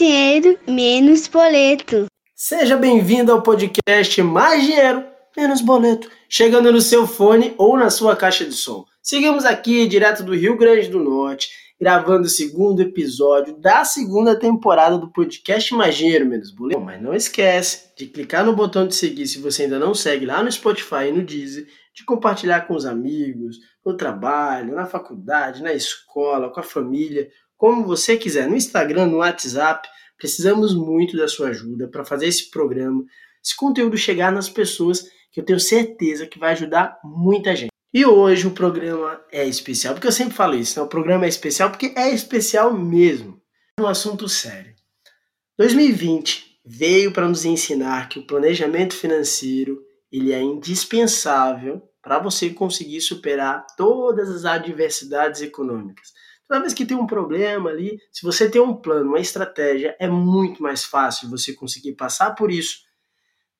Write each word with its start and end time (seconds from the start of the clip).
dinheiro, 0.00 0.58
menos 0.66 1.28
boleto. 1.28 2.06
Seja 2.34 2.74
bem-vindo 2.74 3.30
ao 3.30 3.42
podcast 3.42 4.22
Mais 4.22 4.64
Dinheiro, 4.64 5.04
Menos 5.36 5.60
Boleto, 5.60 6.10
chegando 6.26 6.72
no 6.72 6.80
seu 6.80 7.06
fone 7.06 7.54
ou 7.58 7.76
na 7.76 7.90
sua 7.90 8.16
caixa 8.16 8.46
de 8.46 8.54
som. 8.54 8.86
Seguimos 9.02 9.44
aqui, 9.44 9.86
direto 9.86 10.22
do 10.22 10.34
Rio 10.34 10.56
Grande 10.56 10.88
do 10.88 10.98
Norte, 10.98 11.50
gravando 11.78 12.22
o 12.22 12.30
segundo 12.30 12.80
episódio 12.80 13.54
da 13.58 13.84
segunda 13.84 14.34
temporada 14.34 14.96
do 14.96 15.12
podcast 15.12 15.74
Mais 15.74 15.94
Dinheiro, 15.94 16.24
Menos 16.24 16.50
Boleto. 16.50 16.80
Mas 16.80 17.02
não 17.02 17.12
esquece 17.12 17.94
de 17.94 18.06
clicar 18.06 18.42
no 18.42 18.56
botão 18.56 18.88
de 18.88 18.94
seguir 18.94 19.26
se 19.26 19.38
você 19.38 19.64
ainda 19.64 19.78
não 19.78 19.94
segue 19.94 20.24
lá 20.24 20.42
no 20.42 20.50
Spotify 20.50 21.08
e 21.08 21.12
no 21.12 21.22
Deezer, 21.22 21.66
de 21.94 22.06
compartilhar 22.06 22.62
com 22.62 22.74
os 22.74 22.86
amigos, 22.86 23.58
no 23.84 23.94
trabalho, 23.94 24.74
na 24.74 24.86
faculdade, 24.86 25.62
na 25.62 25.74
escola, 25.74 26.48
com 26.48 26.60
a 26.60 26.62
família, 26.62 27.28
como 27.60 27.84
você 27.84 28.16
quiser, 28.16 28.48
no 28.48 28.56
Instagram, 28.56 29.04
no 29.04 29.18
WhatsApp. 29.18 29.86
Precisamos 30.16 30.74
muito 30.74 31.14
da 31.14 31.28
sua 31.28 31.48
ajuda 31.48 31.88
para 31.88 32.06
fazer 32.06 32.26
esse 32.26 32.50
programa, 32.50 33.04
esse 33.44 33.54
conteúdo 33.54 33.98
chegar 33.98 34.32
nas 34.32 34.48
pessoas 34.48 35.06
que 35.30 35.40
eu 35.40 35.44
tenho 35.44 35.60
certeza 35.60 36.26
que 36.26 36.38
vai 36.38 36.52
ajudar 36.52 36.98
muita 37.04 37.54
gente. 37.54 37.70
E 37.92 38.06
hoje 38.06 38.46
o 38.46 38.52
programa 38.52 39.20
é 39.30 39.46
especial, 39.46 39.92
porque 39.92 40.06
eu 40.06 40.12
sempre 40.12 40.32
falo 40.32 40.54
isso, 40.54 40.78
né? 40.78 40.86
o 40.86 40.88
programa 40.88 41.26
é 41.26 41.28
especial 41.28 41.68
porque 41.68 41.92
é 41.94 42.08
especial 42.08 42.72
mesmo. 42.72 43.38
Um 43.78 43.86
assunto 43.86 44.26
sério. 44.26 44.74
2020 45.58 46.60
veio 46.64 47.12
para 47.12 47.28
nos 47.28 47.44
ensinar 47.44 48.08
que 48.08 48.20
o 48.20 48.26
planejamento 48.26 48.94
financeiro 48.94 49.82
ele 50.10 50.32
é 50.32 50.40
indispensável 50.40 51.82
para 52.00 52.18
você 52.18 52.48
conseguir 52.48 53.02
superar 53.02 53.66
todas 53.76 54.30
as 54.30 54.46
adversidades 54.46 55.42
econômicas. 55.42 56.08
Toda 56.50 56.62
vez 56.62 56.74
que 56.74 56.84
tem 56.84 56.96
um 56.96 57.06
problema 57.06 57.70
ali, 57.70 58.00
se 58.10 58.24
você 58.24 58.50
tem 58.50 58.60
um 58.60 58.74
plano, 58.74 59.10
uma 59.10 59.20
estratégia, 59.20 59.94
é 60.00 60.08
muito 60.08 60.60
mais 60.60 60.82
fácil 60.82 61.30
você 61.30 61.52
conseguir 61.52 61.92
passar 61.92 62.34
por 62.34 62.50
isso 62.50 62.80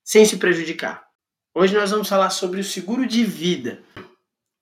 sem 0.02 0.24
se 0.24 0.38
prejudicar. 0.38 1.06
Hoje 1.54 1.72
nós 1.72 1.92
vamos 1.92 2.08
falar 2.08 2.30
sobre 2.30 2.58
o 2.58 2.64
seguro 2.64 3.06
de 3.06 3.22
vida. 3.22 3.80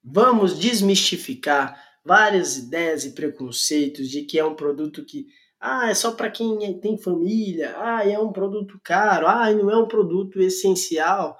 Vamos 0.04 0.58
desmistificar 0.58 1.82
várias 2.04 2.58
ideias 2.58 3.06
e 3.06 3.14
preconceitos 3.14 4.10
de 4.10 4.20
que 4.24 4.38
é 4.38 4.44
um 4.44 4.54
produto 4.54 5.06
que 5.06 5.24
ah, 5.58 5.88
é 5.88 5.94
só 5.94 6.12
para 6.12 6.30
quem 6.30 6.78
tem 6.80 6.98
família, 6.98 7.74
ah, 7.78 8.06
é 8.06 8.18
um 8.18 8.30
produto 8.30 8.78
caro, 8.84 9.26
ah, 9.26 9.50
não 9.54 9.70
é 9.70 9.76
um 9.78 9.88
produto 9.88 10.38
essencial. 10.38 11.34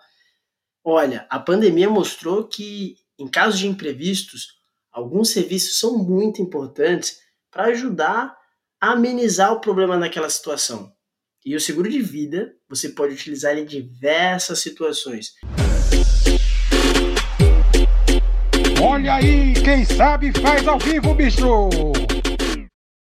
Olha, 0.82 1.26
a 1.28 1.38
pandemia 1.38 1.90
mostrou 1.90 2.48
que, 2.48 2.96
em 3.18 3.28
casos 3.28 3.60
de 3.60 3.68
imprevistos, 3.68 4.57
alguns 4.92 5.30
serviços 5.30 5.78
são 5.78 5.98
muito 5.98 6.42
importantes 6.42 7.18
para 7.50 7.64
ajudar 7.64 8.36
a 8.80 8.92
amenizar 8.92 9.52
o 9.52 9.60
problema 9.60 9.96
naquela 9.96 10.30
situação. 10.30 10.92
E 11.44 11.56
o 11.56 11.60
seguro 11.60 11.88
de 11.88 12.00
vida 12.00 12.52
você 12.68 12.90
pode 12.90 13.14
utilizar 13.14 13.56
em 13.56 13.64
diversas 13.64 14.60
situações. 14.60 15.32
Olha 18.82 19.14
aí, 19.14 19.54
quem 19.54 19.84
sabe 19.84 20.32
faz 20.40 20.66
ao 20.68 20.78
vivo, 20.78 21.14
bicho! 21.14 21.70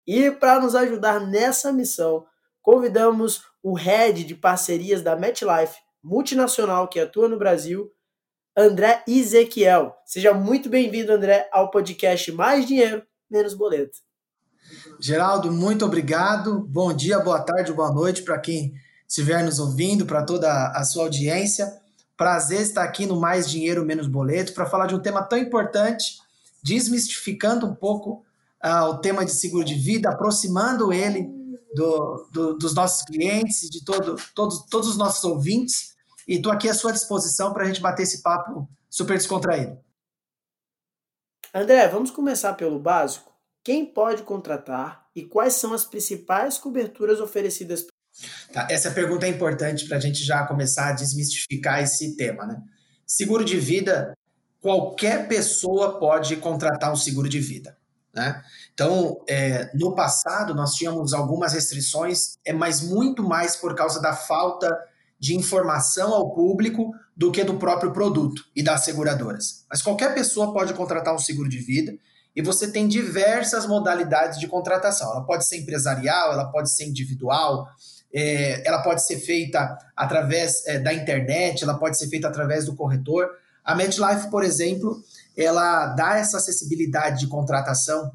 E 0.06 0.32
para 0.32 0.60
nos 0.60 0.74
ajudar 0.74 1.20
nessa 1.20 1.72
missão, 1.74 2.26
convidamos 2.62 3.44
o 3.62 3.74
head 3.74 4.24
de 4.24 4.34
parcerias 4.34 5.02
da 5.02 5.16
MetLife, 5.16 5.78
multinacional 6.04 6.88
que 6.88 7.00
atua 7.00 7.28
no 7.28 7.38
Brasil, 7.38 7.92
André 8.60 9.04
Ezequiel. 9.08 9.96
Seja 10.04 10.34
muito 10.34 10.68
bem-vindo, 10.68 11.12
André, 11.12 11.48
ao 11.54 11.70
podcast 11.70 12.32
Mais 12.32 12.66
Dinheiro, 12.66 13.04
Menos 13.30 13.54
Boleto. 13.54 14.00
Geraldo, 15.00 15.52
muito 15.52 15.86
obrigado. 15.86 16.62
Bom 16.62 16.92
dia, 16.92 17.20
boa 17.20 17.40
tarde, 17.40 17.72
boa 17.72 17.92
noite 17.92 18.24
para 18.24 18.40
quem 18.40 18.74
estiver 19.08 19.44
nos 19.44 19.60
ouvindo, 19.60 20.08
para 20.08 20.24
toda 20.24 20.72
a 20.72 20.84
sua 20.84 21.04
audiência. 21.04 21.72
Prazer 22.18 22.62
estar 22.62 22.82
aqui 22.82 23.06
no 23.06 23.20
Mais 23.20 23.48
Dinheiro, 23.48 23.86
Menos 23.86 24.08
Boleto 24.08 24.54
para 24.54 24.66
falar 24.66 24.88
de 24.88 24.96
um 24.96 25.00
tema 25.00 25.22
tão 25.22 25.38
importante, 25.38 26.18
desmistificando 26.64 27.68
um 27.68 27.76
pouco 27.76 28.26
uh, 28.66 28.86
o 28.90 28.98
tema 28.98 29.24
de 29.24 29.34
seguro 29.34 29.64
de 29.64 29.76
vida, 29.76 30.10
aproximando 30.10 30.92
ele 30.92 31.30
do, 31.76 32.28
do, 32.32 32.58
dos 32.58 32.74
nossos 32.74 33.04
clientes 33.04 33.62
e 33.62 33.70
de 33.70 33.86
todo, 33.86 34.16
todos, 34.34 34.66
todos 34.66 34.90
os 34.90 34.98
nossos 34.98 35.24
ouvintes. 35.24 35.96
E 36.28 36.36
estou 36.36 36.52
aqui 36.52 36.68
à 36.68 36.74
sua 36.74 36.92
disposição 36.92 37.54
para 37.54 37.64
a 37.64 37.68
gente 37.68 37.80
bater 37.80 38.04
esse 38.04 38.22
papo 38.22 38.70
super 38.90 39.18
descontraído. 39.18 39.80
André, 41.54 41.88
vamos 41.88 42.12
começar 42.12 42.54
pelo 42.54 42.78
básico. 42.78 43.34
Quem 43.64 43.86
pode 43.86 44.24
contratar 44.24 45.08
e 45.16 45.24
quais 45.24 45.54
são 45.54 45.74
as 45.74 45.86
principais 45.86 46.58
coberturas 46.58 47.20
oferecidas? 47.20 47.88
Tá, 48.52 48.68
essa 48.70 48.92
pergunta 48.92 49.26
é 49.26 49.30
importante 49.30 49.88
para 49.88 49.98
a 49.98 50.00
gente 50.00 50.24
já 50.24 50.46
começar 50.46 50.90
a 50.90 50.94
desmistificar 50.94 51.82
esse 51.82 52.16
tema. 52.16 52.46
Né? 52.46 52.62
Seguro 53.06 53.46
de 53.46 53.58
vida, 53.60 54.14
qualquer 54.60 55.28
pessoa 55.28 56.00
pode 56.00 56.36
contratar 56.38 56.92
um 56.92 56.96
seguro 56.96 57.30
de 57.30 57.40
vida. 57.40 57.78
Né? 58.14 58.44
Então, 58.74 59.24
é, 59.28 59.72
no 59.76 59.94
passado, 59.96 60.54
nós 60.56 60.74
tínhamos 60.74 61.14
algumas 61.14 61.54
restrições, 61.54 62.38
é, 62.44 62.52
mas 62.52 62.82
muito 62.82 63.24
mais 63.24 63.56
por 63.56 63.76
causa 63.76 64.02
da 64.02 64.14
falta 64.14 64.76
de 65.20 65.36
informação 65.36 66.14
ao 66.14 66.34
público 66.34 66.92
do 67.16 67.32
que 67.32 67.44
do 67.44 67.58
próprio 67.58 67.92
produto 67.92 68.44
e 68.56 68.62
das 68.62 68.84
seguradoras. 68.84 69.66
Mas 69.70 69.82
qualquer 69.82 70.14
pessoa 70.14 70.54
pode 70.54 70.74
contratar 70.74 71.14
um 71.14 71.20
seguro 71.20 71.50
de 71.50 71.58
vida 71.58 71.98
e 72.36 72.42
você 72.42 72.72
tem 72.72 72.88
diversas 72.88 73.66
modalidades 73.66 74.40
de 74.40 74.48
contratação. 74.48 75.12
Ela 75.12 75.26
pode 75.26 75.48
ser 75.48 75.58
empresarial, 75.58 76.34
ela 76.34 76.52
pode 76.52 76.72
ser 76.72 76.86
individual, 76.86 77.68
é, 78.14 78.68
ela 78.68 78.84
pode 78.84 79.04
ser 79.04 79.18
feita 79.18 79.76
através 79.96 80.66
é, 80.68 80.78
da 80.78 80.94
internet, 80.94 81.64
ela 81.64 81.78
pode 81.80 81.98
ser 81.98 82.08
feita 82.08 82.28
através 82.28 82.66
do 82.66 82.76
corretor. 82.76 83.28
A 83.66 83.74
MetLife, 83.74 84.30
por 84.30 84.44
exemplo, 84.44 85.04
ela 85.36 85.88
dá 85.88 86.18
essa 86.18 86.38
acessibilidade 86.38 87.22
de 87.22 87.28
contratação 87.28 88.12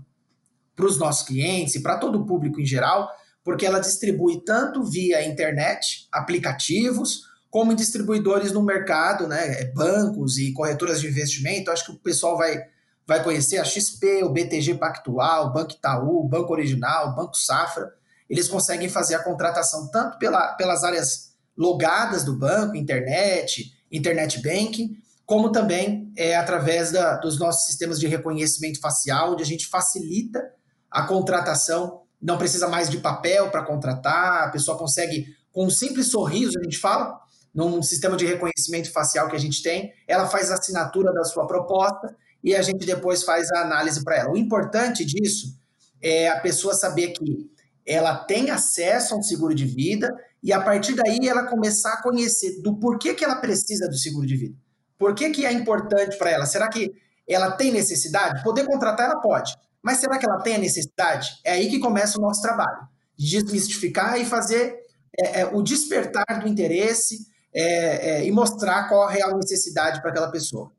para 0.77 0.87
os 0.87 0.99
nossos 0.99 1.27
clientes 1.27 1.75
e 1.75 1.81
para 1.81 1.99
todo 1.99 2.21
o 2.21 2.25
público 2.25 2.61
em 2.61 2.67
geral, 2.67 3.11
porque 3.45 3.67
ela 3.67 3.81
distribui 3.81 4.43
tanto 4.45 4.85
via 4.85 5.27
internet, 5.27 6.07
aplicativos, 6.13 7.23
como 7.51 7.75
distribuidores 7.75 8.51
no 8.53 8.63
mercado, 8.63 9.29
né, 9.29 9.65
bancos 9.75 10.39
e 10.39 10.53
corretoras 10.53 11.01
de 11.01 11.09
investimento. 11.09 11.71
Acho 11.71 11.87
que 11.87 11.93
o 11.93 11.99
pessoal 11.99 12.37
vai, 12.37 12.59
vai 13.07 13.23
conhecer 13.23 13.59
a 13.59 13.65
XP, 13.65 14.23
o 14.25 14.31
BTG 14.31 14.75
Pactual, 14.75 15.49
o 15.49 15.53
Banco 15.53 15.73
Itaú, 15.73 16.25
o 16.25 16.29
Banco 16.29 16.53
Original, 16.53 17.09
o 17.09 17.15
Banco 17.15 17.37
Safra. 17.37 17.93
Eles 18.31 18.49
conseguem 18.49 18.89
fazer 18.89 19.17
a 19.17 19.23
contratação 19.23 19.91
tanto 19.91 20.19
pela, 20.19 20.55
pelas 20.55 20.83
áreas 20.83 21.33
logadas 21.55 22.25
do 22.25 22.39
banco, 22.39 22.75
internet, 22.75 23.71
internet 23.91 24.41
banking, 24.41 24.97
como 25.27 25.53
também 25.53 26.11
é, 26.17 26.35
através 26.37 26.91
da, 26.91 27.17
dos 27.17 27.39
nossos 27.39 27.67
sistemas 27.67 28.01
de 28.01 28.07
reconhecimento 28.07 28.81
facial, 28.81 29.33
onde 29.33 29.43
a 29.43 29.47
gente 29.47 29.67
facilita 29.67 30.43
a 30.91 31.03
contratação 31.03 32.03
não 32.23 32.39
precisa 32.39 32.69
mais 32.69 32.89
de 32.89 32.99
papel 32.99 33.51
para 33.51 33.65
contratar, 33.65 34.45
a 34.45 34.51
pessoa 34.51 34.79
consegue, 34.79 35.27
com 35.51 35.67
um 35.67 35.71
simples 35.71 36.07
sorriso, 36.07 36.59
a 36.59 36.63
gente 36.63 36.79
fala, 36.79 37.21
num 37.53 37.83
sistema 37.83 38.17
de 38.17 38.25
reconhecimento 38.25 38.91
facial 38.93 39.29
que 39.29 39.37
a 39.37 39.41
gente 39.41 39.63
tem, 39.63 39.93
ela 40.07 40.27
faz 40.27 40.51
a 40.51 40.55
assinatura 40.55 41.13
da 41.13 41.25
sua 41.25 41.47
proposta 41.47 42.15
e 42.43 42.55
a 42.55 42.63
gente 42.63 42.87
depois 42.87 43.25
faz 43.25 43.51
a 43.51 43.63
análise 43.63 44.03
para 44.03 44.17
ela. 44.17 44.31
O 44.31 44.37
importante 44.37 45.05
disso 45.05 45.57
é 46.01 46.29
a 46.29 46.41
pessoa 46.41 46.75
saber 46.75 47.09
que 47.09 47.51
ela 47.85 48.17
tem 48.17 48.51
acesso 48.51 49.15
a 49.15 49.19
um 49.19 49.23
seguro 49.23 49.55
de 49.55 49.67
vida 49.67 50.09
e 50.43 50.53
a 50.53 50.61
partir 50.61 50.95
daí 50.95 51.29
ela 51.29 51.47
começar 51.47 51.95
a 51.95 52.03
conhecer 52.03 52.61
do 52.63 52.77
porquê 52.77 53.15
que 53.15 53.25
ela 53.25 53.37
precisa 53.37 53.89
do 53.89 53.97
seguro 53.97 54.27
de 54.27 54.37
vida. 54.37 54.57
Por 54.99 55.15
que, 55.15 55.31
que 55.31 55.45
é 55.45 55.53
importante 55.53 56.17
para 56.17 56.31
ela? 56.31 56.47
Será 56.47 56.69
que 56.69 56.93
ela 57.29 57.51
tem 57.53 57.73
necessidade? 57.73 58.43
Poder 58.43 58.65
contratar, 58.65 59.11
ela 59.11 59.21
pode. 59.21 59.55
Mas 59.83 59.99
será 59.99 60.19
que 60.19 60.27
ela 60.27 60.41
tem 60.41 60.55
a 60.55 60.59
necessidade? 60.59 61.29
É 61.45 61.53
aí 61.53 61.69
que 61.69 61.79
começa 61.79 62.19
o 62.19 62.23
nosso 62.23 62.41
trabalho. 62.41 62.89
Desmistificar 63.19 64.21
e 64.21 64.25
fazer 64.25 64.79
é, 65.19 65.41
é, 65.41 65.47
o 65.47 65.63
despertar 65.63 66.41
do 66.41 66.49
interesse 66.49 67.27
é, 67.53 68.11
é, 68.11 68.25
e 68.25 68.31
mostrar 68.31 68.89
qual 68.89 69.03
a 69.03 69.11
real 69.11 69.37
necessidade 69.37 70.01
para 70.01 70.11
aquela 70.11 70.31
pessoa. 70.31 70.73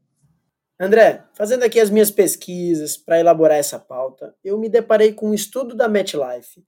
André, 0.80 1.24
fazendo 1.34 1.64
aqui 1.64 1.80
as 1.80 1.90
minhas 1.90 2.10
pesquisas 2.10 2.98
para 2.98 3.20
elaborar 3.20 3.58
essa 3.58 3.78
pauta, 3.78 4.36
eu 4.44 4.58
me 4.58 4.68
deparei 4.68 5.14
com 5.14 5.30
um 5.30 5.34
estudo 5.34 5.76
da 5.76 5.88
MetLife, 5.88 6.66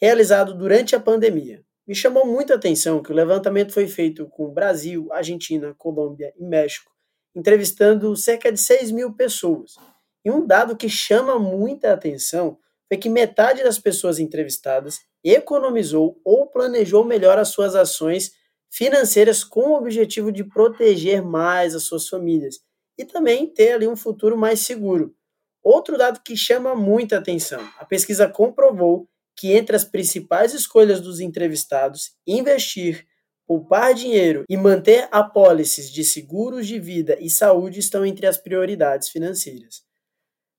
realizado 0.00 0.54
durante 0.54 0.96
a 0.96 1.00
pandemia. 1.00 1.64
Me 1.86 1.94
chamou 1.94 2.26
muita 2.26 2.54
atenção 2.54 3.02
que 3.02 3.12
o 3.12 3.14
levantamento 3.14 3.72
foi 3.72 3.86
feito 3.86 4.26
com 4.28 4.52
Brasil, 4.52 5.12
Argentina, 5.12 5.74
Colômbia 5.78 6.32
e 6.36 6.44
México, 6.44 6.90
entrevistando 7.34 8.14
cerca 8.16 8.50
de 8.50 8.58
6 8.58 8.90
mil 8.90 9.14
pessoas. 9.14 9.76
E 10.24 10.30
um 10.30 10.46
dado 10.46 10.76
que 10.76 10.88
chama 10.88 11.38
muita 11.38 11.92
atenção 11.92 12.58
foi 12.88 12.96
que 12.96 13.08
metade 13.08 13.62
das 13.62 13.78
pessoas 13.78 14.18
entrevistadas 14.18 15.00
economizou 15.22 16.20
ou 16.24 16.46
planejou 16.46 17.04
melhor 17.04 17.38
as 17.38 17.48
suas 17.48 17.74
ações 17.74 18.32
financeiras 18.70 19.44
com 19.44 19.70
o 19.70 19.76
objetivo 19.76 20.32
de 20.32 20.44
proteger 20.44 21.22
mais 21.22 21.74
as 21.74 21.84
suas 21.84 22.08
famílias 22.08 22.56
e 22.98 23.04
também 23.04 23.46
ter 23.46 23.72
ali 23.72 23.86
um 23.86 23.96
futuro 23.96 24.36
mais 24.36 24.60
seguro. 24.60 25.14
Outro 25.62 25.96
dado 25.96 26.20
que 26.24 26.36
chama 26.36 26.74
muita 26.74 27.18
atenção: 27.18 27.60
a 27.78 27.84
pesquisa 27.84 28.28
comprovou 28.28 29.08
que 29.36 29.52
entre 29.52 29.74
as 29.74 29.84
principais 29.84 30.52
escolhas 30.54 31.00
dos 31.00 31.20
entrevistados, 31.20 32.12
investir, 32.26 33.06
poupar 33.46 33.94
dinheiro 33.94 34.44
e 34.48 34.56
manter 34.56 35.08
apólices 35.10 35.90
de 35.90 36.04
seguros 36.04 36.66
de 36.66 36.78
vida 36.78 37.16
e 37.20 37.28
saúde 37.28 37.80
estão 37.80 38.04
entre 38.04 38.26
as 38.26 38.38
prioridades 38.38 39.08
financeiras. 39.08 39.83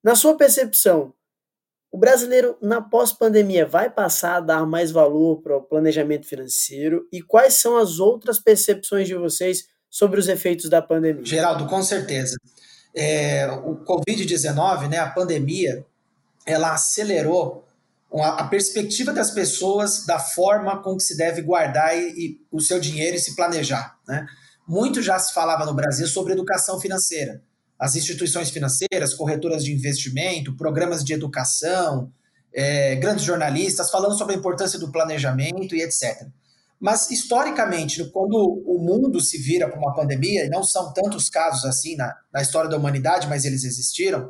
Na 0.05 0.13
sua 0.13 0.37
percepção, 0.37 1.15
o 1.91 1.97
brasileiro 1.97 2.55
na 2.61 2.79
pós-pandemia 2.79 3.65
vai 3.65 3.89
passar 3.89 4.35
a 4.35 4.39
dar 4.39 4.63
mais 4.63 4.91
valor 4.91 5.41
para 5.41 5.57
o 5.57 5.63
planejamento 5.63 6.27
financeiro 6.27 7.07
e 7.11 7.23
quais 7.23 7.55
são 7.55 7.75
as 7.75 7.97
outras 7.97 8.37
percepções 8.37 9.07
de 9.07 9.15
vocês 9.15 9.65
sobre 9.89 10.19
os 10.19 10.27
efeitos 10.27 10.69
da 10.69 10.79
pandemia? 10.79 11.25
Geraldo, 11.25 11.65
com 11.65 11.81
certeza. 11.81 12.37
É, 12.95 13.47
o 13.65 13.83
Covid-19, 13.83 14.89
né, 14.89 14.99
a 14.99 15.09
pandemia, 15.09 15.83
ela 16.45 16.75
acelerou 16.75 17.65
a 18.13 18.43
perspectiva 18.43 19.11
das 19.11 19.31
pessoas 19.31 20.05
da 20.05 20.19
forma 20.19 20.83
com 20.83 20.95
que 20.95 21.03
se 21.03 21.17
deve 21.17 21.41
guardar 21.41 21.97
e, 21.97 22.09
e 22.11 22.41
o 22.51 22.59
seu 22.59 22.79
dinheiro 22.79 23.15
e 23.15 23.19
se 23.19 23.35
planejar. 23.35 23.97
Né? 24.07 24.23
Muito 24.67 25.01
já 25.01 25.17
se 25.17 25.33
falava 25.33 25.65
no 25.65 25.73
Brasil 25.73 26.05
sobre 26.05 26.33
educação 26.33 26.79
financeira. 26.79 27.41
As 27.79 27.95
instituições 27.95 28.49
financeiras, 28.49 29.13
corretoras 29.13 29.63
de 29.63 29.73
investimento, 29.73 30.55
programas 30.55 31.03
de 31.03 31.13
educação, 31.13 32.11
é, 32.53 32.95
grandes 32.95 33.25
jornalistas 33.25 33.91
falando 33.91 34.17
sobre 34.17 34.33
a 34.33 34.37
importância 34.37 34.79
do 34.79 34.91
planejamento 34.91 35.75
e 35.75 35.81
etc. 35.81 36.27
Mas, 36.79 37.09
historicamente, 37.09 38.03
quando 38.11 38.35
o 38.35 38.77
mundo 38.79 39.19
se 39.19 39.37
vira 39.37 39.69
para 39.69 39.79
uma 39.79 39.93
pandemia, 39.93 40.45
e 40.45 40.49
não 40.49 40.63
são 40.63 40.93
tantos 40.93 41.29
casos 41.29 41.65
assim 41.65 41.95
na, 41.95 42.15
na 42.33 42.41
história 42.41 42.69
da 42.69 42.77
humanidade, 42.77 43.27
mas 43.27 43.45
eles 43.45 43.63
existiram, 43.63 44.29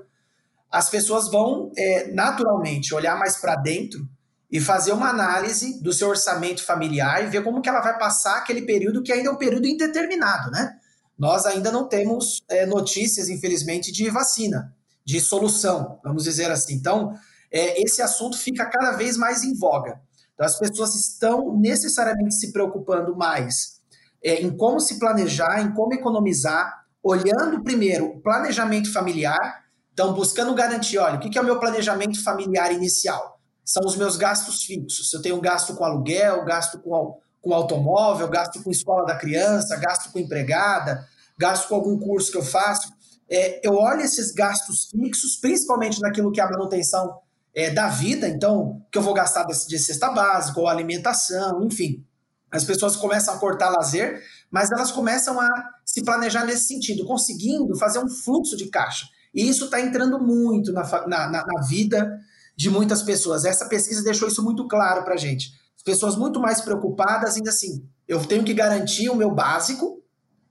as 0.71 0.89
pessoas 0.89 1.29
vão 1.29 1.71
é, 1.77 2.11
naturalmente 2.11 2.93
olhar 2.93 3.17
mais 3.17 3.37
para 3.37 3.55
dentro 3.55 4.07
e 4.51 4.59
fazer 4.59 4.91
uma 4.91 5.09
análise 5.09 5.81
do 5.81 5.91
seu 5.91 6.07
orçamento 6.07 6.63
familiar 6.63 7.23
e 7.23 7.27
ver 7.27 7.43
como 7.43 7.61
que 7.61 7.69
ela 7.69 7.81
vai 7.81 7.97
passar 7.97 8.37
aquele 8.37 8.61
período 8.61 9.01
que 9.01 9.11
ainda 9.11 9.29
é 9.29 9.31
um 9.31 9.37
período 9.37 9.67
indeterminado, 9.67 10.51
né? 10.51 10.77
Nós 11.17 11.45
ainda 11.45 11.71
não 11.71 11.87
temos 11.87 12.43
é, 12.49 12.65
notícias, 12.65 13.29
infelizmente, 13.29 13.91
de 13.91 14.09
vacina, 14.09 14.75
de 15.03 15.19
solução, 15.19 15.99
vamos 16.03 16.23
dizer 16.23 16.51
assim. 16.51 16.75
Então, 16.75 17.13
é, 17.51 17.81
esse 17.81 18.01
assunto 18.01 18.37
fica 18.37 18.65
cada 18.65 18.91
vez 18.97 19.17
mais 19.17 19.43
em 19.43 19.53
voga. 19.53 19.99
Então, 20.33 20.45
as 20.45 20.57
pessoas 20.57 20.95
estão 20.95 21.57
necessariamente 21.57 22.35
se 22.35 22.51
preocupando 22.51 23.15
mais 23.15 23.79
é, 24.23 24.41
em 24.41 24.55
como 24.55 24.79
se 24.79 24.99
planejar, 24.99 25.61
em 25.61 25.73
como 25.73 25.93
economizar, 25.93 26.85
olhando 27.01 27.63
primeiro 27.63 28.07
o 28.07 28.21
planejamento 28.21 28.91
familiar 28.91 29.65
então, 29.95 30.13
buscando 30.13 30.53
garantir, 30.53 30.97
olha, 30.97 31.15
o 31.15 31.19
que 31.21 31.37
é 31.37 31.41
o 31.41 31.45
meu 31.45 31.57
planejamento 31.57 32.21
familiar 32.21 32.69
inicial? 32.73 33.39
São 33.63 33.81
os 33.85 33.95
meus 33.95 34.17
gastos 34.17 34.61
fixos. 34.61 35.13
Eu 35.13 35.21
tenho 35.21 35.39
gasto 35.39 35.73
com 35.73 35.85
aluguel, 35.85 36.43
gasto 36.43 36.79
com, 36.79 37.17
com 37.45 37.53
automóvel, 37.53 38.27
gasto 38.27 38.63
com 38.63 38.71
escola 38.71 39.05
da 39.05 39.15
criança, 39.15 39.77
gasto 39.77 40.11
com 40.11 40.17
empregada, 40.17 41.07
gasto 41.37 41.69
com 41.69 41.75
algum 41.75 41.99
curso 41.99 42.31
que 42.31 42.37
eu 42.37 42.43
faço. 42.43 42.91
É, 43.29 43.65
eu 43.65 43.75
olho 43.75 44.01
esses 44.01 44.31
gastos 44.31 44.89
fixos, 44.89 45.35
principalmente 45.35 46.01
naquilo 46.01 46.31
que 46.31 46.41
é 46.41 46.43
a 46.43 46.49
manutenção 46.49 47.19
é, 47.53 47.69
da 47.69 47.87
vida, 47.87 48.27
então, 48.27 48.81
que 48.91 48.97
eu 48.97 49.01
vou 49.03 49.13
gastar 49.13 49.43
de, 49.43 49.67
de 49.67 49.77
cesta 49.77 50.09
básica 50.09 50.59
ou 50.59 50.67
alimentação, 50.67 51.63
enfim. 51.63 52.03
As 52.51 52.63
pessoas 52.63 52.95
começam 52.95 53.35
a 53.35 53.37
cortar 53.37 53.69
lazer, 53.69 54.23
mas 54.49 54.71
elas 54.71 54.91
começam 54.91 55.39
a 55.39 55.49
se 55.85 56.03
planejar 56.03 56.45
nesse 56.45 56.65
sentido, 56.65 57.05
conseguindo 57.05 57.77
fazer 57.77 57.99
um 57.99 58.09
fluxo 58.09 58.57
de 58.57 58.69
caixa. 58.69 59.05
E 59.33 59.47
isso 59.47 59.65
está 59.65 59.79
entrando 59.79 60.19
muito 60.19 60.73
na, 60.73 60.83
na, 61.07 61.29
na, 61.29 61.61
vida 61.67 62.19
de 62.55 62.69
muitas 62.71 63.03
pessoas. 63.03 63.45
Essa 63.45 63.67
pesquisa 63.67 64.03
deixou 64.03 64.27
isso 64.27 64.41
muito 64.41 64.67
claro 64.67 65.03
para 65.03 65.13
a 65.13 65.17
gente. 65.17 65.51
As 65.85 65.93
pessoas 65.93 66.15
muito 66.15 66.39
mais 66.39 66.61
preocupadas, 66.61 67.35
ainda 67.35 67.51
assim, 67.51 67.87
eu 68.07 68.25
tenho 68.25 68.43
que 68.43 68.55
garantir 68.55 69.07
o 69.07 69.15
meu 69.15 69.29
básico 69.29 70.01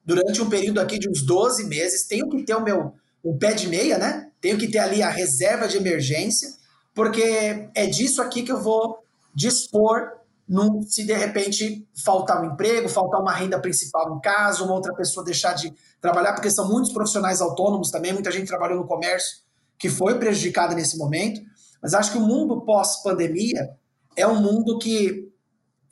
durante 0.05 0.41
um 0.41 0.49
período 0.49 0.81
aqui 0.81 0.97
de 0.97 1.09
uns 1.09 1.27
12 1.27 1.65
meses, 1.67 2.07
tenho 2.07 2.29
que 2.29 2.45
ter 2.45 2.55
o 2.55 2.63
meu 2.63 2.95
um 3.25 3.37
pé 3.37 3.53
de 3.53 3.67
meia, 3.67 3.99
né? 3.99 4.31
Tenho 4.41 4.57
que 4.57 4.69
ter 4.69 4.79
ali 4.79 5.03
a 5.03 5.09
reserva 5.11 5.67
de 5.67 5.77
emergência, 5.77 6.49
porque 6.95 7.69
é 7.75 7.87
disso 7.87 8.23
aqui 8.23 8.45
que 8.45 8.53
eu 8.53 8.63
vou 8.63 9.03
dispor 9.35 10.13
num, 10.47 10.83
se 10.83 11.05
de 11.05 11.15
repente 11.15 11.85
faltar 12.05 12.41
um 12.41 12.53
emprego, 12.53 12.89
faltar 12.89 13.21
uma 13.21 13.33
renda 13.33 13.59
principal 13.59 14.09
no 14.15 14.21
caso, 14.21 14.65
uma 14.65 14.75
outra 14.75 14.95
pessoa 14.95 15.25
deixar 15.25 15.55
de 15.55 15.75
trabalhar, 16.01 16.35
porque 16.35 16.51
são 16.51 16.69
muitos 16.69 16.93
profissionais 16.93 17.41
autônomos 17.41 17.91
também, 17.91 18.13
muita 18.13 18.31
gente 18.31 18.47
trabalhou 18.47 18.79
no 18.79 18.87
comércio 18.87 19.39
que 19.77 19.89
foi 19.89 20.17
prejudicada 20.19 20.77
nesse 20.77 20.97
momento. 20.97 21.41
Mas 21.83 21.93
acho 21.93 22.13
que 22.13 22.19
o 22.19 22.21
mundo 22.21 22.61
pós-pandemia 22.61 23.71
é 24.17 24.27
um 24.27 24.41
mundo 24.41 24.79
que 24.79 25.24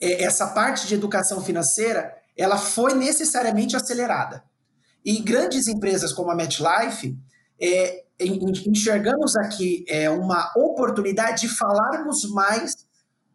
essa 0.03 0.47
parte 0.47 0.87
de 0.87 0.95
educação 0.95 1.41
financeira 1.41 2.13
ela 2.35 2.57
foi 2.57 2.93
necessariamente 2.93 3.75
acelerada. 3.75 4.43
E 5.05 5.21
grandes 5.21 5.67
empresas 5.67 6.13
como 6.13 6.31
a 6.31 6.35
MetLife, 6.35 7.17
é, 7.61 8.03
enxergamos 8.19 9.35
aqui 9.35 9.85
é, 9.87 10.09
uma 10.09 10.51
oportunidade 10.55 11.41
de 11.41 11.49
falarmos 11.49 12.29
mais 12.29 12.85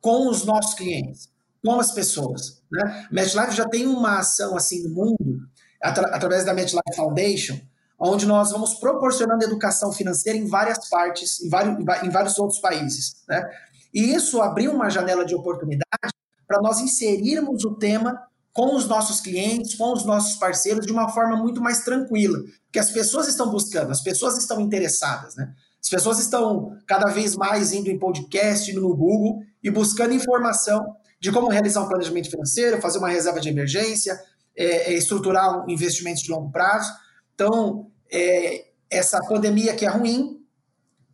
com 0.01 0.29
os 0.29 0.45
nossos 0.45 0.75
clientes, 0.75 1.31
com 1.65 1.79
as 1.79 1.93
pessoas. 1.93 2.63
Né? 2.71 3.09
MetLife 3.11 3.53
já 3.53 3.69
tem 3.69 3.87
uma 3.87 4.19
ação 4.19 4.57
assim 4.57 4.83
no 4.83 4.95
mundo, 4.95 5.41
atra 5.83 6.09
através 6.09 6.45
da 6.45 6.55
MetLife 6.55 6.97
Foundation, 6.97 7.61
onde 7.99 8.27
nós 8.27 8.53
vamos 8.53 8.75
proporcionando 8.75 9.45
educação 9.45 9.93
financeira 9.93 10.39
em 10.39 10.47
várias 10.47 10.89
partes, 10.89 11.41
em 11.43 11.49
vários, 11.49 11.79
em 12.03 12.11
vários 12.11 12.39
outros 12.39 12.61
países. 12.61 13.25
Né? 13.29 13.49
E 13.93 14.15
isso 14.15 14.41
abriu 14.41 14.73
uma 14.73 14.89
janela 14.89 15.25
de 15.25 15.35
oportunidade 15.35 16.13
para 16.49 16.61
nós 16.63 16.81
inserirmos 16.81 17.65
o 17.65 17.75
tema 17.75 18.19
com 18.53 18.75
os 18.75 18.89
nossos 18.89 19.21
clientes, 19.21 19.77
com 19.77 19.93
os 19.93 20.05
nossos 20.05 20.37
parceiros, 20.37 20.85
de 20.85 20.93
uma 20.93 21.09
forma 21.11 21.37
muito 21.37 21.61
mais 21.61 21.85
tranquila. 21.85 22.41
Porque 22.65 22.81
as 22.81 22.91
pessoas 22.91 23.29
estão 23.29 23.51
buscando, 23.51 23.93
as 23.93 24.01
pessoas 24.01 24.37
estão 24.37 24.61
interessadas. 24.61 25.37
Né? 25.37 25.53
As 25.81 25.89
pessoas 25.89 26.19
estão 26.19 26.77
cada 26.87 27.13
vez 27.13 27.37
mais 27.37 27.73
indo 27.73 27.89
em 27.89 27.99
podcast, 27.99 28.69
indo 28.69 28.81
no 28.81 28.97
Google 28.97 29.43
e 29.63 29.71
buscando 29.71 30.15
informação 30.15 30.97
de 31.21 31.31
como 31.31 31.49
realizar 31.49 31.83
um 31.83 31.89
planejamento 31.89 32.31
financeiro, 32.31 32.81
fazer 32.81 32.99
uma 32.99 33.09
reserva 33.09 33.41
de 33.41 33.49
emergência, 33.49 34.19
é, 34.57 34.93
é, 34.93 34.95
estruturar 34.95 35.65
um 35.65 35.71
investimentos 35.71 36.23
de 36.23 36.31
longo 36.31 36.51
prazo. 36.51 36.93
Então, 37.35 37.91
é, 38.11 38.67
essa 38.91 39.21
pandemia 39.21 39.75
que 39.75 39.85
é 39.85 39.89
ruim 39.89 40.39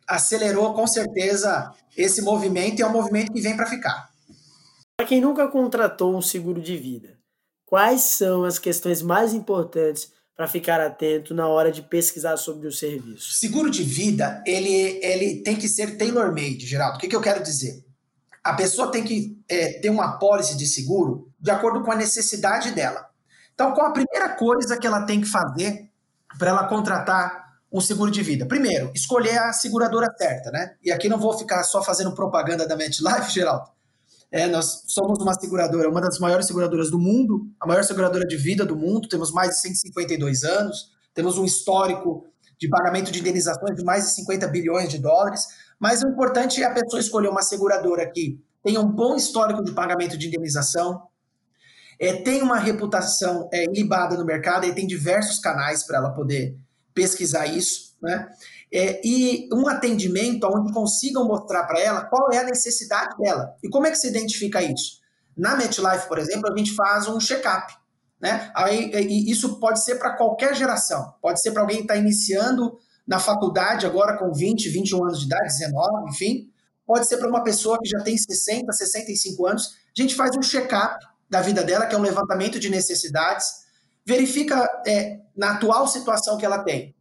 acelerou 0.06 0.72
com 0.74 0.86
certeza 0.86 1.72
esse 1.96 2.22
movimento 2.22 2.78
e 2.78 2.82
é 2.82 2.86
um 2.86 2.92
movimento 2.92 3.32
que 3.32 3.40
vem 3.40 3.56
para 3.56 3.66
ficar. 3.66 4.13
Para 4.96 5.08
quem 5.08 5.20
nunca 5.20 5.48
contratou 5.48 6.16
um 6.16 6.22
seguro 6.22 6.62
de 6.62 6.76
vida, 6.76 7.18
quais 7.66 8.00
são 8.02 8.44
as 8.44 8.60
questões 8.60 9.02
mais 9.02 9.34
importantes 9.34 10.12
para 10.36 10.46
ficar 10.46 10.80
atento 10.80 11.34
na 11.34 11.48
hora 11.48 11.72
de 11.72 11.82
pesquisar 11.82 12.36
sobre 12.36 12.68
o 12.68 12.72
serviço? 12.72 13.32
Seguro 13.32 13.70
de 13.70 13.82
vida, 13.82 14.42
ele, 14.46 15.00
ele 15.02 15.42
tem 15.42 15.56
que 15.56 15.68
ser 15.68 15.98
tailor-made, 15.98 16.64
Geraldo. 16.66 16.96
O 16.96 17.00
que, 17.00 17.08
que 17.08 17.16
eu 17.16 17.20
quero 17.20 17.42
dizer? 17.42 17.84
A 18.42 18.54
pessoa 18.54 18.92
tem 18.92 19.02
que 19.02 19.36
é, 19.48 19.80
ter 19.80 19.90
uma 19.90 20.16
pólice 20.18 20.56
de 20.56 20.66
seguro 20.66 21.28
de 21.40 21.50
acordo 21.50 21.82
com 21.82 21.90
a 21.90 21.96
necessidade 21.96 22.70
dela. 22.70 23.08
Então, 23.52 23.72
qual 23.72 23.88
a 23.88 23.92
primeira 23.92 24.30
coisa 24.36 24.76
que 24.76 24.86
ela 24.86 25.06
tem 25.06 25.20
que 25.20 25.26
fazer 25.26 25.90
para 26.38 26.50
ela 26.50 26.68
contratar 26.68 27.58
um 27.72 27.80
seguro 27.80 28.10
de 28.10 28.22
vida? 28.22 28.46
Primeiro, 28.46 28.92
escolher 28.94 29.38
a 29.38 29.52
seguradora 29.52 30.12
certa, 30.16 30.50
né? 30.52 30.76
E 30.82 30.92
aqui 30.92 31.08
não 31.08 31.18
vou 31.18 31.36
ficar 31.36 31.64
só 31.64 31.82
fazendo 31.82 32.14
propaganda 32.14 32.66
da 32.66 32.76
MetLife, 32.76 33.32
Geraldo. 33.32 33.74
É, 34.34 34.48
nós 34.48 34.82
somos 34.88 35.20
uma 35.20 35.32
seguradora, 35.32 35.88
uma 35.88 36.00
das 36.00 36.18
maiores 36.18 36.48
seguradoras 36.48 36.90
do 36.90 36.98
mundo, 36.98 37.46
a 37.60 37.68
maior 37.68 37.84
seguradora 37.84 38.26
de 38.26 38.36
vida 38.36 38.66
do 38.66 38.74
mundo, 38.74 39.06
temos 39.08 39.30
mais 39.30 39.50
de 39.50 39.60
152 39.60 40.42
anos, 40.42 40.90
temos 41.14 41.38
um 41.38 41.44
histórico 41.44 42.26
de 42.58 42.68
pagamento 42.68 43.12
de 43.12 43.20
indenizações 43.20 43.76
de 43.76 43.84
mais 43.84 44.02
de 44.06 44.10
50 44.14 44.48
bilhões 44.48 44.88
de 44.88 44.98
dólares, 44.98 45.46
mas 45.78 46.02
o 46.02 46.08
importante 46.08 46.60
é 46.60 46.66
a 46.66 46.72
pessoa 46.72 46.98
escolher 46.98 47.28
uma 47.28 47.42
seguradora 47.42 48.10
que 48.10 48.42
tenha 48.60 48.80
um 48.80 48.90
bom 48.90 49.14
histórico 49.14 49.62
de 49.62 49.70
pagamento 49.70 50.18
de 50.18 50.26
indenização, 50.26 51.06
é, 52.00 52.14
tem 52.14 52.42
uma 52.42 52.58
reputação 52.58 53.48
é, 53.52 53.66
no 53.68 54.24
mercado 54.24 54.66
e 54.66 54.74
tem 54.74 54.84
diversos 54.84 55.38
canais 55.38 55.84
para 55.84 55.98
ela 55.98 56.10
poder 56.10 56.58
pesquisar 56.92 57.46
isso, 57.46 57.93
né? 58.04 58.28
é, 58.74 59.00
e 59.04 59.48
um 59.52 59.68
atendimento 59.68 60.48
onde 60.48 60.72
consigam 60.72 61.24
mostrar 61.24 61.62
para 61.64 61.80
ela 61.80 62.04
qual 62.06 62.32
é 62.32 62.38
a 62.38 62.44
necessidade 62.44 63.16
dela. 63.18 63.54
E 63.62 63.68
como 63.68 63.86
é 63.86 63.90
que 63.90 63.96
se 63.96 64.08
identifica 64.08 64.60
isso? 64.60 65.00
Na 65.36 65.56
MetLife, 65.56 66.08
por 66.08 66.18
exemplo, 66.18 66.52
a 66.52 66.58
gente 66.58 66.74
faz 66.74 67.06
um 67.06 67.20
check-up. 67.20 67.72
Né? 68.20 68.50
Aí, 68.54 68.90
isso 69.30 69.60
pode 69.60 69.84
ser 69.84 69.96
para 69.96 70.16
qualquer 70.16 70.56
geração. 70.56 71.14
Pode 71.22 71.40
ser 71.40 71.52
para 71.52 71.62
alguém 71.62 71.78
que 71.78 71.82
está 71.84 71.96
iniciando 71.96 72.76
na 73.06 73.20
faculdade 73.20 73.86
agora 73.86 74.18
com 74.18 74.32
20, 74.32 74.68
21 74.68 75.04
anos 75.04 75.20
de 75.20 75.26
idade, 75.26 75.58
19, 75.58 76.10
enfim. 76.10 76.50
Pode 76.84 77.06
ser 77.06 77.18
para 77.18 77.28
uma 77.28 77.44
pessoa 77.44 77.78
que 77.80 77.88
já 77.88 78.00
tem 78.00 78.16
60, 78.16 78.72
65 78.72 79.46
anos. 79.46 79.76
A 79.96 80.02
gente 80.02 80.16
faz 80.16 80.36
um 80.36 80.42
check-up 80.42 80.96
da 81.30 81.40
vida 81.40 81.62
dela, 81.62 81.86
que 81.86 81.94
é 81.94 81.98
um 81.98 82.02
levantamento 82.02 82.58
de 82.58 82.68
necessidades, 82.68 83.46
verifica 84.04 84.68
é, 84.86 85.20
na 85.36 85.52
atual 85.52 85.86
situação 85.86 86.36
que 86.36 86.44
ela 86.44 86.58
tem 86.64 86.94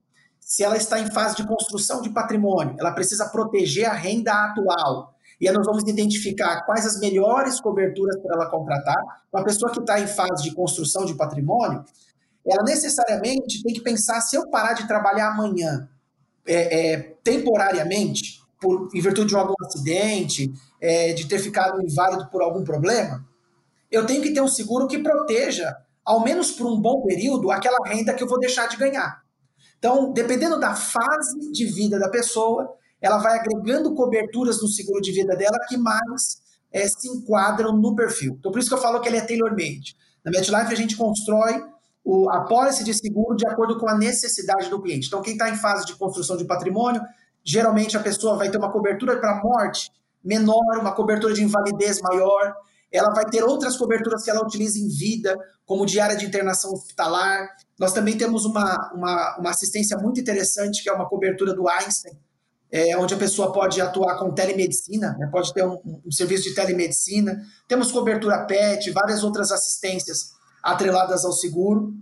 se 0.46 0.64
ela 0.64 0.78
está 0.78 1.00
em 1.00 1.12
fase 1.12 1.36
de 1.36 1.48
construção 1.48 2.02
de 2.02 2.10
patrimônio, 2.10 2.76
ela 2.80 2.92
precisa 2.92 3.28
proteger 3.28 3.86
a 3.90 3.94
renda 3.94 4.32
atual. 4.32 5.16
e 5.40 5.48
aí 5.48 5.54
nós 5.54 5.66
vamos 5.66 5.84
identificar 5.88 6.64
quais 6.66 6.86
as 6.86 7.00
melhores 7.00 7.60
coberturas 7.60 8.16
para 8.22 8.36
ela 8.36 8.50
contratar. 8.50 9.02
Uma 9.32 9.44
pessoa 9.44 9.72
que 9.72 9.80
está 9.80 10.00
em 10.00 10.08
fase 10.08 10.44
de 10.44 10.54
construção 10.54 11.06
de 11.06 11.16
patrimônio, 11.16 11.84
ela 12.46 12.64
necessariamente 12.64 13.64
tem 13.64 13.74
que 13.74 13.82
pensar: 13.82 14.22
se 14.22 14.36
eu 14.36 14.50
parar 14.50 14.74
de 14.74 14.88
trabalhar 14.88 15.32
amanhã, 15.32 15.90
é, 16.46 16.94
é, 16.94 16.98
temporariamente, 17.24 18.42
por, 18.62 18.90
em 18.94 19.02
virtude 19.02 19.30
de 19.30 19.36
algum 19.36 19.54
acidente, 19.66 20.54
é, 20.80 21.14
de 21.14 21.28
ter 21.28 21.40
ficado 21.40 21.82
inválido 21.82 22.30
por 22.30 22.42
algum 22.42 22.64
problema, 22.64 23.26
eu 23.90 24.06
tenho 24.06 24.22
que 24.22 24.34
ter 24.34 24.42
um 24.42 24.48
seguro 24.48 24.88
que 24.88 25.00
proteja, 25.00 25.76
ao 26.06 26.24
menos 26.24 26.52
por 26.52 26.68
um 26.68 26.80
bom 26.80 27.02
período, 27.02 27.50
aquela 27.50 27.78
renda 27.88 28.14
que 28.14 28.24
eu 28.24 28.28
vou 28.28 28.40
deixar 28.40 28.68
de 28.68 28.78
ganhar. 28.78 29.23
Então, 29.84 30.13
dependendo 30.13 30.58
da 30.58 30.74
fase 30.74 31.52
de 31.52 31.66
vida 31.66 32.00
da 32.00 32.08
pessoa, 32.08 32.74
ela 33.02 33.18
vai 33.18 33.38
agregando 33.38 33.94
coberturas 33.94 34.62
no 34.62 34.70
seguro 34.70 35.02
de 35.02 35.12
vida 35.12 35.36
dela 35.36 35.60
que 35.68 35.75
mais 35.75 36.42
é, 36.72 36.88
se 36.88 37.10
enquadram 37.10 37.75
no 37.75 37.94
perfil. 37.94 38.38
Então, 38.40 38.50
por 38.50 38.60
isso 38.60 38.70
que 38.70 38.75
eu 38.75 38.82
falo 38.82 39.02
que 39.02 39.10
ele 39.10 39.18
é 39.18 39.22
tailor-made. 39.22 39.98
Na 40.24 40.32
MetLife, 40.32 40.72
a 40.72 40.75
gente 40.75 40.96
constrói 40.96 41.62
o, 42.02 42.30
a 42.30 42.46
pólice 42.46 42.82
de 42.86 42.94
seguro 42.94 43.36
de 43.36 43.46
acordo 43.46 43.78
com 43.78 43.90
a 43.90 43.98
necessidade 43.98 44.70
do 44.70 44.82
cliente. 44.82 45.08
Então, 45.08 45.22
quem 45.22 45.34
está 45.34 45.50
em 45.50 45.58
fase 45.58 45.86
de 45.86 45.98
construção 45.98 46.38
de 46.38 46.46
patrimônio, 46.46 47.02
geralmente 47.44 47.98
a 47.98 48.00
pessoa 48.00 48.38
vai 48.38 48.50
ter 48.50 48.58
uma 48.58 48.72
cobertura 48.72 49.18
para 49.18 49.44
morte 49.44 49.92
menor, 50.24 50.78
uma 50.80 50.94
cobertura 50.94 51.34
de 51.34 51.44
invalidez 51.44 52.00
maior, 52.00 52.56
ela 52.94 53.12
vai 53.12 53.26
ter 53.26 53.44
outras 53.44 53.76
coberturas 53.76 54.24
que 54.24 54.30
ela 54.30 54.46
utiliza 54.46 54.78
em 54.78 54.88
vida, 54.88 55.36
como 55.66 55.86
diária 55.86 56.16
de 56.16 56.26
internação 56.26 56.72
hospitalar. 56.72 57.50
Nós 57.80 57.92
também 57.92 58.16
temos 58.16 58.46
uma, 58.46 58.92
uma, 58.94 59.38
uma 59.40 59.50
assistência 59.50 59.98
muito 59.98 60.22
interessante, 60.22 60.84
que 60.84 60.90
é 60.90 60.94
uma 60.94 61.10
cobertura 61.10 61.56
do 61.56 61.68
Einstein, 61.68 62.14
é, 62.72 62.96
onde 62.96 63.16
a 63.16 63.18
pessoa 63.18 63.52
pode 63.52 63.82
atuar 63.82 64.20
com 64.20 64.32
telemedicina, 64.32 65.16
né, 65.18 65.28
pode 65.32 65.52
ter 65.54 65.66
um, 65.66 65.80
um, 66.06 66.12
serviço 66.12 66.44
de 66.44 66.54
telemedicina. 66.54 67.42
Temos 67.68 67.92
cobertura 67.92 68.46
PET, 68.46 68.92
várias 68.92 69.24
outras 69.24 69.52
assistências 69.52 70.34
atreladas 70.62 71.26
ao 71.26 71.34
seguro. 71.34 71.96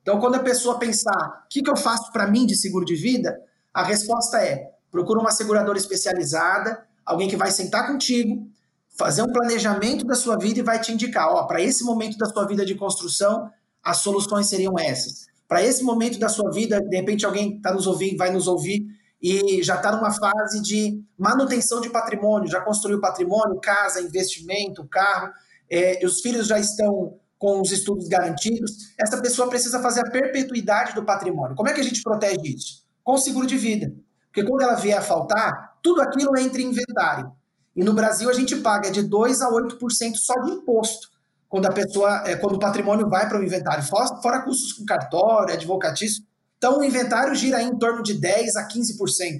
Então, 0.00 0.18
quando 0.18 0.36
a 0.36 0.42
pessoa 0.42 0.78
pensar 0.78 1.44
o 1.44 1.48
que, 1.50 1.62
que 1.62 1.70
eu 1.70 1.76
faço 1.76 2.10
para 2.10 2.26
mim 2.26 2.46
de 2.46 2.56
seguro 2.56 2.86
de 2.86 2.96
vida, 2.96 3.38
a 3.72 3.82
resposta 3.82 4.38
é: 4.38 4.70
procura 4.90 5.20
uma 5.20 5.30
seguradora 5.30 5.76
especializada, 5.76 6.86
alguém 7.04 7.28
que 7.28 7.36
vai 7.36 7.50
sentar 7.50 7.86
contigo, 7.86 8.46
fazer 8.96 9.22
um 9.22 9.32
planejamento 9.32 10.04
da 10.04 10.14
sua 10.14 10.36
vida 10.36 10.60
e 10.60 10.62
vai 10.62 10.80
te 10.80 10.92
indicar, 10.92 11.28
ó, 11.28 11.44
para 11.44 11.60
esse 11.60 11.82
momento 11.84 12.16
da 12.18 12.26
sua 12.26 12.46
vida 12.46 12.64
de 12.64 12.74
construção, 12.74 13.50
as 13.82 13.98
soluções 13.98 14.46
seriam 14.46 14.78
essas. 14.78 15.26
Para 15.48 15.62
esse 15.62 15.82
momento 15.82 16.18
da 16.18 16.28
sua 16.28 16.50
vida, 16.50 16.80
de 16.80 16.96
repente 16.96 17.26
alguém 17.26 17.56
está 17.56 17.72
nos 17.72 17.86
ouvindo, 17.86 18.16
vai 18.16 18.30
nos 18.30 18.46
ouvir 18.46 18.86
e 19.20 19.62
já 19.62 19.76
está 19.76 19.92
numa 19.92 20.10
fase 20.10 20.60
de 20.62 21.02
manutenção 21.16 21.80
de 21.80 21.90
patrimônio, 21.90 22.50
já 22.50 22.60
construiu 22.60 23.00
patrimônio, 23.00 23.60
casa, 23.60 24.00
investimento, 24.00 24.86
carro, 24.88 25.32
é, 25.70 26.04
os 26.04 26.20
filhos 26.20 26.46
já 26.46 26.58
estão 26.58 27.18
com 27.38 27.60
os 27.60 27.72
estudos 27.72 28.08
garantidos. 28.08 28.94
Essa 28.98 29.20
pessoa 29.20 29.48
precisa 29.48 29.80
fazer 29.80 30.00
a 30.00 30.10
perpetuidade 30.10 30.94
do 30.94 31.04
patrimônio. 31.04 31.56
Como 31.56 31.68
é 31.68 31.72
que 31.72 31.80
a 31.80 31.84
gente 31.84 32.02
protege 32.02 32.54
isso? 32.56 32.84
Com 33.02 33.16
seguro 33.18 33.46
de 33.46 33.56
vida. 33.56 33.92
Porque 34.26 34.48
quando 34.48 34.62
ela 34.62 34.74
vier 34.74 34.98
a 34.98 35.02
faltar, 35.02 35.78
tudo 35.82 36.00
aquilo 36.00 36.38
entra 36.38 36.60
em 36.60 36.66
inventário. 36.66 37.32
E 37.74 37.82
no 37.82 37.94
Brasil 37.94 38.28
a 38.28 38.32
gente 38.32 38.56
paga 38.56 38.90
de 38.90 39.02
2 39.02 39.40
a 39.40 39.50
8% 39.50 40.16
só 40.16 40.34
de 40.42 40.52
imposto 40.52 41.10
quando 41.48 41.66
a 41.66 41.72
pessoa, 41.72 42.22
é, 42.26 42.34
quando 42.36 42.56
o 42.56 42.58
patrimônio 42.58 43.08
vai 43.08 43.28
para 43.28 43.38
o 43.38 43.44
inventário, 43.44 43.84
fora 43.84 44.40
custos 44.42 44.72
com 44.72 44.86
cartório, 44.86 45.52
advocatício. 45.52 46.24
Então 46.56 46.78
o 46.78 46.84
inventário 46.84 47.34
gira 47.34 47.62
em 47.62 47.76
torno 47.76 48.02
de 48.02 48.14
10 48.14 48.56
a 48.56 48.66
15% 48.66 49.38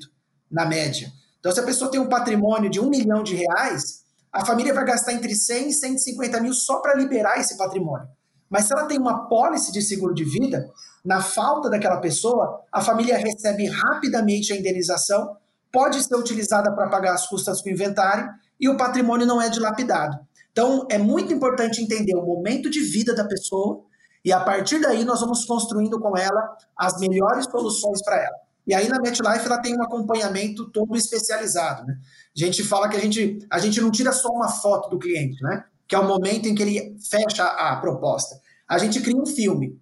na 0.50 0.66
média. 0.66 1.10
Então 1.40 1.50
se 1.50 1.60
a 1.60 1.62
pessoa 1.62 1.90
tem 1.90 1.98
um 1.98 2.08
patrimônio 2.08 2.70
de 2.70 2.78
um 2.78 2.90
milhão 2.90 3.22
de 3.22 3.34
reais, 3.34 4.02
a 4.30 4.44
família 4.44 4.74
vai 4.74 4.84
gastar 4.84 5.12
entre 5.12 5.34
100 5.34 5.68
e 5.68 5.72
150 5.72 6.40
mil 6.40 6.52
só 6.52 6.80
para 6.80 6.94
liberar 6.94 7.38
esse 7.38 7.56
patrimônio. 7.56 8.06
Mas 8.48 8.66
se 8.66 8.74
ela 8.74 8.84
tem 8.84 8.98
uma 8.98 9.26
pólice 9.26 9.72
de 9.72 9.80
seguro 9.80 10.12
de 10.12 10.24
vida, 10.24 10.70
na 11.02 11.22
falta 11.22 11.70
daquela 11.70 11.96
pessoa, 11.96 12.60
a 12.70 12.82
família 12.82 13.16
recebe 13.16 13.66
rapidamente 13.66 14.52
a 14.52 14.56
indenização, 14.56 15.36
pode 15.72 16.02
ser 16.02 16.14
utilizada 16.14 16.70
para 16.72 16.88
pagar 16.88 17.14
as 17.14 17.26
custas 17.26 17.62
com 17.62 17.70
inventário 17.70 18.28
e 18.60 18.68
o 18.68 18.76
patrimônio 18.76 19.26
não 19.26 19.40
é 19.40 19.48
dilapidado. 19.48 20.18
Então, 20.52 20.86
é 20.90 20.98
muito 20.98 21.32
importante 21.32 21.82
entender 21.82 22.14
o 22.14 22.24
momento 22.24 22.68
de 22.68 22.80
vida 22.80 23.14
da 23.14 23.24
pessoa 23.24 23.84
e 24.24 24.32
a 24.32 24.38
partir 24.38 24.80
daí 24.80 25.04
nós 25.04 25.20
vamos 25.20 25.44
construindo 25.44 25.98
com 25.98 26.16
ela 26.16 26.56
as 26.76 26.98
melhores 27.00 27.46
soluções 27.46 28.02
para 28.04 28.16
ela. 28.16 28.36
E 28.66 28.74
aí 28.74 28.88
na 28.88 29.00
MetLife 29.00 29.46
ela 29.46 29.58
tem 29.58 29.76
um 29.76 29.82
acompanhamento 29.82 30.70
todo 30.70 30.94
especializado. 30.96 31.84
Né? 31.86 31.98
A 32.36 32.38
gente 32.38 32.62
fala 32.62 32.88
que 32.88 32.96
a 32.96 33.00
gente, 33.00 33.38
a 33.50 33.58
gente 33.58 33.80
não 33.80 33.90
tira 33.90 34.12
só 34.12 34.28
uma 34.28 34.48
foto 34.48 34.90
do 34.90 34.98
cliente, 34.98 35.42
né? 35.42 35.64
que 35.88 35.94
é 35.94 35.98
o 35.98 36.06
momento 36.06 36.46
em 36.46 36.54
que 36.54 36.62
ele 36.62 36.96
fecha 37.10 37.44
a 37.44 37.76
proposta. 37.76 38.40
A 38.68 38.78
gente 38.78 39.00
cria 39.00 39.16
um 39.16 39.26
filme. 39.26 39.80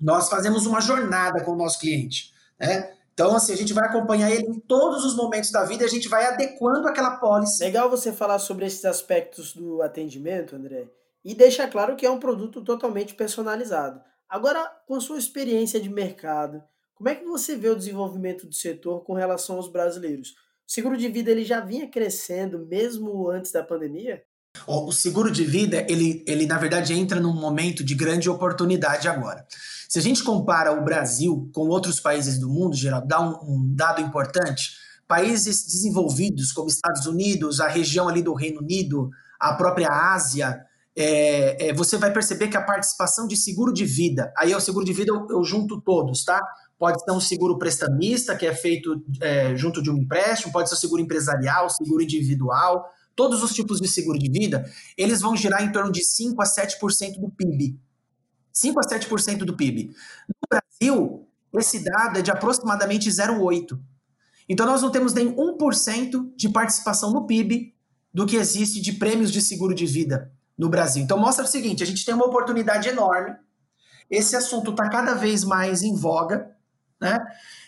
Nós 0.00 0.28
fazemos 0.28 0.64
uma 0.66 0.80
jornada 0.80 1.42
com 1.42 1.52
o 1.52 1.56
nosso 1.56 1.80
cliente. 1.80 2.32
Né? 2.58 2.92
Então, 3.20 3.36
assim, 3.36 3.52
a 3.52 3.56
gente 3.56 3.74
vai 3.74 3.86
acompanhar 3.86 4.30
ele 4.30 4.46
em 4.46 4.58
todos 4.58 5.04
os 5.04 5.14
momentos 5.14 5.50
da 5.50 5.62
vida 5.66 5.82
e 5.82 5.86
a 5.86 5.90
gente 5.90 6.08
vai 6.08 6.24
adequando 6.24 6.88
aquela 6.88 7.18
pólice. 7.18 7.62
Legal 7.62 7.90
você 7.90 8.14
falar 8.14 8.38
sobre 8.38 8.64
esses 8.64 8.82
aspectos 8.86 9.52
do 9.52 9.82
atendimento, 9.82 10.56
André, 10.56 10.88
e 11.22 11.34
deixar 11.34 11.68
claro 11.68 11.96
que 11.96 12.06
é 12.06 12.10
um 12.10 12.18
produto 12.18 12.62
totalmente 12.62 13.12
personalizado. 13.12 14.00
Agora, 14.26 14.64
com 14.86 14.94
a 14.94 15.00
sua 15.02 15.18
experiência 15.18 15.78
de 15.78 15.90
mercado, 15.90 16.62
como 16.94 17.10
é 17.10 17.14
que 17.14 17.26
você 17.26 17.56
vê 17.56 17.68
o 17.68 17.76
desenvolvimento 17.76 18.46
do 18.46 18.54
setor 18.54 19.04
com 19.04 19.12
relação 19.12 19.56
aos 19.56 19.68
brasileiros? 19.68 20.30
O 20.66 20.72
seguro 20.72 20.96
de 20.96 21.08
vida 21.08 21.30
ele 21.30 21.44
já 21.44 21.60
vinha 21.60 21.86
crescendo 21.90 22.60
mesmo 22.60 23.28
antes 23.28 23.52
da 23.52 23.62
pandemia? 23.62 24.22
O 24.66 24.92
seguro 24.92 25.30
de 25.30 25.44
vida, 25.44 25.86
ele, 25.88 26.24
ele 26.26 26.46
na 26.46 26.58
verdade 26.58 26.94
entra 26.94 27.20
num 27.20 27.34
momento 27.34 27.84
de 27.84 27.94
grande 27.94 28.30
oportunidade 28.30 29.08
agora. 29.08 29.46
Se 29.90 29.98
a 29.98 30.02
gente 30.02 30.22
compara 30.22 30.70
o 30.70 30.84
Brasil 30.84 31.50
com 31.52 31.62
outros 31.62 31.98
países 31.98 32.38
do 32.38 32.48
mundo, 32.48 32.76
geral, 32.76 33.04
dá 33.04 33.20
um, 33.20 33.32
um 33.42 33.74
dado 33.74 34.00
importante. 34.00 34.70
Países 35.08 35.66
desenvolvidos 35.66 36.52
como 36.52 36.68
Estados 36.68 37.06
Unidos, 37.06 37.58
a 37.58 37.66
região 37.66 38.08
ali 38.08 38.22
do 38.22 38.32
Reino 38.32 38.60
Unido, 38.60 39.10
a 39.40 39.52
própria 39.54 39.88
Ásia, 39.90 40.64
é, 40.96 41.70
é, 41.70 41.74
você 41.74 41.96
vai 41.96 42.12
perceber 42.12 42.46
que 42.46 42.56
a 42.56 42.62
participação 42.62 43.26
de 43.26 43.36
seguro 43.36 43.72
de 43.72 43.84
vida, 43.84 44.32
aí 44.38 44.52
é 44.52 44.56
o 44.56 44.60
seguro 44.60 44.84
de 44.84 44.92
vida 44.92 45.10
eu, 45.10 45.26
eu 45.28 45.42
junto 45.42 45.80
todos, 45.80 46.24
tá? 46.24 46.40
Pode 46.78 47.02
ser 47.02 47.10
um 47.10 47.20
seguro 47.20 47.58
prestamista, 47.58 48.36
que 48.36 48.46
é 48.46 48.54
feito 48.54 49.02
é, 49.20 49.56
junto 49.56 49.82
de 49.82 49.90
um 49.90 49.96
empréstimo, 49.96 50.52
pode 50.52 50.68
ser 50.68 50.76
seguro 50.76 51.02
empresarial, 51.02 51.68
seguro 51.68 52.00
individual, 52.00 52.88
todos 53.16 53.42
os 53.42 53.52
tipos 53.52 53.80
de 53.80 53.88
seguro 53.88 54.20
de 54.20 54.30
vida, 54.30 54.70
eles 54.96 55.20
vão 55.20 55.36
girar 55.36 55.64
em 55.64 55.72
torno 55.72 55.90
de 55.90 56.04
5 56.04 56.40
a 56.40 56.44
7% 56.44 57.18
do 57.18 57.28
PIB. 57.28 57.76
5 58.60 58.78
a 58.78 58.82
7% 58.82 59.38
do 59.38 59.56
PIB. 59.56 59.94
No 60.28 60.48
Brasil, 60.48 61.28
esse 61.54 61.82
dado 61.82 62.18
é 62.18 62.22
de 62.22 62.30
aproximadamente 62.30 63.08
0,8%. 63.08 63.78
Então, 64.48 64.66
nós 64.66 64.82
não 64.82 64.90
temos 64.90 65.14
nem 65.14 65.34
1% 65.34 66.34
de 66.36 66.48
participação 66.48 67.12
no 67.12 67.26
PIB 67.26 67.74
do 68.12 68.26
que 68.26 68.36
existe 68.36 68.80
de 68.80 68.94
prêmios 68.94 69.30
de 69.30 69.40
seguro 69.40 69.74
de 69.74 69.86
vida 69.86 70.32
no 70.58 70.68
Brasil. 70.68 71.02
Então, 71.02 71.16
mostra 71.16 71.44
o 71.44 71.48
seguinte: 71.48 71.82
a 71.82 71.86
gente 71.86 72.04
tem 72.04 72.14
uma 72.14 72.26
oportunidade 72.26 72.88
enorme. 72.88 73.34
Esse 74.10 74.34
assunto 74.34 74.72
está 74.72 74.88
cada 74.88 75.14
vez 75.14 75.44
mais 75.44 75.82
em 75.82 75.94
voga. 75.94 76.50
Né? 77.00 77.16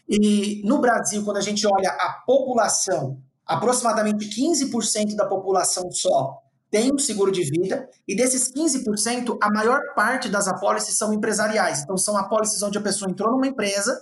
E 0.09 0.61
no 0.65 0.81
Brasil, 0.81 1.25
quando 1.25 1.37
a 1.37 1.43
gente 1.43 1.67
olha 1.67 1.91
a 1.91 2.23
população 2.27 3.23
aproximadamente 3.47 4.29
15% 4.29 5.15
da 5.15 5.27
população 5.27 5.91
só 5.91 6.43
tem 6.73 6.91
um 6.91 6.99
seguro 6.99 7.31
de 7.31 7.43
vida, 7.43 7.87
e 8.09 8.17
desses 8.17 8.51
15%, 8.51 9.37
a 9.43 9.53
maior 9.53 9.79
parte 9.95 10.31
das 10.31 10.49
apólices 10.49 10.97
são 10.97 11.13
empresariais. 11.13 11.83
Então, 11.83 11.99
são 11.99 12.17
apólices 12.17 12.63
onde 12.63 12.79
a 12.79 12.81
pessoa 12.81 13.11
entrou 13.11 13.31
numa 13.31 13.47
empresa 13.47 14.01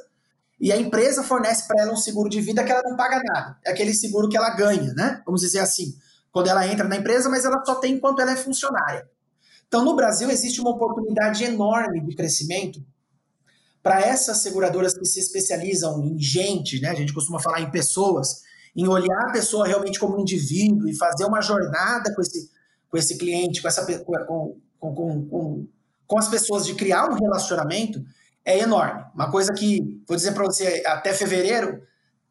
e 0.61 0.71
a 0.71 0.77
empresa 0.77 1.25
fornece 1.25 1.67
para 1.67 1.83
ela 1.83 1.93
um 1.93 1.97
seguro 1.97 2.31
de 2.31 2.41
vida 2.41 2.63
que 2.63 2.71
ela 2.71 2.89
não 2.89 2.97
paga 2.97 3.21
nada. 3.25 3.59
É 3.67 3.73
aquele 3.73 3.93
seguro 3.93 4.29
que 4.29 4.37
ela 4.37 4.51
ganha, 4.51 4.95
né? 4.95 5.21
Vamos 5.27 5.41
dizer 5.41 5.59
assim. 5.59 5.97
Quando 6.31 6.47
ela 6.47 6.65
entra 6.65 6.87
na 6.87 6.95
empresa, 6.95 7.29
mas 7.29 7.45
ela 7.45 7.61
só 7.65 7.75
tem 7.75 7.95
enquanto 7.95 8.23
ela 8.23 8.31
é 8.31 8.37
funcionária. 8.37 9.05
Então, 9.67 9.85
no 9.85 9.97
Brasil, 9.97 10.31
existe 10.31 10.61
uma 10.61 10.71
oportunidade 10.71 11.43
enorme 11.43 12.01
de 12.01 12.15
crescimento 12.15 12.81
para 13.83 14.01
essas 14.01 14.39
seguradoras 14.39 14.97
que 14.97 15.05
se 15.07 15.19
especializam 15.19 16.05
em 16.05 16.17
gente, 16.21 16.81
né? 16.81 16.91
A 16.91 16.95
gente 16.95 17.13
costuma 17.13 17.41
falar 17.41 17.63
em 17.63 17.71
pessoas 17.73 18.43
em 18.77 18.87
olhar 18.87 19.29
a 19.29 19.33
pessoa 19.33 19.67
realmente 19.67 19.99
como 19.99 20.17
um 20.17 20.21
indivíduo 20.21 20.89
e 20.89 20.97
fazer 20.97 21.25
uma 21.25 21.41
jornada 21.41 22.15
com 22.15 22.21
esse, 22.21 22.49
com 22.91 22.99
esse 22.99 23.17
cliente, 23.17 23.63
com, 23.63 23.69
essa, 23.69 23.87
com, 24.05 24.61
com, 24.79 25.27
com, 25.29 25.69
com 26.07 26.19
as 26.19 26.29
pessoas, 26.29 26.67
de 26.67 26.75
criar 26.75 27.09
um 27.09 27.15
relacionamento, 27.15 28.03
é 28.45 28.59
enorme. 28.59 29.05
Uma 29.15 29.31
coisa 29.31 29.53
que, 29.53 30.03
vou 30.07 30.17
dizer 30.17 30.33
para 30.33 30.45
você, 30.45 30.83
até 30.87 31.13
fevereiro, 31.13 31.83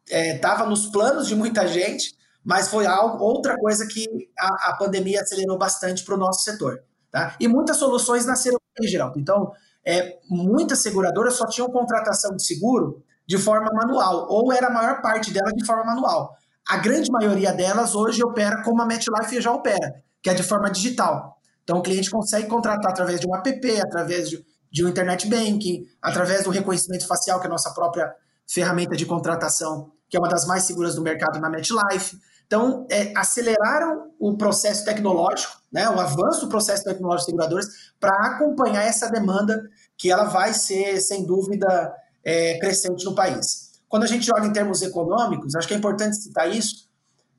estava 0.06 0.64
é, 0.64 0.68
nos 0.68 0.86
planos 0.86 1.26
de 1.28 1.34
muita 1.34 1.66
gente, 1.66 2.14
mas 2.44 2.68
foi 2.68 2.86
algo, 2.86 3.22
outra 3.22 3.56
coisa 3.56 3.86
que 3.86 4.06
a, 4.38 4.70
a 4.70 4.76
pandemia 4.76 5.20
acelerou 5.22 5.58
bastante 5.58 6.04
para 6.04 6.14
o 6.14 6.18
nosso 6.18 6.42
setor. 6.42 6.82
Tá? 7.10 7.36
E 7.40 7.48
muitas 7.48 7.76
soluções 7.76 8.26
nasceram 8.26 8.58
em 8.80 8.86
geral. 8.86 9.12
Então, 9.16 9.52
é, 9.84 10.18
muitas 10.28 10.80
seguradoras 10.80 11.34
só 11.34 11.46
tinham 11.46 11.70
contratação 11.70 12.36
de 12.36 12.44
seguro 12.44 13.02
de 13.26 13.38
forma 13.38 13.70
manual, 13.72 14.26
ou 14.28 14.52
era 14.52 14.66
a 14.66 14.72
maior 14.72 15.00
parte 15.00 15.32
dela 15.32 15.52
de 15.52 15.64
forma 15.64 15.84
manual. 15.84 16.36
A 16.68 16.78
grande 16.78 17.10
maioria 17.10 17.52
delas 17.52 17.94
hoje 17.94 18.22
opera 18.22 18.62
como 18.62 18.82
a 18.82 18.86
MetLife 18.86 19.40
já 19.40 19.52
opera, 19.52 20.02
que 20.22 20.30
é 20.30 20.34
de 20.34 20.42
forma 20.42 20.70
digital. 20.70 21.38
Então 21.62 21.78
o 21.78 21.82
cliente 21.82 22.10
consegue 22.10 22.46
contratar 22.46 22.90
através 22.90 23.20
de 23.20 23.28
um 23.28 23.34
app, 23.34 23.80
através 23.80 24.28
de, 24.28 24.44
de 24.70 24.84
um 24.84 24.88
internet 24.88 25.28
banking, 25.28 25.86
através 26.02 26.44
do 26.44 26.50
reconhecimento 26.50 27.06
facial, 27.06 27.38
que 27.38 27.46
é 27.46 27.48
a 27.48 27.52
nossa 27.52 27.72
própria 27.72 28.12
ferramenta 28.46 28.96
de 28.96 29.06
contratação, 29.06 29.92
que 30.08 30.16
é 30.16 30.20
uma 30.20 30.28
das 30.28 30.46
mais 30.46 30.64
seguras 30.64 30.96
do 30.96 31.02
mercado 31.02 31.40
na 31.40 31.48
MetLife. 31.48 32.18
Então, 32.44 32.84
é, 32.90 33.12
aceleraram 33.16 34.10
o 34.18 34.36
processo 34.36 34.84
tecnológico, 34.84 35.62
né, 35.72 35.88
o 35.88 36.00
avanço 36.00 36.40
do 36.40 36.48
processo 36.48 36.82
tecnológico 36.82 37.26
de 37.26 37.30
seguradoras, 37.30 37.66
para 38.00 38.10
acompanhar 38.26 38.82
essa 38.82 39.08
demanda 39.08 39.62
que 39.96 40.10
ela 40.10 40.24
vai 40.24 40.52
ser, 40.52 41.00
sem 41.00 41.24
dúvida, 41.24 41.94
é, 42.24 42.58
crescente 42.58 43.04
no 43.04 43.14
país. 43.14 43.70
Quando 43.88 44.02
a 44.02 44.06
gente 44.08 44.28
olha 44.34 44.46
em 44.46 44.52
termos 44.52 44.82
econômicos, 44.82 45.54
acho 45.54 45.68
que 45.68 45.74
é 45.74 45.76
importante 45.76 46.16
citar 46.16 46.50
isso, 46.50 46.88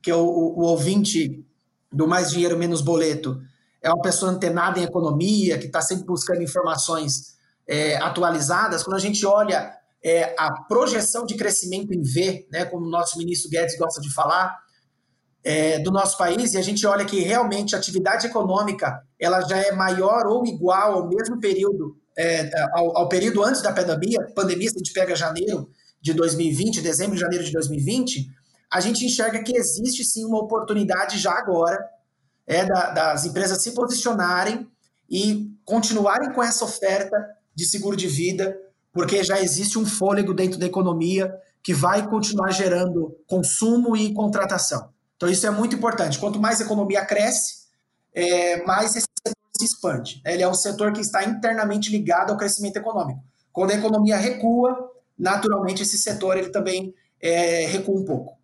que 0.01 0.13
o, 0.13 0.23
o, 0.23 0.59
o 0.59 0.63
ouvinte 0.63 1.45
do 1.91 2.07
Mais 2.07 2.31
Dinheiro 2.31 2.57
Menos 2.57 2.81
Boleto 2.81 3.41
é 3.81 3.89
uma 3.89 4.01
pessoa 4.01 4.31
antenada 4.31 4.79
em 4.79 4.83
economia, 4.83 5.57
que 5.57 5.65
está 5.65 5.81
sempre 5.81 6.05
buscando 6.05 6.41
informações 6.41 7.35
é, 7.67 7.97
atualizadas. 7.97 8.83
Quando 8.83 8.97
a 8.97 8.99
gente 8.99 9.25
olha 9.25 9.73
é, 10.03 10.35
a 10.37 10.51
projeção 10.63 11.25
de 11.25 11.35
crescimento 11.35 11.93
em 11.93 12.01
V, 12.01 12.47
né, 12.51 12.65
como 12.65 12.85
o 12.85 12.89
nosso 12.89 13.17
ministro 13.17 13.49
Guedes 13.49 13.77
gosta 13.77 13.99
de 13.99 14.13
falar, 14.13 14.55
é, 15.43 15.79
do 15.79 15.91
nosso 15.91 16.17
país, 16.17 16.53
e 16.53 16.57
a 16.57 16.61
gente 16.61 16.85
olha 16.85 17.03
que 17.03 17.19
realmente 17.19 17.75
a 17.75 17.79
atividade 17.79 18.27
econômica 18.27 19.01
ela 19.19 19.41
já 19.41 19.57
é 19.57 19.71
maior 19.71 20.27
ou 20.27 20.45
igual 20.45 20.93
ao 20.93 21.09
mesmo 21.09 21.39
período, 21.39 21.97
é, 22.15 22.51
ao, 22.73 22.97
ao, 22.97 23.09
período 23.09 23.43
antes 23.43 23.61
da 23.61 23.73
pandemia, 23.73 24.19
pandemia, 24.35 24.69
se 24.69 24.75
a 24.75 24.77
gente 24.77 24.93
pega 24.93 25.15
janeiro 25.15 25.67
de 25.99 26.13
2020, 26.13 26.81
dezembro 26.81 27.15
e 27.15 27.19
janeiro 27.19 27.43
de 27.43 27.51
2020, 27.51 28.27
a 28.71 28.79
gente 28.79 29.05
enxerga 29.05 29.43
que 29.43 29.55
existe 29.55 30.03
sim 30.03 30.23
uma 30.23 30.39
oportunidade 30.39 31.17
já 31.17 31.31
agora 31.31 31.77
é 32.47 32.65
da, 32.65 32.91
das 32.91 33.25
empresas 33.25 33.61
se 33.61 33.71
posicionarem 33.71 34.67
e 35.09 35.51
continuarem 35.65 36.31
com 36.31 36.41
essa 36.41 36.63
oferta 36.63 37.17
de 37.53 37.65
seguro 37.65 37.97
de 37.97 38.07
vida, 38.07 38.57
porque 38.93 39.23
já 39.23 39.41
existe 39.41 39.77
um 39.77 39.85
fôlego 39.85 40.33
dentro 40.33 40.57
da 40.57 40.65
economia 40.65 41.33
que 41.61 41.73
vai 41.73 42.07
continuar 42.07 42.51
gerando 42.51 43.15
consumo 43.27 43.95
e 43.95 44.13
contratação. 44.13 44.89
Então, 45.15 45.29
isso 45.29 45.45
é 45.45 45.51
muito 45.51 45.75
importante. 45.75 46.17
Quanto 46.17 46.39
mais 46.39 46.59
a 46.59 46.63
economia 46.63 47.05
cresce, 47.05 47.67
é, 48.13 48.63
mais 48.63 48.95
esse 48.95 49.07
setor 49.25 49.37
se 49.55 49.65
expande. 49.65 50.21
Ele 50.25 50.41
é 50.41 50.47
um 50.47 50.53
setor 50.53 50.91
que 50.93 51.01
está 51.01 51.23
internamente 51.23 51.91
ligado 51.91 52.31
ao 52.31 52.37
crescimento 52.37 52.77
econômico. 52.77 53.21
Quando 53.51 53.71
a 53.71 53.75
economia 53.75 54.17
recua, 54.17 54.89
naturalmente 55.19 55.83
esse 55.83 55.97
setor 55.97 56.37
ele 56.37 56.49
também 56.49 56.95
é, 57.21 57.67
recua 57.67 57.99
um 57.99 58.05
pouco. 58.05 58.40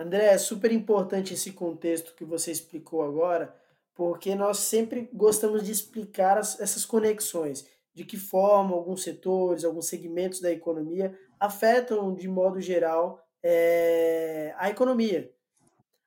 André, 0.00 0.32
é 0.32 0.38
super 0.38 0.72
importante 0.72 1.34
esse 1.34 1.52
contexto 1.52 2.14
que 2.14 2.24
você 2.24 2.50
explicou 2.50 3.02
agora, 3.02 3.54
porque 3.94 4.34
nós 4.34 4.56
sempre 4.56 5.10
gostamos 5.12 5.62
de 5.62 5.70
explicar 5.70 6.38
as, 6.38 6.58
essas 6.58 6.86
conexões, 6.86 7.66
de 7.92 8.02
que 8.06 8.16
forma 8.16 8.74
alguns 8.74 9.02
setores, 9.02 9.62
alguns 9.62 9.88
segmentos 9.88 10.40
da 10.40 10.50
economia 10.50 11.14
afetam 11.38 12.14
de 12.14 12.26
modo 12.26 12.62
geral 12.62 13.22
é, 13.42 14.54
a 14.56 14.70
economia. 14.70 15.30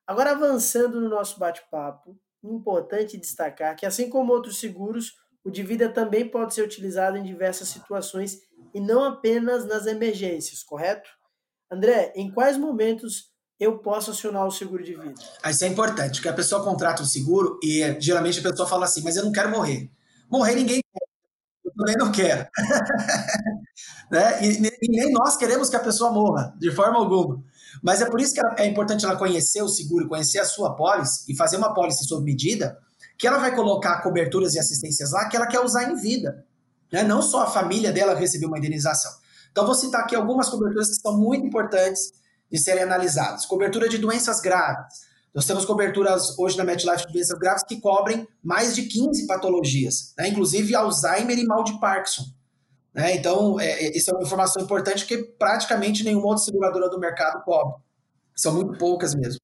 Agora, 0.08 0.32
avançando 0.32 1.00
no 1.00 1.08
nosso 1.08 1.38
bate-papo, 1.38 2.20
importante 2.44 3.16
destacar 3.16 3.76
que, 3.76 3.86
assim 3.86 4.10
como 4.10 4.34
outros 4.34 4.60
seguros, 4.60 5.14
o 5.44 5.52
de 5.52 5.62
vida 5.62 5.88
também 5.88 6.28
pode 6.28 6.56
ser 6.56 6.64
utilizado 6.64 7.16
em 7.16 7.24
diversas 7.24 7.68
situações 7.68 8.40
e 8.74 8.80
não 8.80 9.04
apenas 9.04 9.68
nas 9.68 9.86
emergências, 9.86 10.64
correto? 10.64 11.12
André, 11.70 12.12
em 12.16 12.32
quais 12.32 12.58
momentos 12.58 13.33
eu 13.64 13.78
posso 13.78 14.12
acionar 14.12 14.46
o 14.46 14.52
seguro 14.52 14.84
de 14.84 14.96
vida? 14.96 15.14
Isso 15.50 15.64
é 15.64 15.68
importante, 15.68 16.16
porque 16.16 16.30
a 16.30 16.34
pessoa 16.34 16.64
contrata 16.64 17.02
um 17.02 17.06
seguro 17.06 17.60
e 17.64 17.98
geralmente 18.00 18.40
a 18.40 18.50
pessoa 18.50 18.68
fala 18.68 18.86
assim, 18.86 19.02
mas 19.04 19.16
eu 19.16 19.24
não 19.24 19.32
quero 19.32 19.50
morrer. 19.50 19.90
Morrer 20.30 20.56
ninguém 20.56 20.82
quer, 20.82 21.08
eu 21.66 21.72
também 21.76 21.96
não 21.98 22.12
quero. 22.12 22.48
né? 24.12 24.46
E, 24.46 24.58
e, 24.82 24.90
nem 24.90 25.12
nós 25.12 25.38
queremos 25.38 25.70
que 25.70 25.76
a 25.76 25.80
pessoa 25.80 26.12
morra, 26.12 26.54
de 26.60 26.72
forma 26.72 26.98
alguma. 26.98 27.44
Mas 27.82 28.02
é 28.02 28.10
por 28.10 28.22
isso 28.22 28.34
que 28.34 28.42
é 28.62 28.66
importante 28.66 29.06
ela 29.06 29.16
conhecer 29.16 29.62
o 29.62 29.68
seguro, 29.68 30.08
conhecer 30.08 30.40
a 30.40 30.46
sua 30.46 30.76
pólice 30.76 31.32
e 31.32 31.36
fazer 31.36 31.58
uma 31.58 31.74
pólice 31.74 32.06
sob 32.06 32.24
medida, 32.24 32.78
que 33.18 33.28
ela 33.28 33.38
vai 33.38 33.56
colocar 33.56 34.02
coberturas 34.02 34.54
e 34.56 34.60
assistências 34.60 35.12
lá 35.12 35.28
que 35.28 35.36
ela 35.36 35.48
quer 35.48 35.60
usar 35.60 35.92
em 35.92 35.96
vida. 35.96 36.46
Né? 36.92 37.04
Não 37.04 37.22
só 37.22 37.44
a 37.44 37.48
família 37.48 37.92
dela 37.92 38.14
receber 38.14 38.46
uma 38.46 38.58
indenização. 38.58 39.12
Então, 39.52 39.66
vou 39.66 39.76
citar 39.76 40.02
aqui 40.02 40.16
algumas 40.16 40.50
coberturas 40.50 40.90
que 40.90 40.96
são 40.96 41.18
muito 41.18 41.46
importantes 41.46 42.12
de 42.54 42.60
serem 42.60 42.84
analisadas. 42.84 43.48
Cobertura 43.48 43.90
de 43.90 43.98
doenças 43.98 44.40
graves. 44.40 45.12
Nós 45.34 45.48
temos 45.48 45.66
coberturas 45.66 46.38
hoje 46.38 46.56
na 46.56 46.64
MetLife 46.64 47.08
de 47.08 47.14
doenças 47.14 47.40
graves 47.40 47.64
que 47.64 47.82
cobrem 47.82 48.28
mais 48.44 48.76
de 48.76 48.84
15 48.84 49.26
patologias, 49.26 50.14
né? 50.16 50.28
inclusive 50.28 50.76
Alzheimer 50.76 51.40
e 51.40 51.46
mal 51.48 51.64
de 51.64 51.80
Parkinson. 51.80 52.26
Né? 52.94 53.16
Então, 53.16 53.60
é, 53.60 53.86
é, 53.86 53.98
isso 53.98 54.12
é 54.12 54.14
uma 54.14 54.22
informação 54.22 54.62
importante 54.62 55.08
que 55.08 55.18
praticamente 55.18 56.04
nenhuma 56.04 56.28
outra 56.28 56.44
seguradora 56.44 56.88
do 56.92 57.00
mercado 57.00 57.44
cobre. 57.44 57.82
São 58.36 58.54
muito 58.54 58.78
poucas 58.78 59.16
mesmo. 59.16 59.40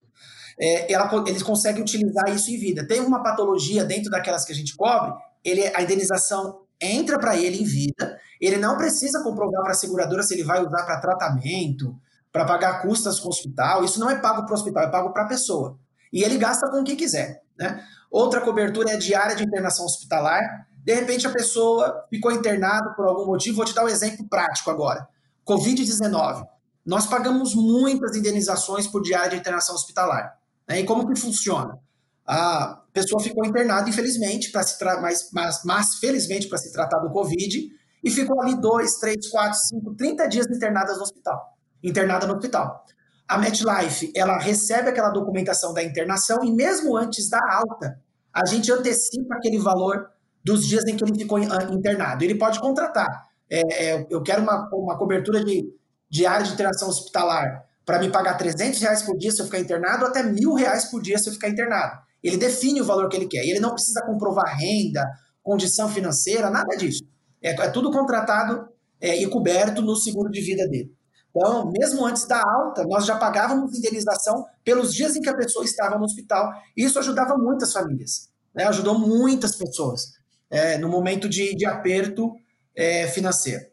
É, 0.60 0.94
ela, 0.94 1.10
eles 1.26 1.42
conseguem 1.42 1.82
utilizar 1.82 2.30
isso 2.30 2.52
em 2.52 2.60
vida. 2.60 2.88
Tem 2.88 3.00
uma 3.00 3.24
patologia 3.24 3.84
dentro 3.84 4.12
daquelas 4.12 4.46
que 4.46 4.52
a 4.52 4.56
gente 4.56 4.76
cobre, 4.76 5.12
ele, 5.44 5.66
a 5.76 5.82
indenização 5.82 6.62
entra 6.80 7.18
para 7.18 7.36
ele 7.36 7.60
em 7.62 7.66
vida, 7.66 8.20
ele 8.40 8.58
não 8.58 8.78
precisa 8.78 9.24
comprovar 9.24 9.64
para 9.64 9.72
a 9.72 9.76
seguradora 9.76 10.22
se 10.22 10.36
ele 10.36 10.44
vai 10.44 10.64
usar 10.64 10.84
para 10.84 11.00
tratamento, 11.00 12.00
para 12.32 12.46
pagar 12.46 12.82
custas 12.82 13.20
com 13.20 13.28
o 13.28 13.32
hospital. 13.32 13.84
Isso 13.84 14.00
não 14.00 14.10
é 14.10 14.16
pago 14.16 14.44
para 14.44 14.52
o 14.52 14.56
hospital, 14.56 14.84
é 14.84 14.92
pago 14.92 15.12
para 15.12 15.24
a 15.24 15.28
pessoa. 15.28 15.78
E 16.12 16.24
ele 16.24 16.38
gasta 16.38 16.70
com 16.70 16.82
o 16.82 16.84
que 16.84 16.96
quiser. 16.96 17.44
Né? 17.58 17.84
Outra 18.10 18.42
cobertura 18.42 18.92
é 18.92 18.98
diária 18.98 19.36
de 19.36 19.44
internação 19.44 19.86
hospitalar. 19.86 20.68
De 20.84 20.94
repente 20.94 21.28
a 21.28 21.32
pessoa 21.32 22.06
ficou 22.10 22.32
internada 22.32 22.92
por 22.92 23.06
algum 23.06 23.26
motivo. 23.26 23.58
Vou 23.58 23.66
te 23.66 23.74
dar 23.74 23.86
um 23.86 23.90
exemplo 23.90 24.28
prático 24.28 24.70
agora. 24.70 25.08
Covid-19. 25.48 26.46
Nós 26.86 27.06
pagamos 27.06 27.54
muitas 27.54 28.16
indenizações 28.16 28.88
por 28.88 29.02
diária 29.02 29.30
de 29.30 29.38
internação 29.38 29.76
hospitalar. 29.76 30.38
Né? 30.68 30.80
E 30.80 30.86
como 30.86 31.08
que 31.08 31.20
funciona? 31.20 31.78
A 32.26 32.84
pessoa 32.94 33.22
ficou 33.22 33.46
internada, 33.46 33.90
infelizmente, 33.90 34.52
para 34.52 34.62
se 34.62 34.84
mas, 35.02 35.30
mas, 35.34 35.62
mas 35.64 35.96
felizmente 35.96 36.48
para 36.48 36.60
se 36.60 36.72
tratar 36.72 37.00
do 37.00 37.10
Covid, 37.10 37.70
e 38.04 38.12
ficou 38.12 38.40
ali 38.40 38.56
dois, 38.62 38.98
três, 38.98 39.30
quatro, 39.30 39.60
cinco, 39.60 39.96
30 39.96 40.28
dias 40.28 40.46
internadas 40.48 40.98
no 40.98 41.04
hospital 41.04 41.59
internada 41.84 42.28
no 42.28 42.34
hospital. 42.34 42.86
A 43.28 43.38
MetLife, 43.38 44.12
ela 44.16 44.40
recebe 44.40 44.90
aquela 44.90 45.10
documentação 45.10 45.74
da 45.74 45.84
internação 45.84 46.44
e 46.44 46.52
mesmo 46.52 46.98
antes 46.98 47.30
da 47.30 47.40
alta, 47.40 48.00
a 48.34 48.46
gente 48.46 48.72
antecipa 48.72 49.36
aquele 49.36 49.60
valor 49.60 50.10
dos 50.44 50.66
dias 50.66 50.84
em 50.86 50.96
que 50.96 51.04
ele 51.04 51.18
ficou 51.18 51.38
ah, 51.38 51.64
internado. 51.72 52.24
Ele 52.24 52.36
pode 52.36 52.60
contratar. 52.60 53.28
É, 53.50 53.86
é, 53.86 54.08
eu 54.10 54.22
quero 54.22 54.42
uma, 54.42 54.70
uma 54.74 54.98
cobertura 54.98 55.44
de, 55.44 56.26
área 56.26 56.46
de 56.46 56.54
internação 56.54 56.90
hospitalar 56.90 57.66
para 57.86 58.00
me 58.00 58.10
pagar 58.10 58.38
300 58.38 58.80
reais 58.80 59.02
por 59.02 59.18
dia 59.18 59.32
se 59.32 59.42
eu 59.42 59.46
ficar 59.46 59.60
internado, 59.60 60.04
ou 60.04 60.10
até 60.10 60.24
mil 60.24 60.54
reais 60.54 60.86
por 60.86 61.02
dia 61.02 61.18
se 61.18 61.30
eu 61.30 61.34
ficar 61.34 61.50
internado. 61.50 62.00
Ele 62.24 62.38
define 62.38 62.82
o 62.82 62.86
valor 62.86 63.10
que 63.10 63.18
ele 63.18 63.28
quer. 63.28 63.46
Ele 63.46 63.60
não 63.60 63.72
precisa 63.72 64.06
comprovar 64.06 64.58
renda, 64.58 65.08
condição 65.42 65.90
financeira, 65.90 66.50
nada 66.50 66.76
disso. 66.78 67.04
É, 67.42 67.52
é 67.52 67.70
tudo 67.70 67.92
contratado 67.92 68.68
é, 69.02 69.16
e 69.22 69.28
coberto 69.28 69.82
no 69.82 69.96
seguro 69.96 70.30
de 70.30 70.42
vida 70.42 70.68
dele. 70.68 70.92
Então, 71.30 71.72
mesmo 71.72 72.06
antes 72.06 72.26
da 72.26 72.42
alta, 72.42 72.84
nós 72.86 73.06
já 73.06 73.16
pagávamos 73.16 73.78
indenização 73.78 74.46
pelos 74.64 74.94
dias 74.94 75.16
em 75.16 75.22
que 75.22 75.30
a 75.30 75.38
pessoa 75.38 75.64
estava 75.64 75.98
no 75.98 76.06
hospital. 76.06 76.52
Isso 76.76 76.98
ajudava 76.98 77.38
muitas 77.38 77.72
famílias, 77.72 78.30
né? 78.54 78.66
ajudou 78.66 78.98
muitas 78.98 79.56
pessoas 79.56 80.14
é, 80.50 80.78
no 80.78 80.90
momento 80.90 81.30
de, 81.30 81.56
de 81.56 81.66
aperto 81.66 82.36
é, 82.76 83.08
financeiro. 83.08 83.66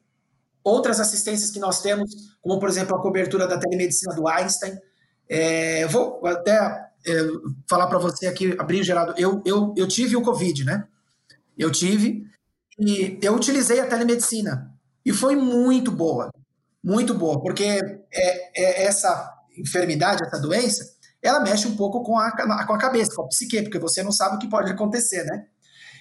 Outras 0.63 1.01
assistências 1.01 1.51
que 1.51 1.59
nós 1.59 1.81
temos, 1.81 2.11
como 2.43 2.59
por 2.59 2.69
exemplo 2.69 2.95
a 2.95 3.01
cobertura 3.01 3.47
da 3.47 3.59
telemedicina 3.59 4.15
do 4.15 4.29
Einstein. 4.29 4.77
É, 5.29 5.87
vou 5.87 6.25
até 6.27 6.55
é, 7.07 7.13
falar 7.69 7.87
para 7.87 7.99
você 7.99 8.27
aqui, 8.27 8.55
abrir 8.59 8.83
Geraldo. 8.83 9.15
Eu, 9.17 9.43
eu, 9.47 9.73
eu 9.77 9.89
tive 9.89 10.17
o 10.17 10.23
Covid, 10.23 10.65
né? 10.65 10.87
Eu 11.57 11.71
tive 11.71 12.27
e 12.79 13.19
eu 13.23 13.35
utilizei 13.35 13.81
a 13.81 13.87
telemedicina 13.87 14.71
e 15.05 15.13
foi 15.13 15.35
muito 15.35 15.91
boa 15.91 16.31
muito 16.87 17.15
boa, 17.15 17.41
porque 17.41 17.65
é, 17.65 18.61
é 18.63 18.85
essa 18.85 19.35
enfermidade, 19.59 20.23
essa 20.23 20.41
doença, 20.41 20.85
ela 21.21 21.41
mexe 21.41 21.67
um 21.67 21.75
pouco 21.77 22.01
com 22.05 22.17
a, 22.17 22.31
com 22.65 22.73
a 22.73 22.79
cabeça, 22.79 23.13
com 23.13 23.23
a 23.23 23.27
psique, 23.27 23.61
porque 23.63 23.81
você 23.81 24.05
não 24.05 24.13
sabe 24.13 24.37
o 24.37 24.39
que 24.39 24.49
pode 24.49 24.71
acontecer, 24.71 25.25
né? 25.25 25.47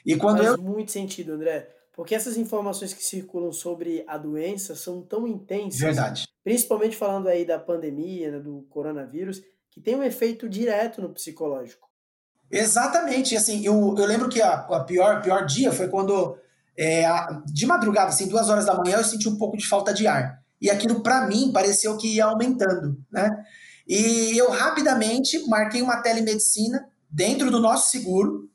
E 0.06 0.16
quando 0.16 0.44
Faz 0.44 0.50
eu... 0.50 0.58
muito 0.60 0.92
sentido, 0.92 1.34
André. 1.34 1.68
Porque 1.92 2.14
essas 2.14 2.38
informações 2.38 2.94
que 2.94 3.04
circulam 3.04 3.52
sobre 3.52 4.04
a 4.08 4.16
doença 4.16 4.76
são 4.76 5.02
tão 5.02 5.28
intensas. 5.28 5.80
Verdade. 5.80 6.28
Principalmente 6.44 6.96
falando 6.96 7.30
aí 7.30 7.46
da 7.46 7.58
pandemia, 7.58 8.32
né, 8.32 8.40
do 8.40 8.68
coronavírus, 8.70 9.42
que 9.72 9.82
tem 9.82 9.96
um 9.96 10.04
efeito 10.04 10.48
direto 10.48 11.02
no 11.02 11.10
psicológico. 11.10 11.90
Exatamente. 12.52 13.36
Assim, 13.36 13.66
eu, 13.66 13.96
eu 13.98 14.06
lembro 14.06 14.30
que 14.30 14.42
a, 14.42 14.54
a 14.54 14.84
pior, 14.84 15.24
pior 15.24 15.46
dia 15.46 15.72
foi 15.72 15.88
quando, 15.88 16.38
é, 16.78 17.06
a, 17.06 17.42
de 17.48 17.66
madrugada, 17.66 18.10
assim, 18.10 18.28
duas 18.28 18.50
horas 18.50 18.68
da 18.68 18.76
manhã, 18.76 18.98
eu 18.98 19.04
senti 19.04 19.28
um 19.28 19.38
pouco 19.38 19.58
de 19.58 19.66
falta 19.66 19.92
de 19.92 20.06
ar. 20.06 20.45
E 20.66 20.70
aquilo 20.72 21.02
para 21.02 21.28
mim 21.28 21.52
pareceu 21.54 21.96
que 21.96 22.16
ia 22.16 22.26
aumentando, 22.26 22.98
né? 23.12 23.30
E 23.88 24.36
eu 24.36 24.50
rapidamente 24.50 25.48
marquei 25.48 25.80
uma 25.80 26.02
telemedicina 26.02 26.84
dentro 27.08 27.52
do 27.52 27.60
nosso 27.60 27.92
seguro 27.92 28.50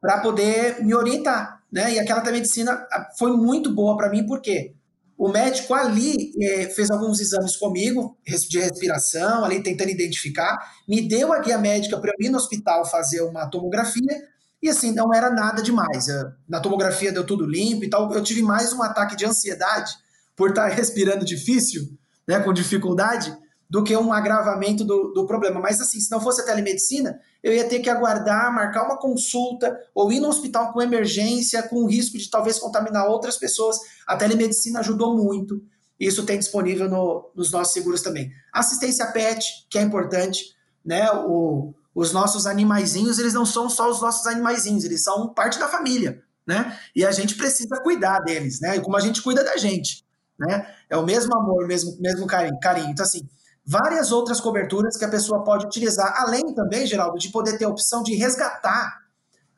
para 0.00 0.20
poder 0.20 0.82
me 0.82 0.94
orientar, 0.94 1.62
né? 1.70 1.92
E 1.92 1.98
aquela 1.98 2.22
telemedicina 2.22 2.86
foi 3.18 3.36
muito 3.36 3.74
boa 3.74 3.94
para 3.94 4.08
mim, 4.08 4.24
porque 4.24 4.74
o 5.18 5.28
médico 5.28 5.74
ali 5.74 6.32
é, 6.42 6.70
fez 6.70 6.90
alguns 6.90 7.20
exames 7.20 7.58
comigo, 7.58 8.16
de 8.48 8.58
respiração, 8.58 9.44
ali 9.44 9.62
tentando 9.62 9.90
identificar, 9.90 10.56
me 10.88 11.06
deu 11.06 11.30
a 11.30 11.40
guia 11.40 11.58
médica 11.58 12.00
para 12.00 12.10
eu 12.10 12.26
ir 12.26 12.30
no 12.30 12.38
hospital 12.38 12.86
fazer 12.86 13.20
uma 13.20 13.50
tomografia, 13.50 14.22
e 14.62 14.70
assim, 14.70 14.92
não 14.92 15.12
era 15.12 15.28
nada 15.28 15.62
demais. 15.62 16.06
Na 16.48 16.58
tomografia 16.58 17.12
deu 17.12 17.22
tudo 17.26 17.44
limpo 17.44 17.84
e 17.84 17.90
tal. 17.90 18.10
Eu 18.14 18.22
tive 18.22 18.40
mais 18.40 18.72
um 18.72 18.82
ataque 18.82 19.14
de 19.14 19.26
ansiedade 19.26 19.92
por 20.36 20.50
estar 20.50 20.68
respirando 20.68 21.24
difícil, 21.24 21.82
né, 22.26 22.40
com 22.40 22.52
dificuldade, 22.52 23.36
do 23.68 23.82
que 23.82 23.96
um 23.96 24.12
agravamento 24.12 24.84
do, 24.84 25.12
do 25.12 25.26
problema. 25.26 25.60
Mas 25.60 25.80
assim, 25.80 25.98
se 25.98 26.10
não 26.10 26.20
fosse 26.20 26.40
a 26.40 26.44
telemedicina, 26.44 27.18
eu 27.42 27.52
ia 27.52 27.68
ter 27.68 27.80
que 27.80 27.90
aguardar, 27.90 28.54
marcar 28.54 28.84
uma 28.84 28.98
consulta 28.98 29.76
ou 29.94 30.12
ir 30.12 30.20
no 30.20 30.28
hospital 30.28 30.72
com 30.72 30.82
emergência, 30.82 31.62
com 31.62 31.82
o 31.82 31.88
risco 31.88 32.16
de 32.16 32.30
talvez 32.30 32.58
contaminar 32.58 33.08
outras 33.08 33.36
pessoas. 33.36 33.78
A 34.06 34.16
telemedicina 34.16 34.80
ajudou 34.80 35.16
muito. 35.16 35.60
Isso 35.98 36.24
tem 36.24 36.38
disponível 36.38 36.88
no, 36.88 37.30
nos 37.34 37.50
nossos 37.50 37.72
seguros 37.72 38.02
também. 38.02 38.30
Assistência 38.52 39.06
PET, 39.06 39.66
que 39.70 39.78
é 39.78 39.82
importante, 39.82 40.54
né? 40.84 41.10
O, 41.10 41.74
os 41.94 42.12
nossos 42.12 42.46
animaizinhos, 42.46 43.18
eles 43.18 43.34
não 43.34 43.46
são 43.46 43.70
só 43.70 43.90
os 43.90 44.00
nossos 44.00 44.26
animaizinhos, 44.26 44.84
eles 44.84 45.02
são 45.02 45.32
parte 45.32 45.58
da 45.58 45.68
família, 45.68 46.22
né? 46.46 46.78
E 46.94 47.04
a 47.04 47.12
gente 47.12 47.36
precisa 47.36 47.80
cuidar 47.82 48.20
deles, 48.20 48.60
né? 48.60 48.80
Como 48.80 48.96
a 48.96 49.00
gente 49.00 49.22
cuida 49.22 49.44
da 49.44 49.56
gente, 49.56 50.03
né? 50.38 50.66
É 50.90 50.96
o 50.96 51.04
mesmo 51.04 51.34
amor, 51.36 51.66
mesmo, 51.66 51.96
mesmo 52.00 52.26
carinho, 52.26 52.58
carinho. 52.60 52.90
Então, 52.90 53.04
assim, 53.04 53.26
várias 53.64 54.12
outras 54.12 54.40
coberturas 54.40 54.96
que 54.96 55.04
a 55.04 55.08
pessoa 55.08 55.42
pode 55.44 55.66
utilizar, 55.66 56.14
além 56.18 56.54
também, 56.54 56.86
Geraldo, 56.86 57.18
de 57.18 57.30
poder 57.30 57.56
ter 57.58 57.64
a 57.64 57.68
opção 57.68 58.02
de 58.02 58.14
resgatar 58.14 59.04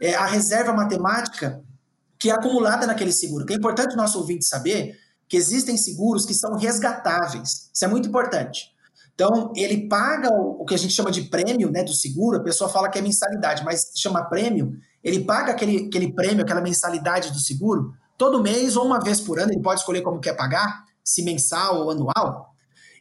é, 0.01 0.15
a 0.15 0.27
reserva 0.27 0.73
matemática 0.73 1.63
que 2.19 2.31
é 2.31 2.33
acumulada 2.33 2.87
naquele 2.87 3.13
seguro. 3.13 3.45
Que 3.45 3.55
é 3.55 3.57
importante 3.57 3.95
o 3.95 3.97
nosso 3.97 4.19
ouvinte 4.19 4.45
saber 4.45 4.97
que 5.29 5.37
existem 5.37 5.77
seguros 5.77 6.25
que 6.25 6.35
são 6.35 6.55
resgatáveis. 6.57 7.71
Isso 7.73 7.85
é 7.85 7.89
muito 7.89 8.09
importante. 8.09 8.75
Então, 9.15 9.53
ele 9.57 9.89
paga 9.89 10.29
o, 10.31 10.63
o, 10.63 10.65
que 10.65 10.75
a 10.75 10.79
gente 10.79 10.93
chama 10.93 11.11
de 11.11 11.23
prêmio 11.23 11.71
né, 11.71 11.83
do 11.83 11.95
seguro, 11.95 12.37
a 12.37 12.43
pessoa 12.43 12.69
fala 12.69 12.91
que 12.91 12.99
é 12.99 13.03
mensalidade, 13.03 13.65
mas 13.65 13.91
chama 13.97 14.29
prêmio. 14.29 14.73
Ele 15.03 15.25
paga 15.25 15.53
aquele, 15.53 15.87
aquele 15.87 16.13
prêmio, 16.13 16.43
aquela 16.43 16.61
mensalidade 16.61 17.33
do 17.33 17.39
seguro, 17.39 17.95
todo 18.17 18.43
mês 18.43 18.77
ou 18.77 18.85
uma 18.85 19.01
vez 19.01 19.21
por 19.21 19.39
ano, 19.39 19.53
ele 19.53 19.63
pode 19.63 19.81
escolher 19.81 20.03
como 20.03 20.21
quer 20.21 20.37
pagar, 20.37 20.85
se 21.05 21.23
mensal 21.23 21.83
ou 21.83 21.91
anual. 21.91 22.55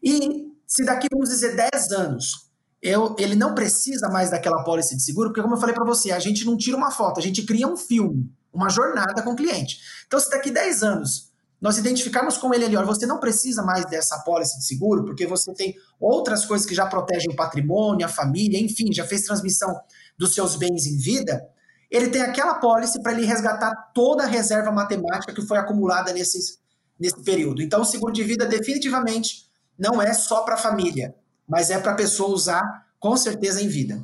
E 0.03 0.51
se 0.67 0.83
daqui, 0.83 1.07
vamos 1.11 1.29
dizer, 1.29 1.55
10 1.55 1.91
anos, 1.91 2.49
eu, 2.81 3.15
ele 3.17 3.35
não 3.35 3.55
precisa 3.55 4.09
mais 4.09 4.29
daquela 4.29 4.63
pólice 4.63 4.95
de 4.95 5.01
seguro, 5.01 5.29
porque, 5.29 5.41
como 5.41 5.55
eu 5.55 5.59
falei 5.59 5.73
para 5.73 5.85
você, 5.85 6.11
a 6.11 6.19
gente 6.19 6.45
não 6.45 6.55
tira 6.55 6.77
uma 6.77 6.91
foto, 6.91 7.19
a 7.19 7.23
gente 7.23 7.43
cria 7.43 7.67
um 7.67 7.75
filme, 7.75 8.31
uma 8.53 8.69
jornada 8.69 9.23
com 9.23 9.31
o 9.31 9.35
cliente. 9.35 9.79
Então, 10.05 10.19
se 10.19 10.29
daqui 10.29 10.51
10 10.51 10.83
anos 10.83 11.33
nós 11.59 11.77
identificarmos 11.77 12.37
com 12.37 12.53
ele 12.53 12.65
ali, 12.65 12.77
olha, 12.77 12.85
você 12.85 13.07
não 13.07 13.19
precisa 13.19 13.63
mais 13.63 13.85
dessa 13.85 14.19
pólice 14.19 14.59
de 14.59 14.65
seguro, 14.65 15.03
porque 15.03 15.25
você 15.25 15.51
tem 15.53 15.73
outras 15.99 16.45
coisas 16.45 16.67
que 16.67 16.75
já 16.75 16.85
protegem 16.85 17.31
o 17.31 17.35
patrimônio, 17.35 18.05
a 18.05 18.09
família, 18.09 18.59
enfim, 18.59 18.93
já 18.93 19.05
fez 19.05 19.23
transmissão 19.23 19.73
dos 20.17 20.35
seus 20.35 20.55
bens 20.55 20.85
em 20.85 20.97
vida, 20.97 21.41
ele 21.89 22.09
tem 22.09 22.21
aquela 22.21 22.55
pólice 22.55 23.01
para 23.01 23.13
ele 23.13 23.25
resgatar 23.25 23.73
toda 23.93 24.23
a 24.23 24.27
reserva 24.27 24.71
matemática 24.71 25.33
que 25.33 25.41
foi 25.41 25.57
acumulada 25.57 26.11
nesses, 26.13 26.59
nesse 26.99 27.23
período. 27.23 27.61
Então, 27.61 27.81
o 27.81 27.85
seguro 27.85 28.11
de 28.11 28.23
vida 28.23 28.45
definitivamente 28.45 29.45
não 29.77 30.01
é 30.01 30.13
só 30.13 30.43
para 30.43 30.55
a 30.55 30.57
família, 30.57 31.15
mas 31.47 31.69
é 31.69 31.79
para 31.79 31.91
a 31.91 31.95
pessoa 31.95 32.29
usar 32.29 32.87
com 32.99 33.15
certeza 33.15 33.61
em 33.61 33.67
vida. 33.67 34.03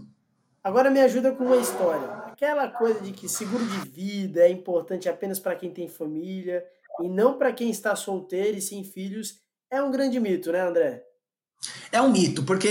Agora 0.63 0.91
me 0.91 1.02
ajuda 1.02 1.32
com 1.32 1.46
uma 1.46 1.58
história. 1.58 2.08
Aquela 2.28 2.67
coisa 2.67 3.00
de 3.02 3.12
que 3.12 3.28
seguro 3.28 3.65
de 3.65 3.89
vida 3.89 4.41
é 4.41 4.50
importante 4.50 5.10
apenas 5.10 5.39
para 5.39 5.56
quem 5.56 5.72
tem 5.72 5.88
família 5.88 6.63
e 7.02 7.10
não 7.10 7.38
para 7.38 7.52
quem 7.52 7.70
está 7.70 7.96
solteiro 7.96 8.58
e 8.58 8.62
sem 8.62 8.84
filhos 8.84 9.39
é 9.70 9.82
um 9.82 9.89
grande 9.89 10.20
mito, 10.20 10.52
né, 10.52 10.62
André? 10.62 11.04
É 11.91 12.02
um 12.02 12.12
mito, 12.12 12.44
porque 12.44 12.70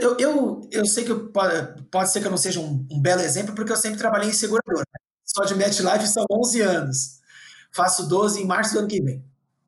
eu, 0.00 0.16
eu, 0.18 0.68
eu 0.70 0.86
sei 0.86 1.04
que 1.04 1.12
eu, 1.12 1.30
pode 1.90 2.10
ser 2.10 2.20
que 2.20 2.26
eu 2.26 2.30
não 2.30 2.38
seja 2.38 2.60
um, 2.60 2.86
um, 2.90 3.00
belo 3.00 3.20
exemplo, 3.20 3.54
porque 3.54 3.72
eu 3.72 3.76
sempre 3.76 3.98
trabalhei 3.98 4.30
em 4.30 4.32
seguradora. 4.32 4.86
Só 5.24 5.44
de 5.44 5.54
MetLife 5.54 6.06
são 6.06 6.24
11 6.30 6.60
anos. 6.62 7.20
Faço 7.72 8.08
12 8.08 8.40
em 8.40 8.46
março 8.46 8.72
do 8.72 8.78
ano 8.80 8.88
que 8.88 9.02
vem. 9.02 9.22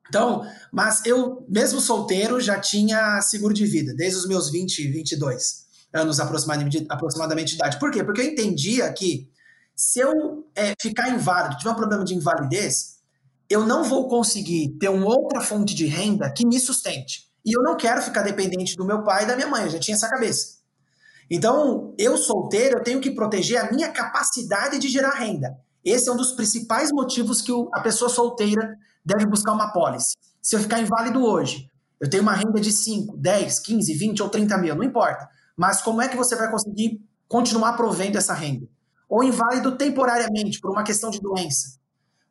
Então, 0.07 0.43
mas 0.71 1.05
eu, 1.05 1.45
mesmo 1.47 1.79
solteiro, 1.79 2.41
já 2.41 2.59
tinha 2.59 3.21
seguro 3.21 3.53
de 3.53 3.65
vida, 3.65 3.93
desde 3.93 4.17
os 4.17 4.27
meus 4.27 4.49
20, 4.49 4.87
22 4.87 5.67
anos 5.93 6.19
aproximadamente, 6.19 6.85
aproximadamente 6.89 7.49
de 7.49 7.55
idade. 7.55 7.79
Por 7.79 7.91
quê? 7.91 8.03
Porque 8.03 8.21
eu 8.21 8.25
entendia 8.25 8.91
que 8.91 9.29
se 9.75 9.99
eu 9.99 10.49
é, 10.55 10.73
ficar 10.81 11.09
inválido, 11.09 11.57
tiver 11.57 11.69
um 11.69 11.75
problema 11.75 12.03
de 12.03 12.15
invalidez, 12.15 12.97
eu 13.49 13.65
não 13.65 13.83
vou 13.83 14.07
conseguir 14.07 14.69
ter 14.79 14.89
uma 14.89 15.05
outra 15.05 15.41
fonte 15.41 15.75
de 15.75 15.85
renda 15.85 16.31
que 16.31 16.45
me 16.45 16.59
sustente. 16.59 17.28
E 17.45 17.55
eu 17.55 17.63
não 17.63 17.75
quero 17.77 18.01
ficar 18.01 18.21
dependente 18.21 18.75
do 18.75 18.85
meu 18.85 19.03
pai 19.03 19.23
e 19.23 19.27
da 19.27 19.35
minha 19.35 19.47
mãe, 19.47 19.63
eu 19.63 19.69
já 19.69 19.79
tinha 19.79 19.95
essa 19.95 20.09
cabeça. 20.09 20.59
Então, 21.31 21.93
eu 21.97 22.17
solteiro, 22.17 22.79
eu 22.79 22.83
tenho 22.83 22.99
que 22.99 23.11
proteger 23.11 23.63
a 23.63 23.71
minha 23.71 23.89
capacidade 23.91 24.79
de 24.79 24.87
gerar 24.87 25.11
renda. 25.11 25.57
Esse 25.85 26.09
é 26.09 26.11
um 26.11 26.17
dos 26.17 26.31
principais 26.31 26.89
motivos 26.91 27.41
que 27.41 27.51
a 27.73 27.79
pessoa 27.81 28.09
solteira 28.09 28.75
deve 29.05 29.25
buscar 29.27 29.53
uma 29.53 29.71
pólice. 29.71 30.13
Se 30.41 30.55
eu 30.55 30.59
ficar 30.59 30.79
inválido 30.79 31.23
hoje, 31.23 31.69
eu 31.99 32.09
tenho 32.09 32.23
uma 32.23 32.33
renda 32.33 32.59
de 32.59 32.71
5, 32.71 33.15
10, 33.17 33.59
15, 33.59 33.93
20 33.93 34.23
ou 34.23 34.29
30 34.29 34.57
mil, 34.57 34.75
não 34.75 34.83
importa. 34.83 35.29
Mas 35.55 35.81
como 35.81 36.01
é 36.01 36.07
que 36.07 36.17
você 36.17 36.35
vai 36.35 36.49
conseguir 36.49 37.01
continuar 37.27 37.73
provendo 37.73 38.17
essa 38.17 38.33
renda? 38.33 38.67
Ou 39.07 39.23
inválido 39.23 39.77
temporariamente, 39.77 40.59
por 40.59 40.71
uma 40.71 40.83
questão 40.83 41.09
de 41.09 41.19
doença. 41.19 41.77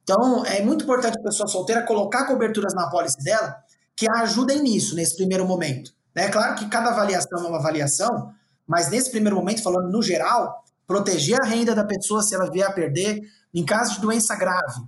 Então, 0.02 0.44
é 0.46 0.62
muito 0.62 0.84
importante 0.84 1.18
a 1.18 1.22
pessoa 1.22 1.46
solteira 1.46 1.82
colocar 1.82 2.26
coberturas 2.26 2.72
na 2.74 2.88
pólice 2.88 3.22
dela 3.22 3.54
que 3.98 4.08
a 4.08 4.22
ajudem 4.22 4.62
nisso, 4.62 4.94
nesse 4.94 5.16
primeiro 5.16 5.44
momento. 5.44 5.92
É 6.14 6.28
claro 6.28 6.54
que 6.54 6.68
cada 6.68 6.90
avaliação 6.90 7.44
é 7.44 7.48
uma 7.48 7.58
avaliação, 7.58 8.32
mas 8.64 8.88
nesse 8.88 9.10
primeiro 9.10 9.34
momento, 9.34 9.60
falando 9.60 9.90
no 9.90 10.00
geral, 10.00 10.64
proteger 10.86 11.36
a 11.42 11.44
renda 11.44 11.74
da 11.74 11.82
pessoa 11.82 12.22
se 12.22 12.32
ela 12.32 12.48
vier 12.48 12.64
a 12.64 12.72
perder 12.72 13.20
em 13.52 13.64
caso 13.64 13.96
de 13.96 14.00
doença 14.00 14.36
grave, 14.36 14.82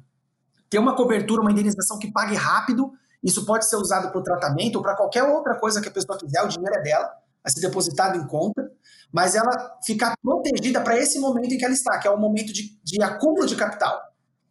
ter 0.68 0.79
uma 0.79 0.94
cobertura, 0.94 1.42
uma 1.42 1.51
indenização 1.51 1.99
que 1.99 2.12
pague 2.12 2.37
rápido. 2.37 2.92
Isso 3.20 3.44
pode 3.44 3.68
ser 3.68 3.75
usado 3.75 4.12
para 4.12 4.20
o 4.20 4.23
tratamento 4.23 4.77
ou 4.77 4.83
para 4.83 4.94
qualquer 4.94 5.25
outra 5.25 5.59
coisa 5.59 5.81
que 5.81 5.88
a 5.88 5.92
pessoa 5.92 6.16
quiser, 6.16 6.44
o 6.44 6.49
dinheiro 6.49 6.79
é 6.79 6.81
dela, 6.81 7.11
vai 7.42 7.53
ser 7.53 7.61
depositado 7.62 8.16
em 8.16 8.25
conta, 8.29 8.70
mas 9.11 9.35
ela 9.35 9.77
ficar 9.85 10.14
protegida 10.23 10.81
para 10.83 10.96
esse 10.96 11.18
momento 11.18 11.53
em 11.53 11.59
que 11.59 11.64
ela 11.64 11.75
está, 11.75 11.99
que 11.99 12.07
é 12.07 12.11
o 12.12 12.16
momento 12.16 12.53
de, 12.53 12.79
de 12.85 13.03
acúmulo 13.03 13.44
de 13.44 13.57
capital, 13.57 14.01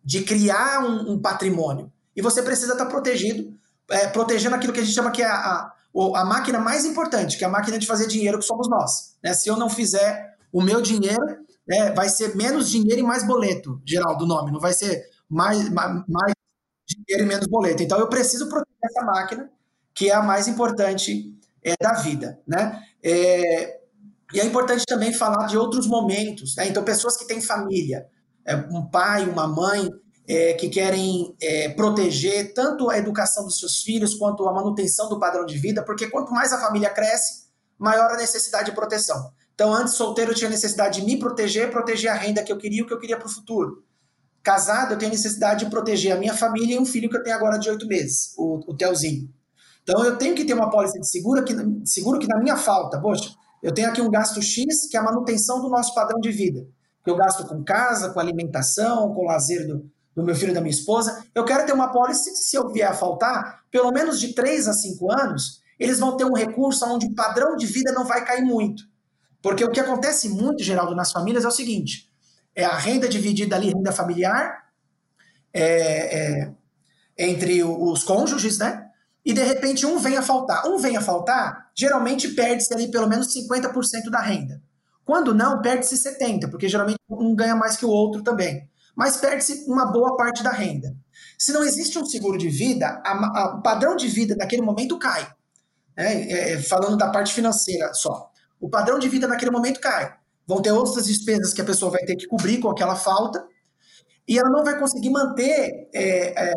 de 0.03 0.21
criar 0.23 0.83
um, 0.83 1.13
um, 1.13 1.21
patrimônio. 1.21 1.89
E 2.13 2.21
você 2.21 2.43
precisa 2.43 2.73
estar 2.73 2.87
protegido, 2.87 3.57
é, 3.91 4.07
protegendo 4.07 4.55
aquilo 4.55 4.73
que 4.73 4.79
a 4.79 4.83
gente 4.83 4.93
chama 4.93 5.11
que 5.11 5.21
é 5.21 5.25
a, 5.25 5.33
a, 5.35 5.73
a, 6.15 6.25
máquina 6.25 6.59
mais 6.59 6.85
importante, 6.85 7.37
que 7.37 7.43
é 7.43 7.47
a 7.47 7.51
máquina 7.51 7.77
de 7.77 7.87
fazer 7.87 8.07
dinheiro, 8.07 8.39
que 8.39 8.45
somos 8.45 8.69
nós. 8.69 9.17
Né? 9.23 9.33
Se 9.33 9.49
eu 9.49 9.57
não 9.57 9.69
fizer 9.69 10.35
o 10.51 10.61
meu 10.61 10.81
dinheiro, 10.81 11.37
é, 11.69 11.91
vai 11.93 12.09
ser 12.09 12.35
menos 12.35 12.69
dinheiro 12.69 13.01
e 13.01 13.03
mais 13.03 13.25
boleto, 13.25 13.81
geral 13.85 14.17
do 14.17 14.25
nome, 14.25 14.51
não 14.51 14.59
vai 14.59 14.73
ser 14.73 15.03
mais, 15.29 15.69
mais, 15.69 16.03
mais 16.07 16.33
dinheiro 16.87 17.25
e 17.25 17.27
menos 17.27 17.47
boleto. 17.47 17.83
Então 17.83 17.99
eu 17.99 18.09
preciso 18.09 18.49
proteger 18.49 18.77
essa 18.83 19.05
máquina, 19.05 19.49
que 19.93 20.09
é 20.09 20.15
a 20.15 20.21
mais 20.21 20.47
importante 20.47 21.35
é, 21.63 21.75
da 21.79 21.93
vida, 21.93 22.39
né? 22.47 22.81
É, 23.03 23.79
e 24.33 24.39
é 24.39 24.45
importante 24.45 24.83
também 24.85 25.13
falar 25.13 25.47
de 25.47 25.57
outros 25.57 25.87
momentos, 25.87 26.55
né? 26.55 26.67
Então 26.67 26.83
pessoas 26.83 27.17
que 27.17 27.27
têm 27.27 27.41
família, 27.41 28.07
é, 28.45 28.55
um 28.55 28.85
pai, 28.85 29.27
uma 29.27 29.47
mãe, 29.47 29.89
é, 30.29 30.53
que 30.53 30.69
querem 30.69 31.35
é, 31.41 31.69
proteger 31.69 32.53
tanto 32.53 32.87
a 32.87 32.99
educação 32.99 33.45
dos 33.45 33.57
seus 33.57 33.81
filhos 33.81 34.13
quanto 34.13 34.47
a 34.47 34.53
manutenção 34.53 35.09
do 35.09 35.19
padrão 35.19 35.43
de 35.43 35.57
vida, 35.57 35.83
porque 35.83 36.07
quanto 36.07 36.31
mais 36.31 36.53
a 36.53 36.61
família 36.61 36.91
cresce, 36.91 37.45
maior 37.79 38.11
a 38.11 38.17
necessidade 38.17 38.69
de 38.69 38.75
proteção. 38.75 39.31
Então, 39.55 39.73
antes 39.73 39.95
solteiro, 39.95 40.31
eu 40.31 40.35
tinha 40.35 40.49
necessidade 40.49 41.01
de 41.01 41.05
me 41.05 41.17
proteger, 41.17 41.71
proteger 41.71 42.11
a 42.11 42.13
renda 42.13 42.43
que 42.43 42.51
eu 42.51 42.59
queria, 42.59 42.83
o 42.83 42.85
que 42.85 42.93
eu 42.93 42.99
queria 42.99 43.17
para 43.17 43.25
o 43.25 43.31
futuro. 43.31 43.83
Casado, 44.43 44.93
eu 44.93 44.99
tenho 44.99 45.11
necessidade 45.11 45.65
de 45.65 45.71
proteger 45.71 46.11
a 46.11 46.19
minha 46.19 46.35
família 46.35 46.75
e 46.75 46.79
um 46.79 46.85
filho 46.85 47.09
que 47.09 47.17
eu 47.17 47.23
tenho 47.23 47.35
agora 47.35 47.57
de 47.57 47.67
oito 47.67 47.87
meses, 47.87 48.35
o, 48.37 48.59
o 48.67 48.77
Telzinho. 48.77 49.27
Então 49.81 50.05
eu 50.05 50.15
tenho 50.15 50.35
que 50.35 50.45
ter 50.45 50.53
uma 50.53 50.69
pólice 50.69 50.99
de 50.99 51.09
seguro 51.09 51.43
que, 51.43 51.55
seguro 51.83 52.19
que 52.19 52.27
na 52.27 52.39
minha 52.39 52.55
falta, 52.55 53.01
poxa, 53.01 53.33
eu 53.63 53.73
tenho 53.73 53.89
aqui 53.89 53.99
um 53.99 54.11
gasto 54.11 54.41
X, 54.41 54.87
que 54.89 54.95
é 54.95 54.99
a 54.99 55.03
manutenção 55.03 55.59
do 55.59 55.69
nosso 55.69 55.93
padrão 55.95 56.19
de 56.19 56.31
vida. 56.31 56.67
Que 57.03 57.09
eu 57.09 57.17
gasto 57.17 57.45
com 57.47 57.63
casa, 57.63 58.11
com 58.11 58.19
alimentação, 58.19 59.13
com 59.13 59.25
lazer 59.25 59.67
do, 59.67 59.89
do 60.19 60.25
meu 60.25 60.35
filho 60.35 60.51
e 60.51 60.53
da 60.53 60.61
minha 60.61 60.71
esposa. 60.71 61.25
Eu 61.33 61.45
quero 61.45 61.65
ter 61.65 61.73
uma 61.73 61.91
pólice 61.91 62.31
que, 62.31 62.37
se 62.37 62.55
eu 62.55 62.69
vier 62.69 62.89
a 62.89 62.93
faltar, 62.93 63.63
pelo 63.71 63.91
menos 63.91 64.19
de 64.19 64.33
3 64.33 64.67
a 64.67 64.73
5 64.73 65.11
anos, 65.11 65.61
eles 65.79 65.99
vão 65.99 66.15
ter 66.15 66.25
um 66.25 66.33
recurso 66.33 66.85
onde 66.85 67.07
o 67.07 67.15
padrão 67.15 67.55
de 67.55 67.65
vida 67.65 67.91
não 67.91 68.05
vai 68.05 68.23
cair 68.23 68.43
muito. 68.43 68.83
Porque 69.41 69.63
o 69.63 69.71
que 69.71 69.79
acontece 69.79 70.29
muito, 70.29 70.63
Geraldo, 70.63 70.95
nas 70.95 71.11
famílias 71.11 71.45
é 71.45 71.47
o 71.47 71.51
seguinte: 71.51 72.11
é 72.55 72.65
a 72.65 72.77
renda 72.77 73.07
dividida 73.07 73.55
ali, 73.55 73.67
renda 73.67 73.91
familiar, 73.91 74.65
é, 75.53 76.17
é, 76.17 76.51
entre 77.17 77.63
os 77.63 78.03
cônjuges, 78.03 78.57
né? 78.57 78.89
e 79.25 79.33
de 79.33 79.43
repente 79.43 79.85
um 79.85 79.97
vem 79.99 80.17
a 80.17 80.21
faltar. 80.21 80.65
Um 80.65 80.77
vem 80.77 80.97
a 80.97 81.01
faltar, 81.01 81.69
geralmente 81.75 82.29
perde-se 82.29 82.73
ali 82.73 82.89
pelo 82.89 83.07
menos 83.07 83.33
50% 83.33 84.09
da 84.09 84.21
renda. 84.21 84.61
Quando 85.05 85.33
não, 85.33 85.61
perde-se 85.61 85.95
70%, 85.95 86.49
porque 86.49 86.69
geralmente 86.69 86.99
um 87.09 87.35
ganha 87.35 87.55
mais 87.55 87.75
que 87.75 87.85
o 87.85 87.89
outro 87.89 88.23
também. 88.23 88.68
Mas 88.99 89.15
perde-se 89.15 89.63
uma 89.65 89.85
boa 89.85 90.17
parte 90.17 90.43
da 90.43 90.51
renda. 90.51 90.93
Se 91.37 91.53
não 91.53 91.63
existe 91.63 91.97
um 91.97 92.05
seguro 92.05 92.37
de 92.37 92.49
vida, 92.49 93.01
o 93.57 93.61
padrão 93.61 93.95
de 93.95 94.09
vida 94.09 94.35
naquele 94.35 94.61
momento 94.61 94.99
cai. 94.99 95.25
Né? 95.95 96.23
É, 96.23 96.51
é, 96.51 96.61
falando 96.61 96.97
da 96.97 97.09
parte 97.09 97.33
financeira 97.33 97.93
só. 97.93 98.29
O 98.59 98.69
padrão 98.69 98.99
de 98.99 99.07
vida 99.07 99.25
naquele 99.25 99.51
momento 99.51 99.79
cai. 99.79 100.13
Vão 100.45 100.61
ter 100.61 100.73
outras 100.73 101.05
despesas 101.05 101.53
que 101.53 101.61
a 101.61 101.63
pessoa 101.63 101.89
vai 101.89 102.01
ter 102.01 102.17
que 102.17 102.27
cobrir 102.27 102.57
com 102.57 102.69
aquela 102.69 102.93
falta, 102.93 103.47
e 104.27 104.37
ela 104.37 104.49
não 104.49 104.65
vai 104.65 104.77
conseguir 104.77 105.11
manter 105.11 105.89
é, 105.93 106.49
é, 106.49 106.53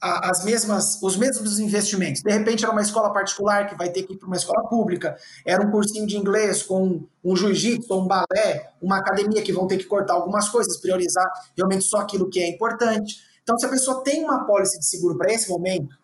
as 0.00 0.44
mesmas, 0.44 1.02
os 1.02 1.16
mesmos 1.16 1.58
investimentos. 1.58 2.22
De 2.22 2.30
repente, 2.30 2.64
era 2.64 2.72
uma 2.72 2.82
escola 2.82 3.12
particular 3.12 3.68
que 3.68 3.76
vai 3.76 3.90
ter 3.90 4.04
que 4.04 4.12
ir 4.12 4.16
para 4.16 4.26
uma 4.26 4.36
escola 4.36 4.68
pública, 4.68 5.16
era 5.44 5.60
um 5.60 5.70
cursinho 5.70 6.06
de 6.06 6.16
inglês 6.16 6.62
com 6.62 7.04
um 7.24 7.36
jiu-jitsu, 7.36 7.92
um 7.94 8.06
balé, 8.06 8.70
uma 8.80 8.98
academia 8.98 9.42
que 9.42 9.52
vão 9.52 9.66
ter 9.66 9.76
que 9.76 9.84
cortar 9.84 10.14
algumas 10.14 10.48
coisas, 10.48 10.76
priorizar 10.76 11.26
realmente 11.56 11.84
só 11.84 11.98
aquilo 11.98 12.30
que 12.30 12.40
é 12.40 12.48
importante. 12.48 13.16
Então, 13.42 13.58
se 13.58 13.66
a 13.66 13.68
pessoa 13.68 14.02
tem 14.04 14.24
uma 14.24 14.44
pólice 14.44 14.78
de 14.78 14.86
seguro 14.86 15.16
para 15.16 15.32
esse 15.32 15.48
momento 15.48 15.96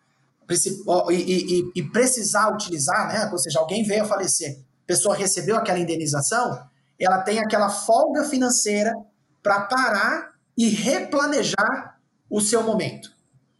e, 1.09 1.13
e, 1.13 1.71
e, 1.75 1.83
precisar 1.89 2.53
utilizar, 2.53 3.07
né, 3.07 3.29
ou 3.31 3.37
seja, 3.37 3.59
alguém 3.59 3.83
veio 3.83 4.03
a 4.03 4.07
falecer, 4.07 4.59
a 4.83 4.87
pessoa 4.87 5.15
recebeu 5.15 5.55
aquela 5.55 5.79
indenização, 5.79 6.59
ela 6.99 7.21
tem 7.21 7.39
aquela 7.39 7.69
folga 7.69 8.25
financeira 8.25 8.93
para 9.41 9.61
parar 9.61 10.33
e 10.57 10.69
replanejar 10.69 11.99
o 12.29 12.41
seu 12.41 12.63
momento. 12.63 13.14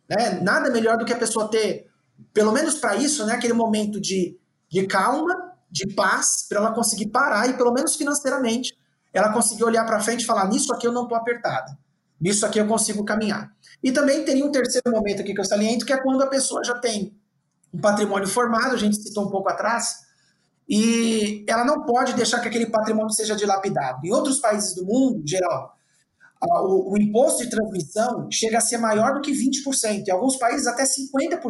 Né? 0.09 0.39
Nada 0.41 0.69
melhor 0.69 0.97
do 0.97 1.05
que 1.05 1.13
a 1.13 1.17
pessoa 1.17 1.49
ter, 1.49 1.87
pelo 2.33 2.51
menos 2.51 2.75
para 2.75 2.95
isso, 2.95 3.25
né, 3.25 3.33
aquele 3.33 3.53
momento 3.53 3.99
de, 3.99 4.37
de 4.69 4.85
calma, 4.87 5.53
de 5.69 5.93
paz, 5.93 6.45
para 6.47 6.59
ela 6.59 6.73
conseguir 6.73 7.07
parar 7.07 7.49
e, 7.49 7.53
pelo 7.53 7.73
menos 7.73 7.95
financeiramente, 7.95 8.77
ela 9.13 9.31
conseguir 9.31 9.63
olhar 9.63 9.85
para 9.85 9.99
frente 9.99 10.23
e 10.23 10.25
falar: 10.25 10.47
nisso 10.47 10.73
aqui 10.73 10.87
eu 10.87 10.91
não 10.91 11.03
estou 11.03 11.17
apertada, 11.17 11.77
nisso 12.19 12.45
aqui 12.45 12.59
eu 12.59 12.67
consigo 12.67 13.03
caminhar. 13.03 13.51
E 13.83 13.91
também 13.91 14.23
teria 14.23 14.45
um 14.45 14.51
terceiro 14.51 14.89
momento 14.91 15.21
aqui 15.21 15.33
que 15.33 15.39
eu 15.39 15.45
saliento, 15.45 15.85
que 15.85 15.93
é 15.93 15.97
quando 15.97 16.21
a 16.21 16.27
pessoa 16.27 16.63
já 16.63 16.75
tem 16.75 17.17
um 17.73 17.79
patrimônio 17.79 18.27
formado, 18.27 18.73
a 18.73 18.77
gente 18.77 18.95
citou 18.95 19.25
um 19.25 19.29
pouco 19.29 19.49
atrás, 19.49 20.05
e 20.67 21.45
ela 21.47 21.63
não 21.63 21.83
pode 21.83 22.13
deixar 22.13 22.39
que 22.39 22.47
aquele 22.47 22.67
patrimônio 22.67 23.11
seja 23.11 23.35
dilapidado. 23.35 23.99
Em 24.03 24.11
outros 24.11 24.39
países 24.39 24.73
do 24.73 24.85
mundo, 24.85 25.21
geral, 25.25 25.74
o, 26.41 26.93
o, 26.93 26.97
imposto 26.97 27.43
de 27.43 27.49
transmissão 27.49 28.27
chega 28.31 28.57
a 28.57 28.61
ser 28.61 28.77
maior 28.77 29.13
do 29.13 29.21
que 29.21 29.31
20%, 29.31 30.07
em 30.07 30.11
alguns 30.11 30.37
países 30.37 30.67
até 30.67 30.83
50%. 30.83 31.41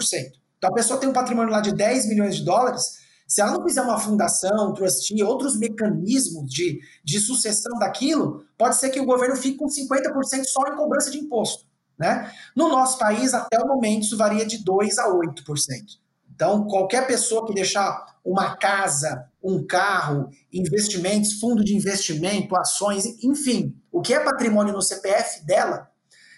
Então 0.57 0.69
a 0.69 0.73
pessoa 0.73 0.99
tem 0.99 1.09
um 1.09 1.13
patrimônio 1.13 1.51
lá 1.51 1.61
de 1.61 1.73
10 1.73 2.07
milhões 2.07 2.37
de 2.37 2.45
dólares, 2.45 3.05
se 3.27 3.41
ela 3.41 3.51
não 3.51 3.63
fizer 3.63 3.81
uma 3.81 3.97
fundação, 3.97 4.73
trustee, 4.73 5.23
outros 5.23 5.57
mecanismos 5.57 6.49
de, 6.49 6.79
de 7.03 7.19
sucessão 7.19 7.77
daquilo, 7.79 8.45
pode 8.57 8.75
ser 8.75 8.89
que 8.89 8.99
o 8.99 9.05
governo 9.05 9.35
fique 9.35 9.57
com 9.57 9.65
50% 9.65 10.43
só 10.45 10.61
em 10.67 10.75
cobrança 10.75 11.09
de 11.09 11.17
imposto. 11.17 11.65
Né? 11.97 12.31
No 12.55 12.69
nosso 12.69 12.99
país, 12.99 13.33
até 13.33 13.57
o 13.59 13.67
momento, 13.67 14.03
isso 14.03 14.17
varia 14.17 14.45
de 14.45 14.63
2% 14.63 14.99
a 14.99 15.09
8%. 15.09 16.04
Então, 16.35 16.67
qualquer 16.67 17.07
pessoa 17.07 17.47
que 17.47 17.53
deixar 17.53 18.05
uma 18.23 18.57
casa, 18.57 19.29
um 19.41 19.65
carro, 19.65 20.29
investimentos, 20.51 21.39
fundo 21.39 21.63
de 21.63 21.75
investimento, 21.75 22.57
ações, 22.57 23.05
enfim, 23.23 23.73
o 23.89 24.01
que 24.01 24.13
é 24.13 24.19
patrimônio 24.19 24.73
no 24.73 24.81
CPF 24.81 25.45
dela, 25.45 25.89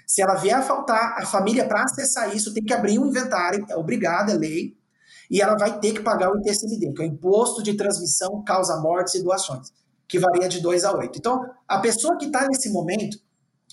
se 0.06 0.22
ela 0.22 0.36
vier 0.36 0.56
a 0.56 0.62
faltar, 0.62 1.18
a 1.18 1.26
família, 1.26 1.68
para 1.68 1.84
acessar 1.84 2.34
isso, 2.36 2.54
tem 2.54 2.64
que 2.64 2.74
abrir 2.74 3.00
um 3.00 3.08
inventário, 3.08 3.66
é 3.70 3.76
obrigada, 3.76 4.32
é 4.32 4.36
lei, 4.36 4.78
e 5.32 5.42
ela 5.42 5.58
vai 5.58 5.80
ter 5.80 5.94
que 5.94 6.02
pagar 6.02 6.32
o 6.32 6.38
ITCMD, 6.40 6.94
que 6.94 7.02
é 7.02 7.06
o 7.06 7.08
Imposto 7.08 7.64
de 7.64 7.74
Transmissão, 7.76 8.44
Causa 8.46 8.78
Mortes 8.80 9.16
e 9.16 9.24
Doações, 9.24 9.74
que 10.08 10.20
varia 10.20 10.48
de 10.48 10.62
2 10.62 10.86
a 10.86 10.96
8. 10.96 11.18
Então, 11.18 11.44
a 11.68 11.80
pessoa 11.80 12.18
que 12.18 12.26
está 12.26 12.48
nesse 12.48 12.70
momento, 12.70 13.18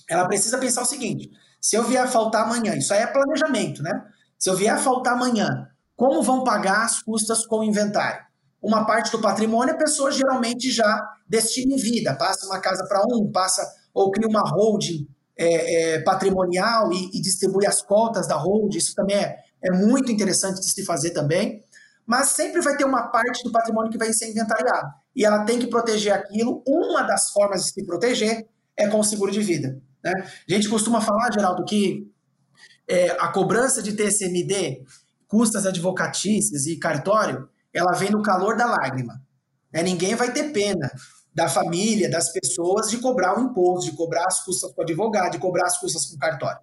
ela 0.09 0.27
precisa 0.27 0.59
pensar 0.59 0.83
o 0.83 0.87
seguinte: 0.87 1.31
se 1.61 1.77
eu 1.77 1.85
vier 1.85 2.03
a 2.03 2.09
faltar 2.09 2.45
amanhã, 2.45 2.75
isso 2.75 2.93
aí 2.95 3.01
é 3.01 3.07
planejamento, 3.07 3.83
né? 3.83 4.05
Se 4.39 4.51
eu 4.51 4.57
vier 4.57 4.75
a 4.75 4.79
faltar 4.79 5.13
amanhã, 5.13 5.69
como 5.97 6.23
vão 6.23 6.45
pagar 6.45 6.85
as 6.85 7.03
custas 7.03 7.47
com 7.47 7.61
o 7.61 7.65
inventário? 7.65 8.25
Uma 8.61 8.87
parte 8.87 9.13
do 9.13 9.21
patrimônio 9.21 9.75
a 9.75 9.79
pessoa 9.79 10.11
geralmente 10.11 10.71
já 10.71 11.07
destina 11.29 11.75
em 11.75 11.77
vida, 11.77 12.15
passa 12.15 12.47
uma 12.47 12.59
casa 12.59 12.87
para 12.89 13.03
um, 13.11 13.31
passa 13.31 13.63
ou 13.93 14.11
cria 14.11 14.29
uma 14.29 14.41
holding 14.41 15.07
é, 15.37 15.95
é, 15.95 16.03
patrimonial 16.03 16.93
e, 16.93 17.11
e, 17.13 17.21
distribui 17.21 17.67
as 17.67 17.83
cotas 17.83 18.27
da 18.27 18.37
holding, 18.37 18.79
isso 18.79 18.95
também 18.95 19.17
é, 19.17 19.37
é 19.63 19.71
muito 19.73 20.11
interessante 20.11 20.61
de 20.61 20.69
se 20.69 20.85
fazer 20.85 21.11
também, 21.11 21.63
mas 22.07 22.29
sempre 22.29 22.61
vai 22.61 22.77
ter 22.77 22.85
uma 22.85 23.09
parte 23.09 23.43
do 23.43 23.53
patrimônio 23.53 23.91
que 23.91 23.99
vai 23.99 24.13
ser 24.13 24.31
inventariado, 24.31 24.89
e 25.15 25.25
ela 25.25 25.45
tem 25.45 25.59
que 25.59 25.67
proteger 25.67 26.13
aquilo, 26.13 26.63
uma 26.67 27.03
das 27.03 27.31
formas 27.31 27.65
de 27.65 27.73
se 27.73 27.85
proteger 27.85 28.47
é 28.77 28.89
com 28.89 28.99
o 28.99 29.05
seguro 29.05 29.31
de 29.31 29.41
vida. 29.41 29.81
Né? 30.03 30.13
A 30.17 30.53
gente 30.53 30.69
costuma 30.69 31.01
falar, 31.01 31.33
Geraldo, 31.33 31.65
que 31.65 32.11
é, 32.87 33.11
a 33.13 33.29
cobrança 33.29 33.83
de 33.83 33.93
TCMD 33.93 34.83
custas 35.35 35.67
advocatícias 35.67 36.65
e 36.67 36.77
cartório, 36.77 37.49
ela 37.73 37.91
vem 37.91 38.09
no 38.09 38.23
calor 38.23 38.57
da 38.57 38.67
lágrima. 38.67 39.21
Né? 39.73 39.83
Ninguém 39.83 40.15
vai 40.15 40.33
ter 40.33 40.53
pena 40.53 40.89
da 41.35 41.49
família, 41.49 42.09
das 42.09 42.33
pessoas, 42.33 42.89
de 42.89 42.99
cobrar 42.99 43.37
o 43.37 43.43
imposto, 43.43 43.91
de 43.91 43.97
cobrar 43.97 44.27
as 44.27 44.45
custas 44.45 44.73
com 44.73 44.81
o 44.81 44.85
advogado, 44.85 45.33
de 45.33 45.41
cobrar 45.41 45.67
as 45.67 45.77
custas 45.77 46.07
com 46.07 46.15
o 46.15 46.19
cartório. 46.21 46.61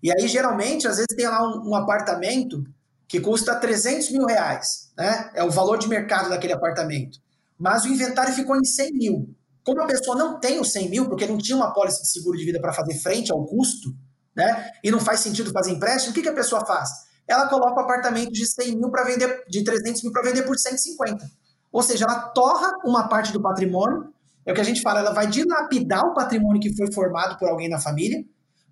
E 0.00 0.12
aí, 0.12 0.28
geralmente, 0.28 0.86
às 0.86 0.94
vezes 0.94 1.08
tem 1.16 1.26
lá 1.26 1.42
um, 1.42 1.70
um, 1.70 1.74
apartamento 1.74 2.62
que 3.08 3.18
custa 3.18 3.56
300 3.56 4.12
mil 4.12 4.26
reais, 4.26 4.92
né? 4.96 5.32
É 5.34 5.42
o 5.42 5.50
valor 5.50 5.76
de 5.76 5.88
mercado 5.88 6.28
daquele 6.28 6.52
apartamento. 6.52 7.18
Mas 7.58 7.84
o 7.84 7.88
inventário 7.88 8.32
ficou 8.32 8.56
em 8.56 8.64
100 8.64 8.92
mil. 8.92 9.34
Como 9.64 9.82
a 9.82 9.86
pessoa 9.86 10.16
não 10.16 10.38
tem 10.38 10.60
os 10.60 10.70
100 10.70 10.88
mil, 10.88 11.08
porque 11.08 11.26
não 11.26 11.36
tinha 11.36 11.56
uma 11.56 11.72
pólice 11.72 12.02
de 12.02 12.08
seguro 12.08 12.38
de 12.38 12.44
vida 12.44 12.60
para 12.60 12.72
fazer 12.72 12.94
frente 12.94 13.32
ao 13.32 13.44
custo, 13.44 13.92
né? 14.36 14.70
E 14.84 14.90
não 14.92 15.00
faz 15.00 15.18
sentido 15.18 15.50
fazer 15.50 15.72
empréstimo, 15.72 16.12
o 16.12 16.14
que, 16.14 16.22
que 16.22 16.28
a 16.28 16.34
pessoa 16.34 16.64
faz? 16.64 16.90
Ela 17.26 17.48
coloca 17.48 17.80
o 17.80 17.84
apartamento 17.84 18.32
de 18.32 18.46
100 18.46 18.76
mil 18.76 18.90
para 18.90 19.04
vender, 19.04 19.44
de 19.48 19.64
300 19.64 20.02
mil 20.02 20.12
para 20.12 20.22
vender 20.22 20.42
por 20.42 20.58
150. 20.58 21.30
Ou 21.72 21.82
seja, 21.82 22.04
ela 22.04 22.28
torra 22.28 22.72
uma 22.84 23.08
parte 23.08 23.32
do 23.32 23.42
patrimônio, 23.42 24.12
é 24.46 24.52
o 24.52 24.54
que 24.54 24.60
a 24.60 24.64
gente 24.64 24.82
fala, 24.82 25.00
ela 25.00 25.12
vai 25.12 25.26
dilapidar 25.26 26.04
o 26.04 26.14
patrimônio 26.14 26.60
que 26.60 26.74
foi 26.76 26.92
formado 26.92 27.38
por 27.38 27.48
alguém 27.48 27.68
na 27.68 27.80
família, 27.80 28.24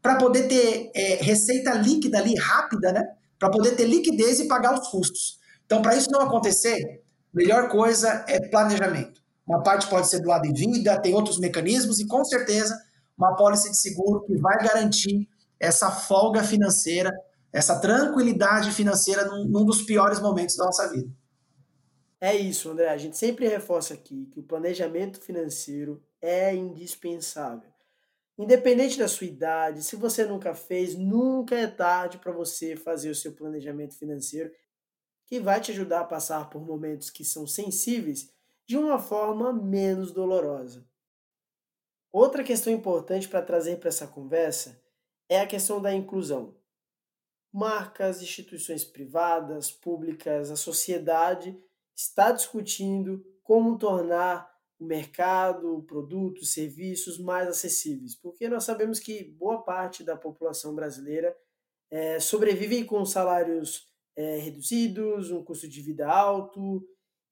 para 0.03 0.17
poder 0.17 0.49
ter 0.49 0.91
é, 0.95 1.15
receita 1.23 1.73
líquida 1.75 2.19
ali, 2.19 2.35
rápida, 2.37 2.93
né? 2.93 3.03
Para 3.39 3.51
poder 3.51 3.73
ter 3.77 3.87
liquidez 3.87 4.41
e 4.41 4.49
pagar 4.49 4.75
os 4.75 4.89
custos. 4.89 5.39
Então, 5.65 5.81
para 5.81 5.97
isso 5.97 6.11
não 6.11 6.21
acontecer, 6.21 7.03
melhor 7.33 7.69
coisa 7.69 8.25
é 8.29 8.41
planejamento. 8.49 9.23
Uma 9.47 9.63
parte 9.63 9.89
pode 9.89 10.09
ser 10.09 10.21
do 10.21 10.29
lado 10.29 10.43
de 10.43 10.53
vida, 10.53 11.01
tem 11.01 11.15
outros 11.15 11.39
mecanismos 11.39 11.99
e 11.99 12.07
com 12.07 12.25
certeza 12.25 12.79
uma 13.17 13.35
pólice 13.37 13.71
de 13.71 13.77
seguro 13.77 14.25
que 14.25 14.37
vai 14.37 14.59
garantir 14.59 15.29
essa 15.59 15.91
folga 15.91 16.43
financeira 16.43 17.11
essa 17.53 17.79
tranquilidade 17.79 18.73
financeira 18.73 19.27
num, 19.27 19.45
num 19.45 19.65
dos 19.65 19.83
piores 19.83 20.19
momentos 20.19 20.57
da 20.57 20.65
nossa 20.65 20.91
vida. 20.91 21.13
É 22.19 22.35
isso, 22.35 22.71
André. 22.71 22.89
A 22.89 22.97
gente 22.97 23.17
sempre 23.17 23.47
reforça 23.47 23.95
aqui 23.95 24.27
que 24.27 24.41
o 24.41 24.45
planejamento 24.45 25.21
financeiro 25.21 26.03
é 26.21 26.55
indispensável. 26.55 27.71
Independente 28.39 28.99
da 28.99 29.07
sua 29.07 29.27
idade, 29.27 29.83
se 29.83 29.97
você 29.97 30.25
nunca 30.25 30.55
fez, 30.55 30.95
nunca 30.95 31.55
é 31.55 31.67
tarde 31.67 32.19
para 32.19 32.33
você 32.33 32.77
fazer 32.77 33.11
o 33.11 33.15
seu 33.15 33.33
planejamento 33.33 33.95
financeiro, 33.97 34.51
que 35.27 35.39
vai 35.39 35.61
te 35.61 35.73
ajudar 35.73 36.01
a 36.01 36.05
passar 36.05 36.49
por 36.49 36.65
momentos 36.65 37.11
que 37.11 37.25
são 37.25 37.47
sensíveis 37.47 38.33
de 38.67 38.77
uma 38.77 38.99
forma 38.99 39.53
menos 39.53 40.13
dolorosa. 40.13 40.87
Outra 42.11 42.43
questão 42.43 42.73
importante 42.73 43.29
para 43.29 43.43
trazer 43.43 43.79
para 43.79 43.89
essa 43.89 44.07
conversa 44.07 44.81
é 45.29 45.41
a 45.41 45.47
questão 45.47 45.81
da 45.81 45.93
inclusão 45.93 46.55
marcas, 47.53 48.23
instituições 48.23 48.85
privadas, 48.85 49.71
públicas, 49.71 50.51
a 50.51 50.57
sociedade 50.57 51.57
está 51.95 52.33
discutindo 52.33 53.25
como 53.43 53.77
tornar 53.77 54.51
o 54.79 54.85
mercado, 54.85 55.85
produtos, 55.87 56.53
serviços 56.53 57.19
mais 57.19 57.47
acessíveis, 57.47 58.15
porque 58.17 58.49
nós 58.49 58.65
sabemos 58.65 58.99
que 58.99 59.23
boa 59.23 59.63
parte 59.63 60.03
da 60.03 60.17
população 60.17 60.75
brasileira 60.75 61.37
é, 61.91 62.19
sobrevive 62.19 62.85
com 62.85 63.05
salários 63.05 63.87
é, 64.17 64.39
reduzidos, 64.39 65.31
um 65.31 65.45
custo 65.45 65.69
de 65.69 65.81
vida 65.83 66.09
alto, 66.09 66.83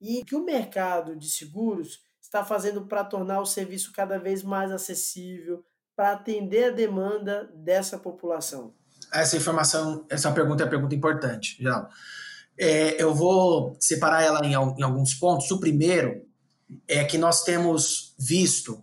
e 0.00 0.24
que 0.24 0.36
o 0.36 0.44
mercado 0.44 1.16
de 1.16 1.28
seguros 1.28 2.02
está 2.20 2.44
fazendo 2.44 2.86
para 2.86 3.04
tornar 3.04 3.40
o 3.40 3.46
serviço 3.46 3.92
cada 3.92 4.18
vez 4.18 4.42
mais 4.42 4.70
acessível, 4.70 5.64
para 5.96 6.12
atender 6.12 6.64
a 6.64 6.70
demanda 6.70 7.50
dessa 7.54 7.98
população 7.98 8.74
essa 9.12 9.36
informação, 9.36 10.06
essa 10.08 10.30
pergunta 10.32 10.62
é 10.62 10.66
uma 10.66 10.70
pergunta 10.70 10.94
importante, 10.94 11.56
Geraldo. 11.58 11.88
É, 12.58 13.02
eu 13.02 13.14
vou 13.14 13.76
separar 13.80 14.22
ela 14.22 14.44
em, 14.44 14.52
em, 14.52 14.82
alguns 14.82 15.14
pontos. 15.14 15.50
O 15.50 15.58
primeiro 15.58 16.26
é 16.86 17.04
que 17.04 17.16
nós 17.16 17.42
temos 17.42 18.14
visto 18.18 18.82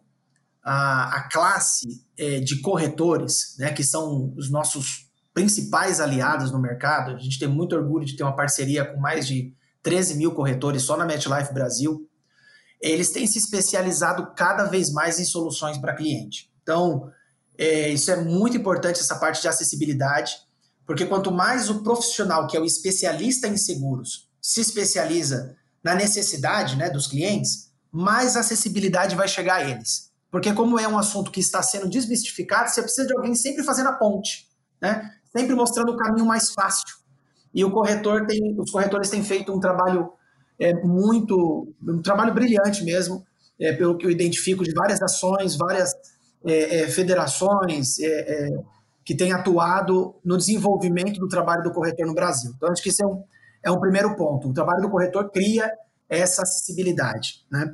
a, 0.63 1.17
a 1.17 1.29
classe 1.29 2.03
é, 2.17 2.39
de 2.39 2.59
corretores, 2.61 3.55
né, 3.59 3.71
que 3.71 3.83
são 3.83 4.33
os 4.35 4.49
nossos 4.49 5.07
principais 5.33 5.99
aliados 5.99 6.51
no 6.51 6.59
mercado. 6.59 7.15
A 7.15 7.19
gente 7.19 7.37
tem 7.37 7.47
muito 7.47 7.75
orgulho 7.75 8.05
de 8.05 8.15
ter 8.15 8.23
uma 8.23 8.35
parceria 8.35 8.83
com 8.83 8.99
mais 8.99 9.27
de 9.27 9.53
13 9.83 10.15
mil 10.15 10.33
corretores 10.33 10.81
só 10.81 10.97
na 10.97 11.05
MetLife 11.05 11.53
Brasil. 11.53 12.09
Eles 12.81 13.11
têm 13.11 13.27
se 13.27 13.37
especializado 13.37 14.33
cada 14.35 14.65
vez 14.65 14.91
mais 14.91 15.19
em 15.19 15.25
soluções 15.25 15.77
para 15.77 15.95
cliente. 15.95 16.51
Então, 16.63 17.09
é, 17.57 17.89
isso 17.89 18.11
é 18.11 18.17
muito 18.17 18.55
importante, 18.55 18.99
essa 18.99 19.15
parte 19.15 19.41
de 19.41 19.47
acessibilidade, 19.47 20.35
porque 20.85 21.05
quanto 21.05 21.31
mais 21.31 21.69
o 21.69 21.83
profissional, 21.83 22.47
que 22.47 22.55
é 22.55 22.59
o 22.59 22.65
especialista 22.65 23.47
em 23.47 23.57
seguros, 23.57 24.29
se 24.41 24.61
especializa 24.61 25.55
na 25.83 25.95
necessidade 25.95 26.75
né, 26.75 26.89
dos 26.89 27.07
clientes, 27.07 27.71
mais 27.91 28.37
acessibilidade 28.37 29.15
vai 29.15 29.27
chegar 29.27 29.55
a 29.55 29.69
eles. 29.69 30.11
Porque 30.29 30.53
como 30.53 30.79
é 30.79 30.87
um 30.87 30.97
assunto 30.97 31.31
que 31.31 31.39
está 31.39 31.63
sendo 31.63 31.89
desmistificado, 31.89 32.69
você 32.69 32.81
precisa 32.81 33.07
de 33.07 33.15
alguém 33.15 33.33
sempre 33.33 33.63
fazendo 33.63 33.89
a 33.89 33.93
ponte, 33.93 34.47
né? 34.81 35.13
sempre 35.35 35.55
mostrando 35.55 35.91
o 35.91 35.97
caminho 35.97 36.25
mais 36.25 36.51
fácil. 36.51 36.95
E 37.53 37.63
o 37.63 37.71
corretor 37.71 38.25
tem, 38.25 38.55
os 38.59 38.69
corretores 38.71 39.09
têm 39.09 39.23
feito 39.23 39.53
um 39.53 39.59
trabalho 39.59 40.11
é, 40.59 40.73
muito, 40.73 41.73
um 41.81 42.01
trabalho 42.01 42.33
brilhante 42.33 42.83
mesmo, 42.83 43.25
é, 43.59 43.73
pelo 43.73 43.97
que 43.97 44.05
eu 44.05 44.11
identifico 44.11 44.63
de 44.63 44.73
várias 44.73 45.01
ações, 45.01 45.55
várias 45.55 45.91
é, 46.45 46.81
é 46.81 46.87
federações 46.87 47.99
é, 47.99 48.05
é, 48.05 48.49
que 49.03 49.15
têm 49.15 49.31
atuado 49.31 50.15
no 50.23 50.37
desenvolvimento 50.37 51.19
do 51.19 51.27
trabalho 51.27 51.63
do 51.63 51.71
corretor 51.71 52.05
no 52.05 52.13
Brasil. 52.13 52.51
Então, 52.55 52.69
acho 52.71 52.83
que 52.83 52.89
esse 52.89 53.03
é 53.03 53.07
um, 53.07 53.23
é 53.63 53.71
um 53.71 53.79
primeiro 53.79 54.15
ponto. 54.15 54.49
O 54.49 54.53
trabalho 54.53 54.81
do 54.81 54.89
corretor 54.89 55.29
cria 55.31 55.71
essa 56.09 56.41
acessibilidade, 56.41 57.45
né? 57.51 57.73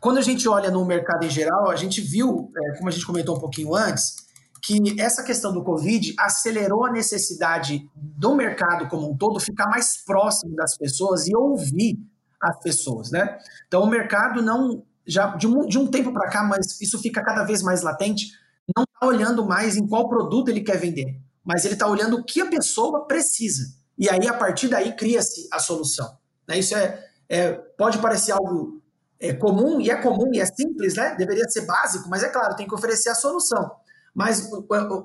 Quando 0.00 0.18
a 0.18 0.22
gente 0.22 0.48
olha 0.48 0.70
no 0.70 0.84
mercado 0.84 1.24
em 1.26 1.30
geral, 1.30 1.70
a 1.70 1.76
gente 1.76 2.00
viu, 2.00 2.50
como 2.78 2.88
a 2.88 2.90
gente 2.90 3.04
comentou 3.04 3.36
um 3.36 3.40
pouquinho 3.40 3.74
antes, 3.74 4.16
que 4.62 5.00
essa 5.00 5.22
questão 5.22 5.52
do 5.52 5.64
Covid 5.64 6.14
acelerou 6.18 6.84
a 6.84 6.92
necessidade 6.92 7.88
do 7.94 8.34
mercado 8.34 8.88
como 8.88 9.10
um 9.10 9.16
todo 9.16 9.40
ficar 9.40 9.66
mais 9.68 9.96
próximo 10.04 10.54
das 10.54 10.76
pessoas 10.76 11.26
e 11.26 11.34
ouvir 11.34 11.98
as 12.40 12.58
pessoas, 12.60 13.10
né? 13.10 13.38
Então 13.66 13.82
o 13.82 13.86
mercado 13.86 14.42
não 14.42 14.82
já 15.06 15.34
de 15.36 15.46
um, 15.46 15.66
de 15.66 15.78
um 15.78 15.86
tempo 15.86 16.12
para 16.12 16.28
cá, 16.30 16.42
mas 16.42 16.80
isso 16.80 16.98
fica 17.00 17.22
cada 17.22 17.44
vez 17.44 17.62
mais 17.62 17.82
latente, 17.82 18.32
não 18.76 18.84
está 18.84 19.06
olhando 19.06 19.44
mais 19.44 19.76
em 19.76 19.86
qual 19.86 20.08
produto 20.08 20.48
ele 20.48 20.60
quer 20.60 20.78
vender, 20.78 21.20
mas 21.44 21.64
ele 21.64 21.74
está 21.74 21.86
olhando 21.86 22.16
o 22.16 22.24
que 22.24 22.40
a 22.40 22.46
pessoa 22.46 23.06
precisa. 23.06 23.74
E 23.98 24.08
aí 24.08 24.26
a 24.28 24.34
partir 24.34 24.68
daí 24.68 24.94
cria-se 24.94 25.48
a 25.52 25.58
solução. 25.58 26.16
Né? 26.48 26.58
Isso 26.58 26.74
é, 26.76 27.04
é 27.28 27.52
pode 27.52 27.98
parecer 27.98 28.32
algo 28.32 28.80
é, 29.18 29.34
comum 29.34 29.80
e 29.80 29.90
é 29.90 29.96
comum 29.96 30.30
e 30.32 30.40
é 30.40 30.46
simples, 30.46 30.94
né? 30.94 31.14
Deveria 31.16 31.44
ser 31.48 31.66
básico, 31.66 32.08
mas 32.08 32.22
é 32.22 32.28
claro 32.28 32.56
tem 32.56 32.66
que 32.66 32.74
oferecer 32.74 33.10
a 33.10 33.14
solução. 33.14 33.70
Mas 34.14 34.50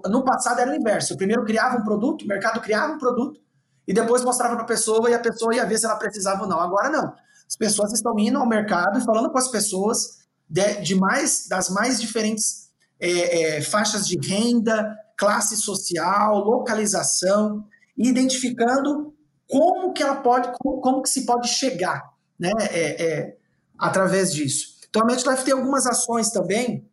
no 0.09 0.23
passado 0.23 0.59
era 0.59 0.71
o 0.71 0.75
inverso. 0.75 1.13
O 1.13 1.17
primeiro 1.17 1.43
criava 1.43 1.77
um 1.77 1.83
produto, 1.83 2.23
o 2.23 2.27
mercado 2.27 2.61
criava 2.61 2.93
um 2.93 2.97
produto, 2.97 3.39
e 3.87 3.93
depois 3.93 4.23
mostrava 4.23 4.55
para 4.55 4.63
a 4.63 4.67
pessoa 4.67 5.09
e 5.09 5.13
a 5.13 5.19
pessoa 5.19 5.53
ia 5.53 5.65
ver 5.65 5.77
se 5.77 5.85
ela 5.85 5.95
precisava 5.95 6.43
ou 6.43 6.49
não. 6.49 6.59
Agora 6.59 6.89
não. 6.89 7.13
As 7.47 7.55
pessoas 7.55 7.93
estão 7.93 8.17
indo 8.17 8.37
ao 8.37 8.47
mercado 8.47 8.99
e 8.99 9.03
falando 9.03 9.31
com 9.31 9.37
as 9.37 9.49
pessoas 9.49 10.25
de, 10.49 10.81
de 10.81 10.95
mais, 10.95 11.47
das 11.47 11.69
mais 11.69 11.99
diferentes 11.99 12.69
é, 12.99 13.57
é, 13.57 13.61
faixas 13.61 14.07
de 14.07 14.17
renda, 14.19 14.97
classe 15.17 15.55
social, 15.57 16.39
localização, 16.39 17.65
e 17.97 18.09
identificando 18.09 19.13
como 19.47 19.93
que 19.93 20.03
ela 20.03 20.15
pode, 20.15 20.51
como, 20.59 20.81
como 20.81 21.01
que 21.01 21.09
se 21.09 21.25
pode 21.25 21.47
chegar, 21.47 22.03
né, 22.37 22.51
é, 22.71 23.05
é 23.05 23.37
através 23.77 24.33
disso. 24.33 24.75
Então 24.89 25.03
a 25.03 25.05
MetLife 25.05 25.43
tem 25.43 25.53
algumas 25.53 25.85
ações 25.85 26.29
também 26.29 26.89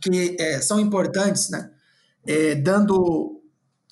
que 0.00 0.36
é, 0.38 0.60
são 0.60 0.80
importantes, 0.80 1.48
né? 1.50 1.70
É, 2.24 2.54
dando 2.54 3.40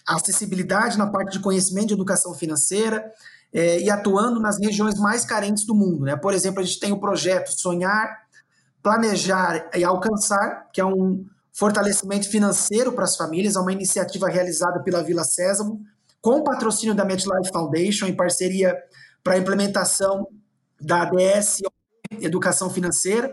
acessibilidade 0.07 0.97
na 0.97 1.07
parte 1.07 1.33
de 1.33 1.41
conhecimento 1.41 1.89
de 1.89 1.95
educação 1.95 2.33
financeira 2.35 3.13
é, 3.53 3.81
e 3.81 3.91
atuando 3.91 4.41
nas 4.41 4.59
regiões 4.59 4.99
mais 4.99 5.25
carentes 5.25 5.65
do 5.65 5.75
mundo. 5.75 6.05
Né? 6.05 6.17
Por 6.17 6.33
exemplo, 6.33 6.61
a 6.61 6.65
gente 6.65 6.79
tem 6.79 6.93
o 6.93 7.01
projeto 7.01 7.49
Sonhar, 7.49 8.27
Planejar 8.83 9.71
e 9.75 9.85
Alcançar, 9.85 10.69
que 10.73 10.81
é 10.81 10.85
um 10.85 11.25
fortalecimento 11.53 12.29
financeiro 12.29 12.93
para 12.93 13.05
as 13.05 13.17
famílias, 13.17 13.57
é 13.57 13.61
uma 13.61 13.73
iniciativa 13.73 14.29
realizada 14.29 14.81
pela 14.81 15.03
Vila 15.03 15.25
Sésamo, 15.25 15.81
com 16.21 16.45
patrocínio 16.45 16.95
da 16.95 17.05
MetLife 17.05 17.53
Foundation, 17.53 18.07
em 18.07 18.15
parceria 18.15 18.77
para 19.23 19.35
a 19.35 19.39
implementação 19.39 20.29
da 20.81 21.03
ADS 21.03 21.59
Educação 22.21 22.71
Financeira, 22.71 23.33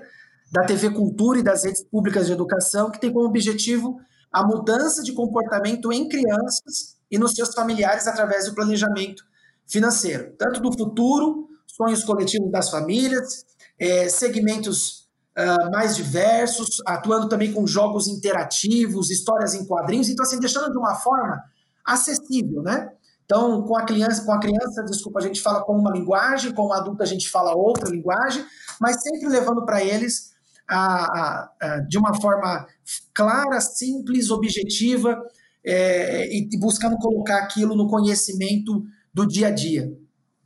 da 0.51 0.63
TV 0.63 0.89
Cultura 0.89 1.39
e 1.39 1.43
das 1.43 1.63
redes 1.63 1.83
públicas 1.83 2.27
de 2.27 2.33
educação, 2.33 2.89
que 2.89 2.99
tem 2.99 3.11
como 3.11 3.25
objetivo 3.25 3.99
a 4.31 4.45
mudança 4.45 5.03
de 5.03 5.13
comportamento 5.13 5.91
em 5.91 6.07
crianças 6.07 6.97
e 7.09 7.17
nos 7.17 7.33
seus 7.33 7.53
familiares 7.53 8.07
através 8.07 8.45
do 8.45 8.55
planejamento 8.55 9.23
financeiro, 9.67 10.33
tanto 10.37 10.61
do 10.61 10.71
futuro, 10.75 11.47
sonhos 11.65 12.03
coletivos 12.03 12.51
das 12.51 12.69
famílias, 12.69 13.45
é, 13.79 14.09
segmentos 14.09 15.07
uh, 15.37 15.71
mais 15.71 15.95
diversos, 15.95 16.81
atuando 16.85 17.29
também 17.29 17.53
com 17.53 17.67
jogos 17.67 18.07
interativos, 18.07 19.11
histórias 19.11 19.53
em 19.53 19.65
quadrinhos, 19.65 20.09
então 20.09 20.25
assim 20.25 20.39
deixando 20.39 20.71
de 20.71 20.77
uma 20.77 20.95
forma 20.95 21.43
acessível, 21.85 22.63
né? 22.63 22.89
Então, 23.25 23.61
com 23.63 23.77
a 23.77 23.85
criança, 23.85 24.23
com 24.23 24.31
a 24.31 24.39
criança, 24.39 24.83
desculpa, 24.83 25.19
a 25.19 25.21
gente 25.21 25.41
fala 25.41 25.61
com 25.61 25.73
uma 25.73 25.91
linguagem, 25.91 26.53
com 26.53 26.67
o 26.67 26.73
adulto 26.73 27.03
a 27.03 27.05
gente 27.05 27.29
fala 27.29 27.53
outra 27.53 27.89
linguagem, 27.89 28.43
mas 28.79 29.01
sempre 29.01 29.27
levando 29.27 29.65
para 29.65 29.83
eles 29.83 30.31
a, 30.67 30.79
a, 30.79 31.51
a, 31.61 31.79
de 31.81 31.97
uma 31.97 32.13
forma 32.21 32.65
clara, 33.13 33.59
simples, 33.59 34.31
objetiva 34.31 35.21
é, 35.63 36.33
e 36.33 36.49
buscando 36.57 36.97
colocar 36.97 37.39
aquilo 37.39 37.75
no 37.75 37.89
conhecimento 37.89 38.85
do 39.17 39.25
dia 39.25 39.47
a 39.47 39.51
dia. 39.51 39.91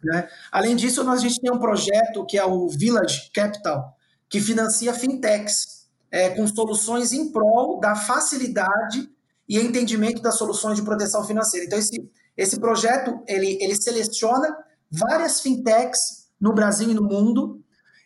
Né? 0.02 0.30
Além 0.50 0.78
disso, 0.78 1.04
nós, 1.04 1.20
a 1.20 1.22
gente 1.22 1.42
tem 1.42 1.52
um 1.52 1.60
projeto 1.60 2.26
que 2.26 2.38
é 2.38 2.46
o 2.46 2.70
Village 2.70 3.30
Capital, 3.34 3.94
que 4.30 4.40
financia 4.40 4.94
fintechs 4.94 5.90
é, 6.10 6.30
com 6.30 6.48
soluções 6.48 7.12
em 7.12 7.34
prol 7.34 7.82
da 7.82 7.96
facilidade 7.96 9.10
e 9.48 9.60
entendimento 9.60 10.22
das 10.22 10.38
soluções 10.38 10.78
de 10.78 10.84
proteção 10.84 11.26
financeira. 11.26 11.66
Então, 11.66 11.78
esse, 11.78 12.10
esse 12.38 12.60
projeto 12.62 13.22
ele, 13.28 13.58
ele 13.62 13.76
seleciona 13.76 14.48
várias 14.90 15.42
fintechs 15.42 16.30
no 16.40 16.54
Brasil 16.54 16.90
e 16.90 16.94
no 16.94 17.04
mundo 17.04 17.62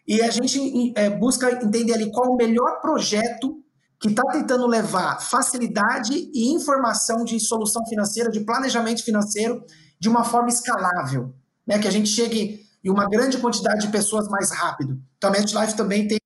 e 0.08 0.22
a 0.22 0.32
gente 0.32 0.94
é, 0.96 1.12
busca 1.12 1.52
entender 1.52 1.94
ali 1.94 2.12
qual 2.12 2.32
o 2.32 2.36
melhor 2.36 2.82
projeto 2.82 3.64
que 4.00 4.10
está 4.10 4.24
tentando 4.32 4.68
levar 4.68 5.22
facilidade 5.22 6.30
e 6.34 6.54
informação 6.54 7.24
de 7.24 7.40
solução 7.40 7.86
financeira, 7.88 8.30
de 8.30 8.42
planejamento 8.42 9.04
financeiro, 9.04 9.64
de 10.00 10.10
uma 10.10 10.24
forma 10.24 10.50
escalável, 10.50 11.34
né? 11.66 11.80
Que 11.80 11.88
a 11.88 11.92
gente 11.92 12.10
chegue 12.10 12.66
em 12.84 12.90
uma 12.90 13.10
grande 13.10 13.38
quantidade 13.38 13.86
de 13.86 13.92
pessoas 13.92 14.28
mais 14.28 14.52
rápido. 14.52 15.02
Então, 15.18 15.30
a 15.30 15.34
MetLife 15.34 15.76
também 15.76 16.08
tem 16.08 16.20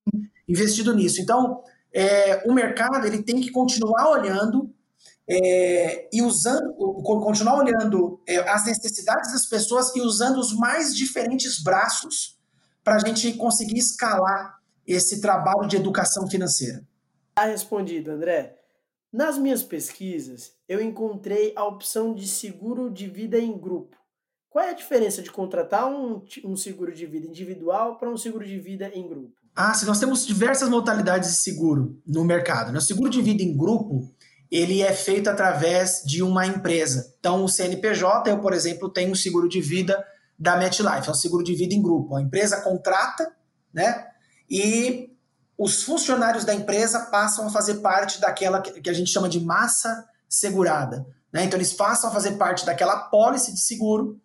investido 0.46 0.94
nisso. 0.94 1.20
Então, 1.20 1.62
é, 1.92 2.42
o 2.48 2.52
mercado 2.52 3.06
ele 3.06 3.22
tem 3.22 3.40
que 3.40 3.50
continuar 3.50 4.10
olhando 4.10 4.70
é, 5.28 6.08
e 6.12 6.22
usando, 6.22 6.74
continuar 7.02 7.58
olhando 7.58 8.20
é, 8.26 8.36
as 8.50 8.66
necessidades 8.66 9.32
das 9.32 9.46
pessoas 9.46 9.94
e 9.94 10.00
usando 10.00 10.38
os 10.38 10.52
mais 10.52 10.94
diferentes 10.94 11.62
braços 11.62 12.36
para 12.82 12.96
a 12.96 12.98
gente 12.98 13.32
conseguir 13.34 13.78
escalar 13.78 14.58
esse 14.86 15.20
trabalho 15.20 15.68
de 15.68 15.76
educação 15.76 16.28
financeira? 16.28 16.82
Está 17.30 17.44
respondido, 17.44 18.10
André. 18.10 18.59
Nas 19.12 19.36
minhas 19.36 19.62
pesquisas, 19.62 20.52
eu 20.68 20.80
encontrei 20.80 21.52
a 21.56 21.64
opção 21.64 22.14
de 22.14 22.28
seguro 22.28 22.88
de 22.88 23.08
vida 23.08 23.38
em 23.38 23.58
grupo. 23.58 23.96
Qual 24.48 24.64
é 24.64 24.70
a 24.70 24.74
diferença 24.74 25.20
de 25.20 25.30
contratar 25.30 25.90
um, 25.90 26.24
um 26.44 26.56
seguro 26.56 26.92
de 26.92 27.06
vida 27.06 27.26
individual 27.26 27.98
para 27.98 28.10
um 28.10 28.16
seguro 28.16 28.44
de 28.46 28.58
vida 28.58 28.90
em 28.94 29.08
grupo? 29.08 29.32
Ah, 29.54 29.74
se 29.74 29.84
nós 29.84 29.98
temos 29.98 30.26
diversas 30.26 30.68
modalidades 30.68 31.30
de 31.30 31.36
seguro 31.36 32.00
no 32.06 32.24
mercado. 32.24 32.72
Né? 32.72 32.78
O 32.78 32.82
seguro 32.82 33.10
de 33.10 33.20
vida 33.20 33.42
em 33.42 33.56
grupo, 33.56 34.12
ele 34.50 34.80
é 34.80 34.92
feito 34.92 35.28
através 35.28 36.02
de 36.04 36.22
uma 36.22 36.46
empresa. 36.46 37.14
Então, 37.18 37.44
o 37.44 37.48
CNPJ, 37.48 38.30
eu, 38.30 38.40
por 38.40 38.52
exemplo, 38.52 38.88
tenho 38.88 39.10
um 39.10 39.16
seguro 39.16 39.48
de 39.48 39.60
vida 39.60 40.04
da 40.38 40.56
MetLife, 40.56 41.08
é 41.08 41.10
um 41.10 41.14
seguro 41.14 41.44
de 41.44 41.54
vida 41.54 41.74
em 41.74 41.82
grupo. 41.82 42.16
A 42.16 42.22
empresa 42.22 42.60
contrata, 42.60 43.30
né? 43.74 44.06
E 44.48 45.09
os 45.60 45.82
funcionários 45.82 46.42
da 46.42 46.54
empresa 46.54 47.00
passam 47.00 47.46
a 47.46 47.50
fazer 47.50 47.74
parte 47.80 48.18
daquela 48.18 48.62
que 48.62 48.88
a 48.88 48.94
gente 48.94 49.10
chama 49.10 49.28
de 49.28 49.38
massa 49.44 50.08
segurada. 50.26 51.06
Né? 51.30 51.44
Então, 51.44 51.58
eles 51.58 51.74
passam 51.74 52.08
a 52.08 52.12
fazer 52.14 52.32
parte 52.38 52.64
daquela 52.64 52.96
pólice 52.96 53.52
de 53.52 53.60
seguro 53.60 54.18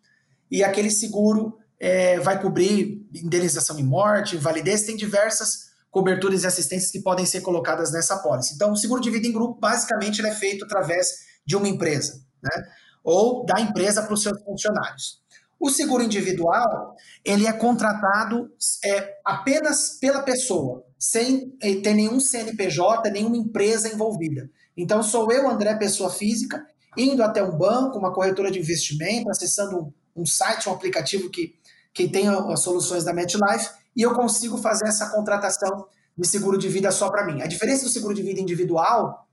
e 0.50 0.64
aquele 0.64 0.90
seguro 0.90 1.58
é, 1.78 2.22
vai 2.22 2.42
cobrir 2.42 3.06
indenização 3.14 3.76
de 3.76 3.84
morte, 3.84 4.38
invalidez, 4.38 4.84
tem 4.84 4.96
diversas 4.96 5.72
coberturas 5.92 6.44
e 6.44 6.48
assistências 6.48 6.90
que 6.90 7.02
podem 7.02 7.26
ser 7.26 7.42
colocadas 7.42 7.92
nessa 7.92 8.18
pólice. 8.20 8.54
Então, 8.56 8.72
o 8.72 8.78
seguro 8.78 9.02
de 9.02 9.12
vida 9.12 9.28
em 9.28 9.34
grupo, 9.34 9.60
basicamente, 9.60 10.26
é 10.26 10.34
feito 10.34 10.64
através 10.64 11.10
de 11.46 11.58
uma 11.58 11.68
empresa, 11.68 12.24
né? 12.42 12.64
ou 13.04 13.46
da 13.46 13.60
empresa 13.60 14.02
para 14.02 14.14
os 14.14 14.24
seus 14.24 14.42
funcionários. 14.42 15.22
O 15.60 15.70
seguro 15.70 16.04
individual, 16.04 16.96
ele 17.24 17.48
é 17.48 17.54
contratado 17.54 18.50
é, 18.84 19.16
apenas 19.24 19.98
pela 20.00 20.22
pessoa, 20.22 20.84
sem 20.98 21.56
eh, 21.62 21.76
ter 21.82 21.94
nenhum 21.94 22.20
CNPJ, 22.20 23.10
nenhuma 23.10 23.38
empresa 23.38 23.92
envolvida. 23.94 24.50
Então, 24.76 25.02
sou 25.02 25.32
eu, 25.32 25.50
André, 25.50 25.74
pessoa 25.76 26.10
física, 26.10 26.66
indo 26.98 27.24
até 27.24 27.42
um 27.42 27.58
banco, 27.58 27.98
uma 27.98 28.14
corretora 28.14 28.52
de 28.52 28.60
investimento, 28.60 29.30
acessando 29.30 29.94
um, 30.16 30.26
site, 30.26 30.70
um 30.70 30.74
aplicativo 30.74 31.30
que, 31.30 31.56
que 31.94 32.08
tem 32.08 32.28
as 32.28 32.60
soluções 32.60 33.04
da 33.04 33.14
MetLife, 33.14 33.70
e 33.96 34.02
eu 34.02 34.14
consigo 34.14 34.58
fazer 34.58 34.88
essa 34.88 35.10
contratação 35.10 35.88
de 36.18 36.28
seguro 36.28 36.58
de 36.58 36.68
vida 36.68 36.92
só 36.92 37.10
para 37.10 37.26
mim. 37.26 37.42
A 37.42 37.48
diferença 37.48 37.84
do 37.84 37.90
seguro 37.90 38.14
de 38.14 38.22
vida 38.22 38.40
individual 38.40 39.28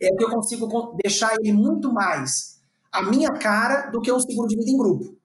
é 0.00 0.08
que 0.14 0.24
eu 0.24 0.30
consigo 0.30 0.96
deixar 1.02 1.34
ele 1.34 1.52
muito 1.52 1.92
mais 1.92 2.60
a 2.92 3.02
minha 3.02 3.30
cara 3.30 3.90
do 3.90 4.00
que 4.00 4.10
um 4.10 4.20
seguro 4.20 4.48
de 4.48 4.56
vida 4.56 4.70
em 4.70 4.76
grupo. 4.76 5.16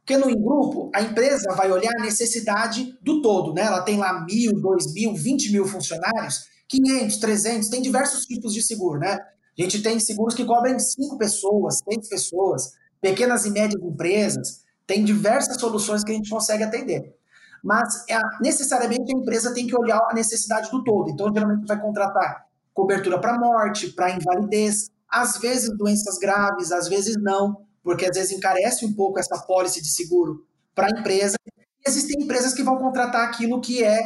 Porque 0.00 0.16
no 0.16 0.30
em 0.30 0.40
grupo, 0.40 0.90
a 0.94 1.02
empresa 1.02 1.54
vai 1.54 1.70
olhar 1.70 1.92
a 1.98 2.02
necessidade 2.02 2.98
do 3.02 3.22
todo, 3.22 3.52
né? 3.52 3.62
Ela 3.62 3.82
tem 3.82 3.98
lá 3.98 4.24
mil, 4.24 4.52
dois 4.60 4.92
mil, 4.92 5.14
vinte 5.14 5.52
mil 5.52 5.66
funcionários, 5.66 6.44
500, 6.68 7.16
300, 7.18 7.68
tem 7.68 7.82
diversos 7.82 8.24
tipos 8.24 8.54
de 8.54 8.62
seguro, 8.62 8.98
né? 8.98 9.18
A 9.58 9.62
gente 9.62 9.82
tem 9.82 9.98
seguros 10.00 10.34
que 10.34 10.44
cobrem 10.44 10.78
cinco 10.78 11.18
pessoas, 11.18 11.80
seis 11.84 12.08
pessoas, 12.08 12.72
pequenas 13.00 13.44
e 13.44 13.50
médias 13.50 13.82
empresas, 13.82 14.64
tem 14.86 15.04
diversas 15.04 15.60
soluções 15.60 16.02
que 16.02 16.10
a 16.10 16.14
gente 16.14 16.30
consegue 16.30 16.64
atender. 16.64 17.14
Mas 17.62 18.04
é, 18.08 18.18
necessariamente 18.40 19.14
a 19.14 19.18
empresa 19.18 19.52
tem 19.52 19.66
que 19.66 19.76
olhar 19.76 20.00
a 20.10 20.14
necessidade 20.14 20.70
do 20.70 20.82
todo. 20.82 21.10
Então, 21.10 21.32
geralmente 21.32 21.66
vai 21.66 21.80
contratar 21.80 22.46
cobertura 22.72 23.20
para 23.20 23.38
morte, 23.38 23.88
para 23.88 24.10
invalidez, 24.10 24.90
às 25.08 25.38
vezes 25.38 25.76
doenças 25.76 26.18
graves, 26.18 26.72
às 26.72 26.88
vezes 26.88 27.16
não, 27.20 27.66
porque 27.90 28.06
às 28.06 28.16
vezes 28.16 28.30
encarece 28.30 28.86
um 28.86 28.92
pouco 28.92 29.18
essa 29.18 29.36
pólice 29.36 29.82
de 29.82 29.88
seguro 29.88 30.46
para 30.76 30.86
a 30.86 31.00
empresa. 31.00 31.34
E 31.44 31.90
existem 31.90 32.22
empresas 32.22 32.54
que 32.54 32.62
vão 32.62 32.78
contratar 32.78 33.26
aquilo 33.26 33.60
que 33.60 33.82
é 33.82 33.98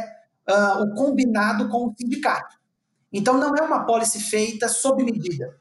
uh, 0.49 0.85
o 0.85 0.95
combinado 0.95 1.68
com 1.68 1.89
o 1.89 1.95
sindicato. 1.95 2.57
Então 3.12 3.37
não 3.37 3.55
é 3.55 3.61
uma 3.61 3.85
pólice 3.85 4.18
feita 4.20 4.70
sob 4.70 5.05
medida. 5.05 5.55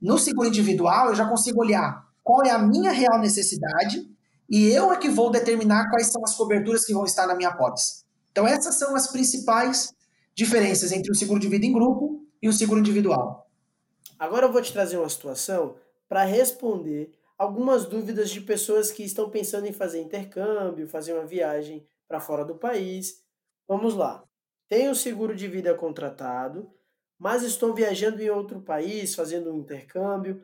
No 0.00 0.16
seguro 0.16 0.48
individual, 0.48 1.10
eu 1.10 1.14
já 1.14 1.28
consigo 1.28 1.60
olhar 1.60 2.02
qual 2.24 2.46
é 2.46 2.50
a 2.50 2.58
minha 2.58 2.92
real 2.92 3.18
necessidade 3.18 4.08
e 4.48 4.68
eu 4.68 4.90
é 4.90 4.96
que 4.96 5.10
vou 5.10 5.30
determinar 5.30 5.90
quais 5.90 6.06
são 6.06 6.24
as 6.24 6.34
coberturas 6.34 6.82
que 6.82 6.94
vão 6.94 7.04
estar 7.04 7.26
na 7.26 7.34
minha 7.34 7.54
pólice. 7.54 8.04
Então 8.32 8.48
essas 8.48 8.76
são 8.76 8.96
as 8.96 9.08
principais 9.08 9.92
diferenças 10.34 10.92
entre 10.92 11.12
o 11.12 11.14
seguro 11.14 11.40
de 11.40 11.48
vida 11.48 11.66
em 11.66 11.74
grupo 11.74 12.24
e 12.40 12.48
o 12.48 12.54
seguro 12.54 12.80
individual. 12.80 13.46
Agora 14.18 14.46
eu 14.46 14.52
vou 14.52 14.62
te 14.62 14.72
trazer 14.72 14.96
uma 14.96 15.10
situação 15.10 15.76
para 16.08 16.24
responder 16.24 17.12
algumas 17.38 17.86
dúvidas 17.86 18.30
de 18.30 18.40
pessoas 18.40 18.90
que 18.90 19.02
estão 19.02 19.30
pensando 19.30 19.66
em 19.66 19.72
fazer 19.72 20.00
intercâmbio, 20.00 20.88
fazer 20.88 21.12
uma 21.12 21.26
viagem 21.26 21.86
para 22.08 22.20
fora 22.20 22.44
do 22.44 22.56
país. 22.56 23.22
Vamos 23.68 23.94
lá. 23.94 24.24
Tenho 24.68 24.94
seguro 24.94 25.34
de 25.34 25.46
vida 25.46 25.74
contratado, 25.74 26.70
mas 27.18 27.42
estou 27.42 27.74
viajando 27.74 28.22
em 28.22 28.30
outro 28.30 28.60
país, 28.60 29.14
fazendo 29.14 29.52
um 29.52 29.58
intercâmbio. 29.58 30.42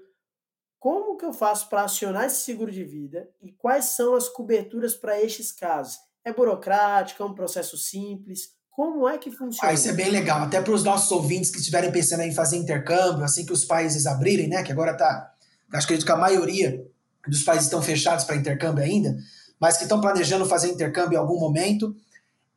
Como 0.79 1.17
que 1.17 1.25
eu 1.25 1.33
faço 1.33 1.69
para 1.69 1.85
acionar 1.85 2.27
esse 2.27 2.43
seguro 2.43 2.71
de 2.71 2.85
vida 2.85 3.29
e 3.41 3.53
quais 3.53 3.87
são 3.97 4.15
as 4.15 4.29
coberturas 4.29 4.95
para 4.95 5.21
estes 5.21 5.53
casos? 5.53 5.99
É 6.25 6.33
burocrático, 6.33 7.23
é 7.23 7.27
um 7.27 7.35
processo 7.35 7.77
simples? 7.77 8.55
Como 8.71 9.09
é 9.09 9.19
que 9.19 9.31
funciona? 9.31 9.71
Ah, 9.71 9.75
isso 9.75 9.89
é 9.89 9.93
bem 9.93 10.11
legal. 10.11 10.43
Até 10.43 10.61
para 10.61 10.73
os 10.73 10.83
nossos 10.83 11.11
ouvintes 11.13 11.51
que 11.51 11.59
estiverem 11.59 11.93
pensando 11.93 12.23
em 12.23 12.33
fazer 12.33 12.57
intercâmbio, 12.57 13.23
assim 13.23 13.45
que 13.45 13.53
os 13.53 13.65
países 13.65 14.07
abrirem, 14.07 14.49
né? 14.49 14.63
Que 14.63 14.73
agora 14.73 14.97
tá. 14.97 15.33
Acho 15.73 15.87
que 15.87 16.11
a 16.11 16.17
maioria 16.17 16.85
dos 17.27 17.43
países 17.43 17.67
estão 17.67 17.81
fechados 17.81 18.25
para 18.25 18.37
intercâmbio 18.37 18.85
ainda, 18.85 19.17
mas 19.61 19.77
que 19.77 19.85
estão 19.85 20.01
planejando 20.01 20.45
fazer 20.45 20.69
intercâmbio 20.69 21.17
em 21.17 21.19
algum 21.19 21.39
momento 21.39 21.95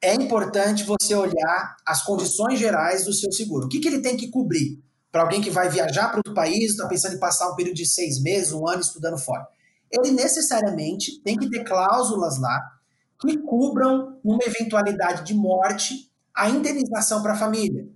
é 0.01 0.13
importante 0.13 0.83
você 0.83 1.15
olhar 1.15 1.77
as 1.85 2.03
condições 2.03 2.59
gerais 2.59 3.05
do 3.05 3.13
seu 3.13 3.31
seguro. 3.31 3.65
O 3.65 3.69
que, 3.69 3.79
que 3.79 3.87
ele 3.87 4.01
tem 4.01 4.17
que 4.17 4.29
cobrir 4.29 4.83
para 5.11 5.21
alguém 5.21 5.41
que 5.41 5.49
vai 5.49 5.69
viajar 5.69 6.09
para 6.09 6.17
outro 6.17 6.33
país, 6.33 6.71
está 6.71 6.87
pensando 6.87 7.15
em 7.15 7.19
passar 7.19 7.49
um 7.49 7.55
período 7.55 7.75
de 7.75 7.85
seis 7.85 8.21
meses, 8.21 8.51
um 8.51 8.67
ano 8.67 8.81
estudando 8.81 9.17
fora? 9.17 9.47
Ele 9.91 10.11
necessariamente 10.11 11.21
tem 11.23 11.37
que 11.37 11.49
ter 11.49 11.63
cláusulas 11.63 12.39
lá 12.39 12.59
que 13.19 13.37
cubram, 13.37 14.19
numa 14.23 14.43
eventualidade 14.43 15.23
de 15.23 15.33
morte, 15.33 16.11
a 16.35 16.49
indenização 16.49 17.21
para 17.21 17.33
a 17.33 17.37
família, 17.37 17.87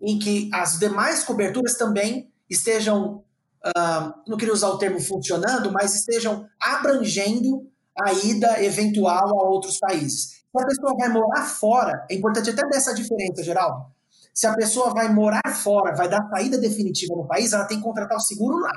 em 0.00 0.18
que 0.18 0.50
as 0.52 0.78
demais 0.78 1.24
coberturas 1.24 1.76
também 1.76 2.30
estejam, 2.48 3.24
uh, 3.64 4.12
não 4.26 4.36
queria 4.36 4.54
usar 4.54 4.68
o 4.68 4.78
termo 4.78 5.00
funcionando, 5.00 5.72
mas 5.72 5.94
estejam 5.94 6.46
abrangendo 6.60 7.70
a 7.98 8.12
ida 8.12 8.62
eventual 8.62 9.40
a 9.40 9.48
outros 9.48 9.78
países. 9.78 10.36
Se 10.56 10.62
a 10.62 10.66
pessoa 10.66 10.94
vai 10.98 11.08
morar 11.08 11.44
fora, 11.44 12.06
é 12.10 12.14
importante 12.14 12.50
até 12.50 12.66
dessa 12.68 12.94
diferença, 12.94 13.42
Geraldo. 13.42 13.86
Se 14.32 14.46
a 14.46 14.54
pessoa 14.54 14.92
vai 14.92 15.12
morar 15.12 15.54
fora, 15.54 15.94
vai 15.94 16.08
dar 16.08 16.28
saída 16.28 16.58
definitiva 16.58 17.14
no 17.16 17.26
país, 17.26 17.52
ela 17.52 17.64
tem 17.64 17.78
que 17.78 17.84
contratar 17.84 18.18
o 18.18 18.20
seguro 18.20 18.58
lá, 18.58 18.72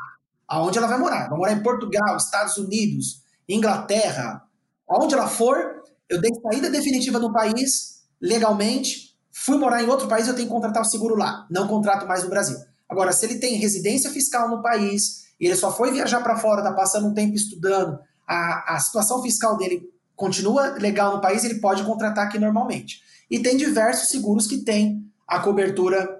aonde 0.47 0.77
ela 0.77 0.87
vai 0.87 0.97
morar. 0.97 1.29
Vai 1.29 1.37
morar 1.37 1.51
em 1.53 1.63
Portugal, 1.63 2.15
Estados 2.15 2.57
Unidos, 2.57 3.21
Inglaterra, 3.47 4.41
aonde 4.87 5.13
ela 5.13 5.27
for, 5.27 5.83
eu 6.09 6.21
dei 6.21 6.31
saída 6.41 6.69
definitiva 6.69 7.19
no 7.19 7.33
país, 7.33 8.03
legalmente, 8.21 9.17
fui 9.31 9.57
morar 9.57 9.83
em 9.83 9.87
outro 9.87 10.07
país, 10.07 10.27
eu 10.27 10.35
tenho 10.35 10.47
que 10.47 10.53
contratar 10.53 10.81
o 10.81 10.85
seguro 10.85 11.15
lá, 11.15 11.45
não 11.49 11.67
contrato 11.67 12.07
mais 12.07 12.23
no 12.23 12.29
Brasil. 12.29 12.57
Agora, 12.89 13.11
se 13.11 13.25
ele 13.25 13.35
tem 13.35 13.55
residência 13.55 14.09
fiscal 14.09 14.49
no 14.49 14.61
país, 14.61 15.29
e 15.39 15.45
ele 15.45 15.55
só 15.55 15.71
foi 15.71 15.91
viajar 15.91 16.21
para 16.21 16.37
fora, 16.37 16.61
está 16.61 16.73
passando 16.73 17.07
um 17.07 17.13
tempo 17.13 17.35
estudando, 17.35 17.99
a, 18.27 18.75
a 18.75 18.79
situação 18.79 19.21
fiscal 19.21 19.57
dele 19.57 19.83
continua 20.15 20.75
legal 20.79 21.15
no 21.15 21.21
país, 21.21 21.43
ele 21.43 21.59
pode 21.59 21.83
contratar 21.83 22.27
aqui 22.27 22.37
normalmente. 22.37 23.01
E 23.29 23.39
tem 23.39 23.55
diversos 23.55 24.09
seguros 24.09 24.47
que 24.47 24.57
têm 24.57 25.05
a 25.27 25.39
cobertura 25.39 26.19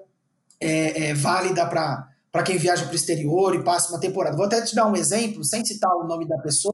é, 0.60 1.10
é, 1.10 1.14
válida 1.14 1.66
para 1.66 2.44
quem 2.46 2.58
viaja 2.58 2.84
para 2.84 2.94
o 2.94 2.96
exterior 2.96 3.56
e 3.56 3.64
passa 3.64 3.90
uma 3.90 4.00
temporada. 4.00 4.38
Vou 4.38 4.46
até 4.46 4.62
te 4.62 4.76
dar 4.76 4.88
um 4.88 4.96
exemplo, 4.96 5.44
sem 5.44 5.66
citar 5.66 5.92
o 5.96 6.06
nome 6.06 6.28
da 6.28 6.38
pessoa, 6.38 6.74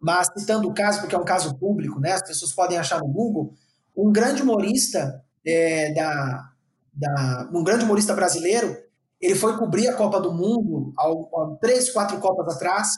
mas 0.00 0.28
citando 0.36 0.68
o 0.68 0.74
caso, 0.74 1.00
porque 1.00 1.14
é 1.14 1.18
um 1.18 1.24
caso 1.24 1.56
público, 1.56 2.00
né? 2.00 2.12
As 2.12 2.22
pessoas 2.22 2.52
podem 2.52 2.76
achar 2.76 3.00
no 3.00 3.06
Google. 3.06 3.54
Um 3.96 4.12
grande 4.12 4.42
humorista 4.42 5.24
é, 5.46 5.94
da, 5.94 6.50
da, 6.92 7.48
um 7.54 7.62
grande 7.62 7.84
humorista 7.84 8.12
brasileiro, 8.12 8.76
ele 9.24 9.34
foi 9.34 9.56
cobrir 9.56 9.88
a 9.88 9.96
Copa 9.96 10.20
do 10.20 10.32
Mundo 10.32 10.92
há, 10.98 11.56
três, 11.60 11.90
quatro 11.90 12.18
copas 12.18 12.54
atrás 12.54 12.88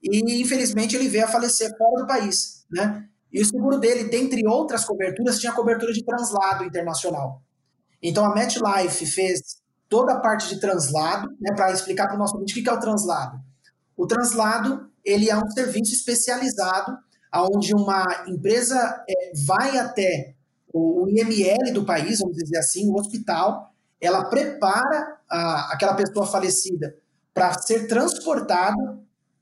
e 0.00 0.40
infelizmente 0.40 0.94
ele 0.94 1.08
veio 1.08 1.24
a 1.24 1.28
falecer 1.28 1.76
fora 1.76 2.02
do 2.02 2.06
país, 2.06 2.64
né? 2.70 3.04
E 3.32 3.42
o 3.42 3.44
seguro 3.44 3.78
dele, 3.78 4.04
dentre 4.04 4.46
outras 4.46 4.84
coberturas, 4.84 5.40
tinha 5.40 5.52
cobertura 5.52 5.92
de 5.92 6.04
translado 6.04 6.64
internacional. 6.64 7.42
Então 8.00 8.24
a 8.24 8.32
MetLife 8.32 9.04
fez 9.04 9.40
toda 9.88 10.12
a 10.12 10.20
parte 10.20 10.54
de 10.54 10.60
translado, 10.60 11.28
né, 11.40 11.54
para 11.56 11.72
explicar 11.72 12.06
para 12.06 12.14
o 12.14 12.18
nosso 12.18 12.34
ouvinte 12.34 12.60
o 12.60 12.62
que 12.62 12.68
é 12.68 12.72
o 12.72 12.78
translado. 12.78 13.40
O 13.96 14.06
translado 14.06 14.88
ele 15.04 15.28
é 15.28 15.36
um 15.36 15.50
serviço 15.50 15.92
especializado 15.92 16.96
onde 17.52 17.74
uma 17.74 18.04
empresa 18.28 19.04
é, 19.08 19.32
vai 19.44 19.76
até 19.76 20.36
o 20.72 21.08
IML 21.08 21.72
do 21.72 21.84
país, 21.84 22.20
vamos 22.20 22.36
dizer 22.36 22.58
assim, 22.58 22.88
o 22.88 22.94
hospital, 22.94 23.73
ela 24.00 24.24
prepara 24.24 25.18
a, 25.30 25.72
aquela 25.72 25.94
pessoa 25.94 26.26
falecida 26.26 26.96
para 27.32 27.52
ser 27.54 27.88
transportada 27.88 28.98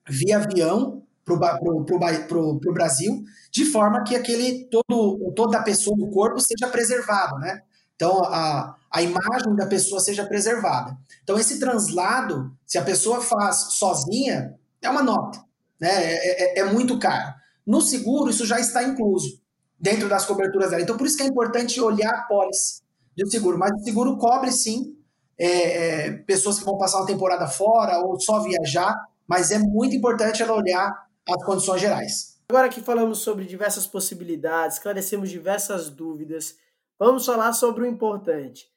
via 0.08 0.38
avião 0.38 1.02
para 1.24 1.34
o 1.34 2.72
Brasil, 2.72 3.22
de 3.50 3.64
forma 3.64 4.02
que 4.02 4.16
aquele 4.16 4.64
todo, 4.64 5.32
toda 5.36 5.58
a 5.58 5.62
pessoa 5.62 5.96
do 5.96 6.10
corpo 6.10 6.40
seja 6.40 6.70
preservado, 6.70 7.38
né? 7.38 7.62
Então, 7.94 8.24
a, 8.24 8.74
a 8.90 9.02
imagem 9.02 9.54
da 9.54 9.66
pessoa 9.66 10.00
seja 10.00 10.26
preservada. 10.26 10.96
Então, 11.22 11.38
esse 11.38 11.60
translado, 11.60 12.52
se 12.66 12.76
a 12.76 12.82
pessoa 12.82 13.20
faz 13.20 13.74
sozinha, 13.74 14.58
é 14.80 14.90
uma 14.90 15.02
nota, 15.02 15.38
né? 15.80 15.88
É, 15.90 16.58
é, 16.58 16.60
é 16.60 16.64
muito 16.64 16.98
caro. 16.98 17.32
No 17.64 17.80
seguro, 17.80 18.30
isso 18.30 18.44
já 18.44 18.58
está 18.58 18.82
incluso 18.82 19.40
dentro 19.78 20.08
das 20.08 20.24
coberturas 20.24 20.70
dela. 20.70 20.82
Então, 20.82 20.96
por 20.96 21.06
isso 21.06 21.16
que 21.16 21.22
é 21.22 21.26
importante 21.26 21.80
olhar 21.80 22.12
a 22.12 22.22
pólice 22.22 22.81
do 23.16 23.30
seguro. 23.30 23.58
Mas 23.58 23.72
o 23.72 23.84
seguro 23.84 24.16
cobre, 24.16 24.50
sim, 24.52 24.96
é, 25.38 25.46
é, 25.46 26.12
pessoas 26.12 26.58
que 26.58 26.64
vão 26.64 26.78
passar 26.78 26.98
uma 26.98 27.06
temporada 27.06 27.46
fora 27.46 27.98
ou 27.98 28.18
só 28.20 28.40
viajar, 28.40 28.94
mas 29.26 29.50
é 29.50 29.58
muito 29.58 29.94
importante 29.96 30.42
ela 30.42 30.54
olhar 30.54 31.06
as 31.28 31.44
condições 31.44 31.80
gerais. 31.80 32.32
Agora 32.48 32.68
que 32.68 32.80
falamos 32.80 33.18
sobre 33.18 33.46
diversas 33.46 33.86
possibilidades, 33.86 34.76
esclarecemos 34.76 35.30
diversas 35.30 35.88
dúvidas, 35.88 36.56
vamos 36.98 37.24
falar 37.24 37.52
sobre 37.52 37.84
o 37.84 37.86
importante. 37.86 38.70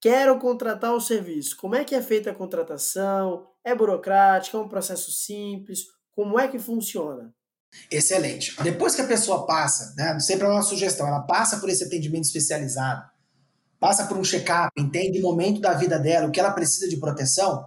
Quero 0.00 0.38
contratar 0.38 0.94
o 0.94 1.00
serviço. 1.00 1.56
Como 1.56 1.76
é 1.76 1.84
que 1.84 1.94
é 1.94 2.02
feita 2.02 2.30
a 2.30 2.34
contratação? 2.34 3.46
É 3.62 3.74
burocrático? 3.74 4.56
É 4.56 4.60
um 4.60 4.68
processo 4.68 5.12
simples? 5.12 5.84
Como 6.10 6.40
é 6.40 6.48
que 6.48 6.58
funciona? 6.58 7.32
Excelente. 7.90 8.60
Depois 8.62 8.94
que 8.94 9.02
a 9.02 9.06
pessoa 9.06 9.46
passa, 9.46 9.94
né, 9.96 10.18
sempre 10.20 10.46
é 10.46 10.50
uma 10.50 10.62
sugestão, 10.62 11.06
ela 11.06 11.22
passa 11.22 11.58
por 11.58 11.68
esse 11.68 11.84
atendimento 11.84 12.24
especializado, 12.24 13.11
passa 13.82 14.06
por 14.06 14.16
um 14.16 14.22
check-up, 14.22 14.70
entende 14.78 15.18
o 15.18 15.22
momento 15.22 15.60
da 15.60 15.72
vida 15.72 15.98
dela, 15.98 16.28
o 16.28 16.30
que 16.30 16.38
ela 16.38 16.52
precisa 16.52 16.88
de 16.88 16.98
proteção, 16.98 17.66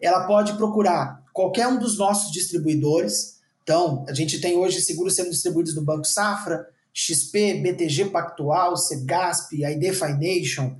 ela 0.00 0.24
pode 0.24 0.52
procurar 0.52 1.24
qualquer 1.32 1.66
um 1.66 1.76
dos 1.76 1.98
nossos 1.98 2.30
distribuidores. 2.30 3.40
Então, 3.64 4.04
a 4.08 4.14
gente 4.14 4.40
tem 4.40 4.56
hoje 4.56 4.80
seguros 4.80 5.16
sendo 5.16 5.30
distribuídos 5.30 5.74
no 5.74 5.82
Banco 5.82 6.04
Safra, 6.04 6.68
XP, 6.94 7.54
BTG 7.54 8.10
Pactual, 8.10 8.76
Segasp, 8.76 9.54
ID 9.54 9.92
Financial, 9.92 10.72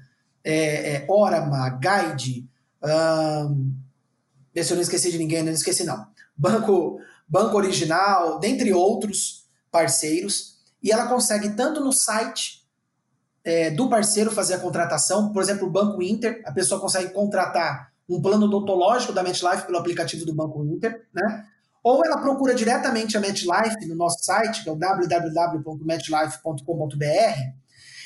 é, 0.45 0.93
é, 0.93 1.07
Orama, 1.09 1.69
Guide, 1.81 2.49
um, 2.81 3.75
ver 4.55 4.63
se 4.63 4.71
eu 4.73 4.77
não 4.77 4.83
esqueci 4.83 5.11
de 5.11 5.19
ninguém, 5.19 5.43
não 5.43 5.51
esqueci 5.51 5.83
não. 5.83 6.07
Banco, 6.37 7.01
Banco 7.27 7.57
Original, 7.57 8.39
dentre 8.39 8.73
outros 8.73 9.47
parceiros, 9.69 10.59
e 10.81 10.93
ela 10.93 11.09
consegue 11.09 11.57
tanto 11.57 11.81
no 11.81 11.91
site 11.93 12.65
é, 13.47 13.71
do 13.71 13.89
parceiro 13.89 14.31
fazer 14.33 14.55
a 14.55 14.59
contratação, 14.59 15.33
por 15.33 15.41
exemplo, 15.41 15.69
o 15.69 15.71
Banco 15.71 16.03
Inter, 16.03 16.43
a 16.45 16.51
pessoa 16.51 16.81
consegue 16.81 17.13
contratar 17.13 17.93
um 18.09 18.21
plano 18.21 18.47
odontológico 18.47 19.13
da 19.13 19.23
MetLife 19.23 19.67
pelo 19.67 19.79
aplicativo 19.79 20.27
do 20.27 20.35
Banco 20.35 20.65
Inter, 20.65 21.07
né? 21.15 21.45
Ou 21.81 22.05
ela 22.05 22.19
procura 22.19 22.57
diretamente 22.57 23.17
a 23.17 23.21
MetLife 23.21 23.87
no 23.87 23.95
nosso 23.95 24.25
site, 24.25 24.65
que 24.65 24.69
é 24.69 24.73
o 24.73 24.75
www.metlife.com.br, 24.75 27.39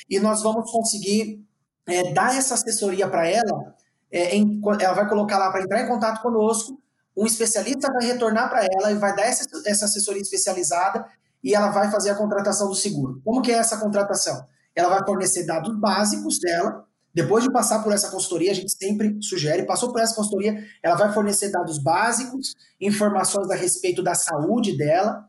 e 0.07 0.19
nós 0.19 0.43
vamos 0.43 0.71
conseguir 0.71 1.43
é, 1.87 2.13
dar 2.13 2.37
essa 2.37 2.53
assessoria 2.53 3.07
para 3.07 3.27
ela. 3.27 3.73
É, 4.11 4.35
em, 4.35 4.61
ela 4.79 4.93
vai 4.93 5.09
colocar 5.09 5.39
lá 5.39 5.51
para 5.51 5.63
entrar 5.63 5.81
em 5.81 5.87
contato 5.87 6.21
conosco, 6.21 6.79
um 7.17 7.25
especialista 7.25 7.91
vai 7.91 8.05
retornar 8.05 8.47
para 8.47 8.63
ela 8.63 8.91
e 8.91 8.95
vai 8.95 9.15
dar 9.15 9.23
essa, 9.23 9.43
essa 9.65 9.85
assessoria 9.85 10.21
especializada 10.21 11.03
e 11.43 11.55
ela 11.55 11.71
vai 11.71 11.89
fazer 11.89 12.11
a 12.11 12.15
contratação 12.15 12.67
do 12.67 12.75
seguro. 12.75 13.19
Como 13.25 13.41
que 13.41 13.51
é 13.51 13.55
essa 13.55 13.77
contratação? 13.77 14.45
Ela 14.75 14.89
vai 14.89 15.05
fornecer 15.05 15.45
dados 15.45 15.77
básicos 15.79 16.39
dela, 16.39 16.85
depois 17.13 17.43
de 17.43 17.51
passar 17.51 17.83
por 17.83 17.91
essa 17.91 18.09
consultoria, 18.09 18.51
a 18.51 18.55
gente 18.55 18.71
sempre 18.71 19.17
sugere, 19.21 19.65
passou 19.65 19.91
por 19.91 19.99
essa 19.99 20.15
consultoria, 20.15 20.63
ela 20.81 20.95
vai 20.95 21.11
fornecer 21.13 21.51
dados 21.51 21.77
básicos, 21.77 22.55
informações 22.79 23.49
a 23.49 23.55
respeito 23.55 24.01
da 24.01 24.15
saúde 24.15 24.77
dela, 24.77 25.25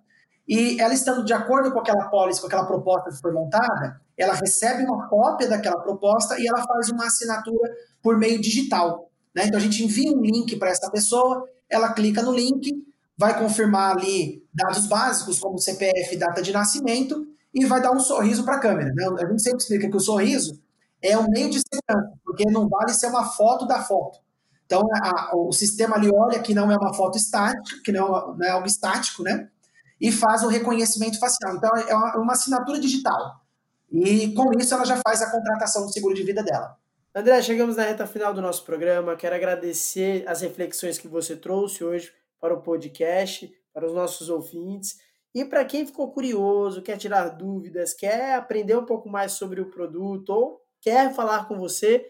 e 0.47 0.81
ela 0.81 0.95
estando 0.95 1.25
de 1.25 1.33
acordo 1.33 1.73
com 1.73 1.81
aquela 1.81 2.09
pólice, 2.09 2.41
com 2.41 2.47
aquela 2.47 2.67
proposta 2.67 3.11
que 3.11 3.21
foi 3.21 3.33
montada, 3.33 4.01
ela 4.17 4.35
recebe 4.35 4.85
uma 4.85 5.09
cópia 5.09 5.49
daquela 5.49 5.81
proposta 5.81 6.39
e 6.39 6.47
ela 6.47 6.63
faz 6.63 6.91
uma 6.91 7.07
assinatura 7.07 7.73
por 8.01 8.17
meio 8.17 8.41
digital. 8.41 9.11
Né? 9.35 9.45
Então 9.47 9.59
a 9.59 9.63
gente 9.63 9.83
envia 9.83 10.13
um 10.13 10.21
link 10.21 10.57
para 10.57 10.71
essa 10.71 10.91
pessoa, 10.91 11.49
ela 11.69 11.93
clica 11.93 12.23
no 12.23 12.33
link, 12.33 12.71
vai 13.17 13.39
confirmar 13.39 13.97
ali 13.97 14.45
dados 14.53 14.87
básicos 14.87 15.39
como 15.41 15.59
CPF, 15.59 16.17
data 16.17 16.43
de 16.43 16.53
nascimento 16.53 17.27
e 17.55 17.65
vai 17.67 17.81
dar 17.81 17.93
um 17.93 18.01
sorriso 18.01 18.45
para 18.45 18.57
a 18.57 18.61
câmera. 18.61 18.93
Né? 18.95 19.05
A 19.21 19.27
gente 19.27 19.43
sempre 19.43 19.59
explica 19.59 19.89
que 19.91 19.97
o 19.97 20.01
sorriso 20.01 20.61
é 21.03 21.17
um 21.19 21.29
meio 21.29 21.51
de 21.51 21.61
segurança, 21.61 22.19
porque 22.25 22.45
não 22.51 22.69
vale 22.69 22.93
ser 22.95 23.09
uma 23.09 23.25
foto 23.25 23.67
da 23.67 23.83
foto. 23.83 24.19
Então, 24.65 24.83
a, 25.03 25.37
o 25.37 25.53
sistema 25.53 25.97
ali 25.97 26.11
olha 26.11 26.41
que 26.41 26.55
não 26.55 26.71
é 26.71 26.77
uma 26.77 26.95
foto 26.95 27.19
estática, 27.19 27.83
que 27.85 27.93
não, 27.93 28.37
não 28.37 28.47
é 28.47 28.51
algo 28.51 28.67
estático, 28.67 29.23
né? 29.23 29.49
E 30.01 30.11
faz 30.11 30.43
o 30.43 30.49
reconhecimento 30.49 31.19
facial. 31.19 31.57
Então, 31.57 31.71
é 31.77 31.95
uma, 31.95 32.17
uma 32.17 32.33
assinatura 32.33 32.81
digital. 32.81 33.43
E 33.91 34.33
com 34.33 34.51
isso, 34.59 34.73
ela 34.73 34.87
já 34.87 34.99
faz 35.07 35.21
a 35.21 35.31
contratação 35.31 35.85
do 35.85 35.93
seguro 35.93 36.15
de 36.15 36.23
vida 36.23 36.43
dela. 36.43 36.77
André, 37.15 37.43
chegamos 37.43 37.77
na 37.77 37.83
reta 37.83 38.07
final 38.07 38.33
do 38.33 38.41
nosso 38.41 38.65
programa. 38.65 39.15
Quero 39.15 39.35
agradecer 39.35 40.25
as 40.27 40.41
reflexões 40.41 40.97
que 40.97 41.07
você 41.07 41.37
trouxe 41.37 41.85
hoje 41.85 42.11
para 42.41 42.55
o 42.55 42.63
podcast, 42.63 43.53
para 43.75 43.87
os 43.87 43.93
nossos 43.93 44.31
ouvintes. 44.31 44.99
E 45.35 45.45
para 45.45 45.65
quem 45.65 45.87
ficou 45.87 46.13
curioso, 46.13 46.83
quer 46.83 46.99
tirar 46.99 47.31
dúvidas, 47.31 47.95
quer 47.95 48.35
aprender 48.35 48.77
um 48.77 48.85
pouco 48.85 49.09
mais 49.09 49.33
sobre 49.33 49.61
o 49.61 49.71
produto 49.71 50.31
ou 50.31 50.61
quer 50.81 51.15
falar 51.15 51.49
com 51.49 51.59
você, 51.59 52.05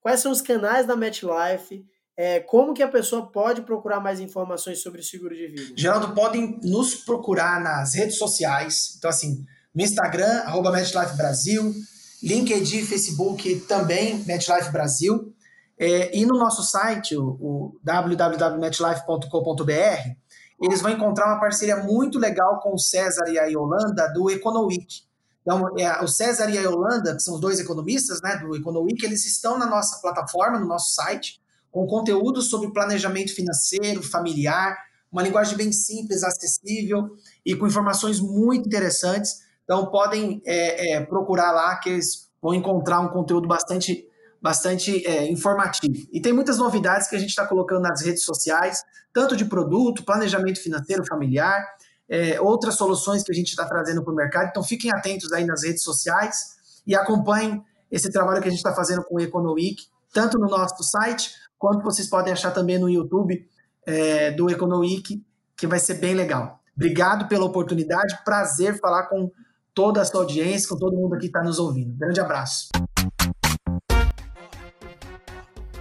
quais 0.00 0.20
são 0.20 0.32
os 0.32 0.40
canais 0.40 0.86
da 0.86 0.96
MetLife, 0.96 1.84
é, 2.16 2.40
como 2.40 2.74
que 2.74 2.82
a 2.82 2.88
pessoa 2.88 3.30
pode 3.30 3.62
procurar 3.62 4.00
mais 4.00 4.18
informações 4.20 4.82
sobre 4.82 5.00
o 5.00 5.04
seguro 5.04 5.34
de 5.34 5.48
vida? 5.48 5.74
Geraldo, 5.76 6.14
podem 6.14 6.58
nos 6.62 6.94
procurar 6.94 7.60
nas 7.60 7.94
redes 7.94 8.18
sociais. 8.18 8.94
Então, 8.98 9.10
assim, 9.10 9.44
no 9.74 9.82
Instagram, 9.82 10.42
arroba 10.44 10.70
MetLife 10.70 11.16
Brasil, 11.16 11.74
LinkedIn, 12.22 12.84
Facebook, 12.84 13.60
também 13.60 14.22
MetLife 14.24 14.70
Brasil. 14.70 15.34
É, 15.78 16.14
e 16.16 16.26
no 16.26 16.38
nosso 16.38 16.62
site, 16.62 17.16
o, 17.16 17.30
o 17.40 17.80
www.metlife.com.br, 17.82 20.16
eles 20.62 20.80
vão 20.80 20.92
encontrar 20.92 21.26
uma 21.26 21.40
parceria 21.40 21.76
muito 21.76 22.18
legal 22.18 22.60
com 22.60 22.74
o 22.74 22.78
César 22.78 23.28
e 23.28 23.38
a 23.38 23.46
Yolanda 23.46 24.08
do 24.12 24.30
Econoweek. 24.30 25.02
Então, 25.42 25.76
é, 25.76 26.02
o 26.02 26.06
César 26.06 26.48
e 26.50 26.56
a 26.56 26.62
Yolanda, 26.62 27.16
que 27.16 27.22
são 27.22 27.34
os 27.34 27.40
dois 27.40 27.58
economistas 27.58 28.20
né, 28.22 28.36
do 28.36 28.54
Econoweek, 28.56 29.04
eles 29.04 29.26
estão 29.26 29.58
na 29.58 29.66
nossa 29.66 30.00
plataforma, 30.00 30.58
no 30.58 30.66
nosso 30.66 30.94
site, 30.94 31.42
com 31.70 31.86
conteúdo 31.86 32.40
sobre 32.40 32.72
planejamento 32.72 33.34
financeiro, 33.34 34.02
familiar, 34.02 34.76
uma 35.10 35.22
linguagem 35.22 35.56
bem 35.56 35.72
simples, 35.72 36.22
acessível 36.22 37.10
e 37.44 37.56
com 37.56 37.66
informações 37.66 38.20
muito 38.20 38.66
interessantes. 38.66 39.40
Então, 39.64 39.86
podem 39.86 40.40
é, 40.46 40.94
é, 40.94 41.00
procurar 41.00 41.50
lá 41.50 41.76
que 41.76 41.90
eles 41.90 42.30
vão 42.40 42.54
encontrar 42.54 43.00
um 43.00 43.08
conteúdo 43.08 43.48
bastante, 43.48 44.06
bastante 44.42 45.06
é, 45.06 45.30
informativo. 45.30 45.94
E 46.12 46.20
tem 46.20 46.32
muitas 46.32 46.58
novidades 46.58 47.08
que 47.08 47.14
a 47.14 47.18
gente 47.18 47.30
está 47.30 47.46
colocando 47.46 47.82
nas 47.82 48.02
redes 48.02 48.24
sociais, 48.24 48.82
tanto 49.12 49.36
de 49.36 49.44
produto, 49.44 50.04
planejamento 50.04 50.60
financeiro 50.60 51.04
familiar, 51.06 51.64
é, 52.08 52.40
outras 52.40 52.74
soluções 52.74 53.22
que 53.22 53.30
a 53.30 53.34
gente 53.34 53.50
está 53.50 53.64
trazendo 53.64 54.02
para 54.02 54.12
o 54.12 54.16
mercado. 54.16 54.48
Então 54.50 54.64
fiquem 54.64 54.90
atentos 54.92 55.32
aí 55.32 55.44
nas 55.44 55.62
redes 55.62 55.84
sociais 55.84 56.56
e 56.84 56.96
acompanhem 56.96 57.62
esse 57.90 58.10
trabalho 58.10 58.42
que 58.42 58.48
a 58.48 58.50
gente 58.50 58.58
está 58.58 58.74
fazendo 58.74 59.04
com 59.04 59.16
o 59.16 59.20
Econoweek, 59.20 59.86
tanto 60.12 60.38
no 60.38 60.48
nosso 60.48 60.82
site, 60.82 61.30
quanto 61.56 61.84
vocês 61.84 62.08
podem 62.08 62.32
achar 62.32 62.50
também 62.50 62.78
no 62.78 62.90
YouTube 62.90 63.46
é, 63.86 64.32
do 64.32 64.50
Econoweek, 64.50 65.24
que 65.56 65.66
vai 65.66 65.78
ser 65.78 65.94
bem 65.94 66.14
legal. 66.14 66.58
Obrigado 66.74 67.28
pela 67.28 67.44
oportunidade, 67.44 68.18
prazer 68.24 68.80
falar 68.80 69.04
com 69.04 69.30
toda 69.72 70.00
a 70.00 70.04
sua 70.04 70.22
audiência, 70.22 70.68
com 70.68 70.76
todo 70.76 70.96
mundo 70.96 71.14
aqui 71.14 71.22
que 71.22 71.26
está 71.26 71.42
nos 71.42 71.58
ouvindo. 71.58 71.94
Grande 71.96 72.20
abraço. 72.20 72.68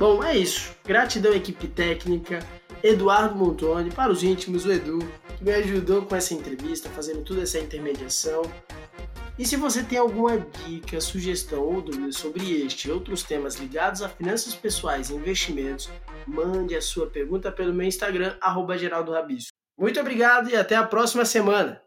Bom, 0.02 0.24
é 0.24 0.36
isso. 0.36 0.76
Gratidão, 0.84 1.32
equipe 1.32 1.68
técnica. 1.68 2.40
Eduardo 2.82 3.36
Montoni, 3.36 3.92
para 3.92 4.12
os 4.12 4.24
íntimos, 4.24 4.66
o 4.66 4.72
Edu, 4.72 4.98
que 5.38 5.44
me 5.44 5.54
ajudou 5.54 6.02
com 6.02 6.16
essa 6.16 6.34
entrevista, 6.34 6.90
fazendo 6.90 7.24
toda 7.24 7.44
essa 7.44 7.60
intermediação. 7.60 8.42
E 9.38 9.46
se 9.46 9.56
você 9.56 9.84
tem 9.84 10.00
alguma 10.00 10.40
dica, 10.40 11.00
sugestão 11.00 11.62
ou 11.62 11.84
dúvida 11.84 12.12
sobre 12.14 12.64
este 12.64 12.88
e 12.88 12.92
outros 12.92 13.22
temas 13.22 13.58
ligados 13.58 14.02
a 14.02 14.10
finanças 14.10 14.56
pessoais 14.56 15.12
e 15.12 15.14
investimentos, 15.14 15.88
mande 16.26 16.76
a 16.76 16.82
sua 16.82 17.06
pergunta 17.06 17.52
pelo 17.52 17.72
meu 17.72 17.86
Instagram, 17.86 18.36
arroba 18.42 18.74
Muito 19.78 20.00
obrigado 20.00 20.50
e 20.50 20.56
até 20.56 20.76
a 20.76 20.84
próxima 20.84 21.26
semana! 21.26 21.80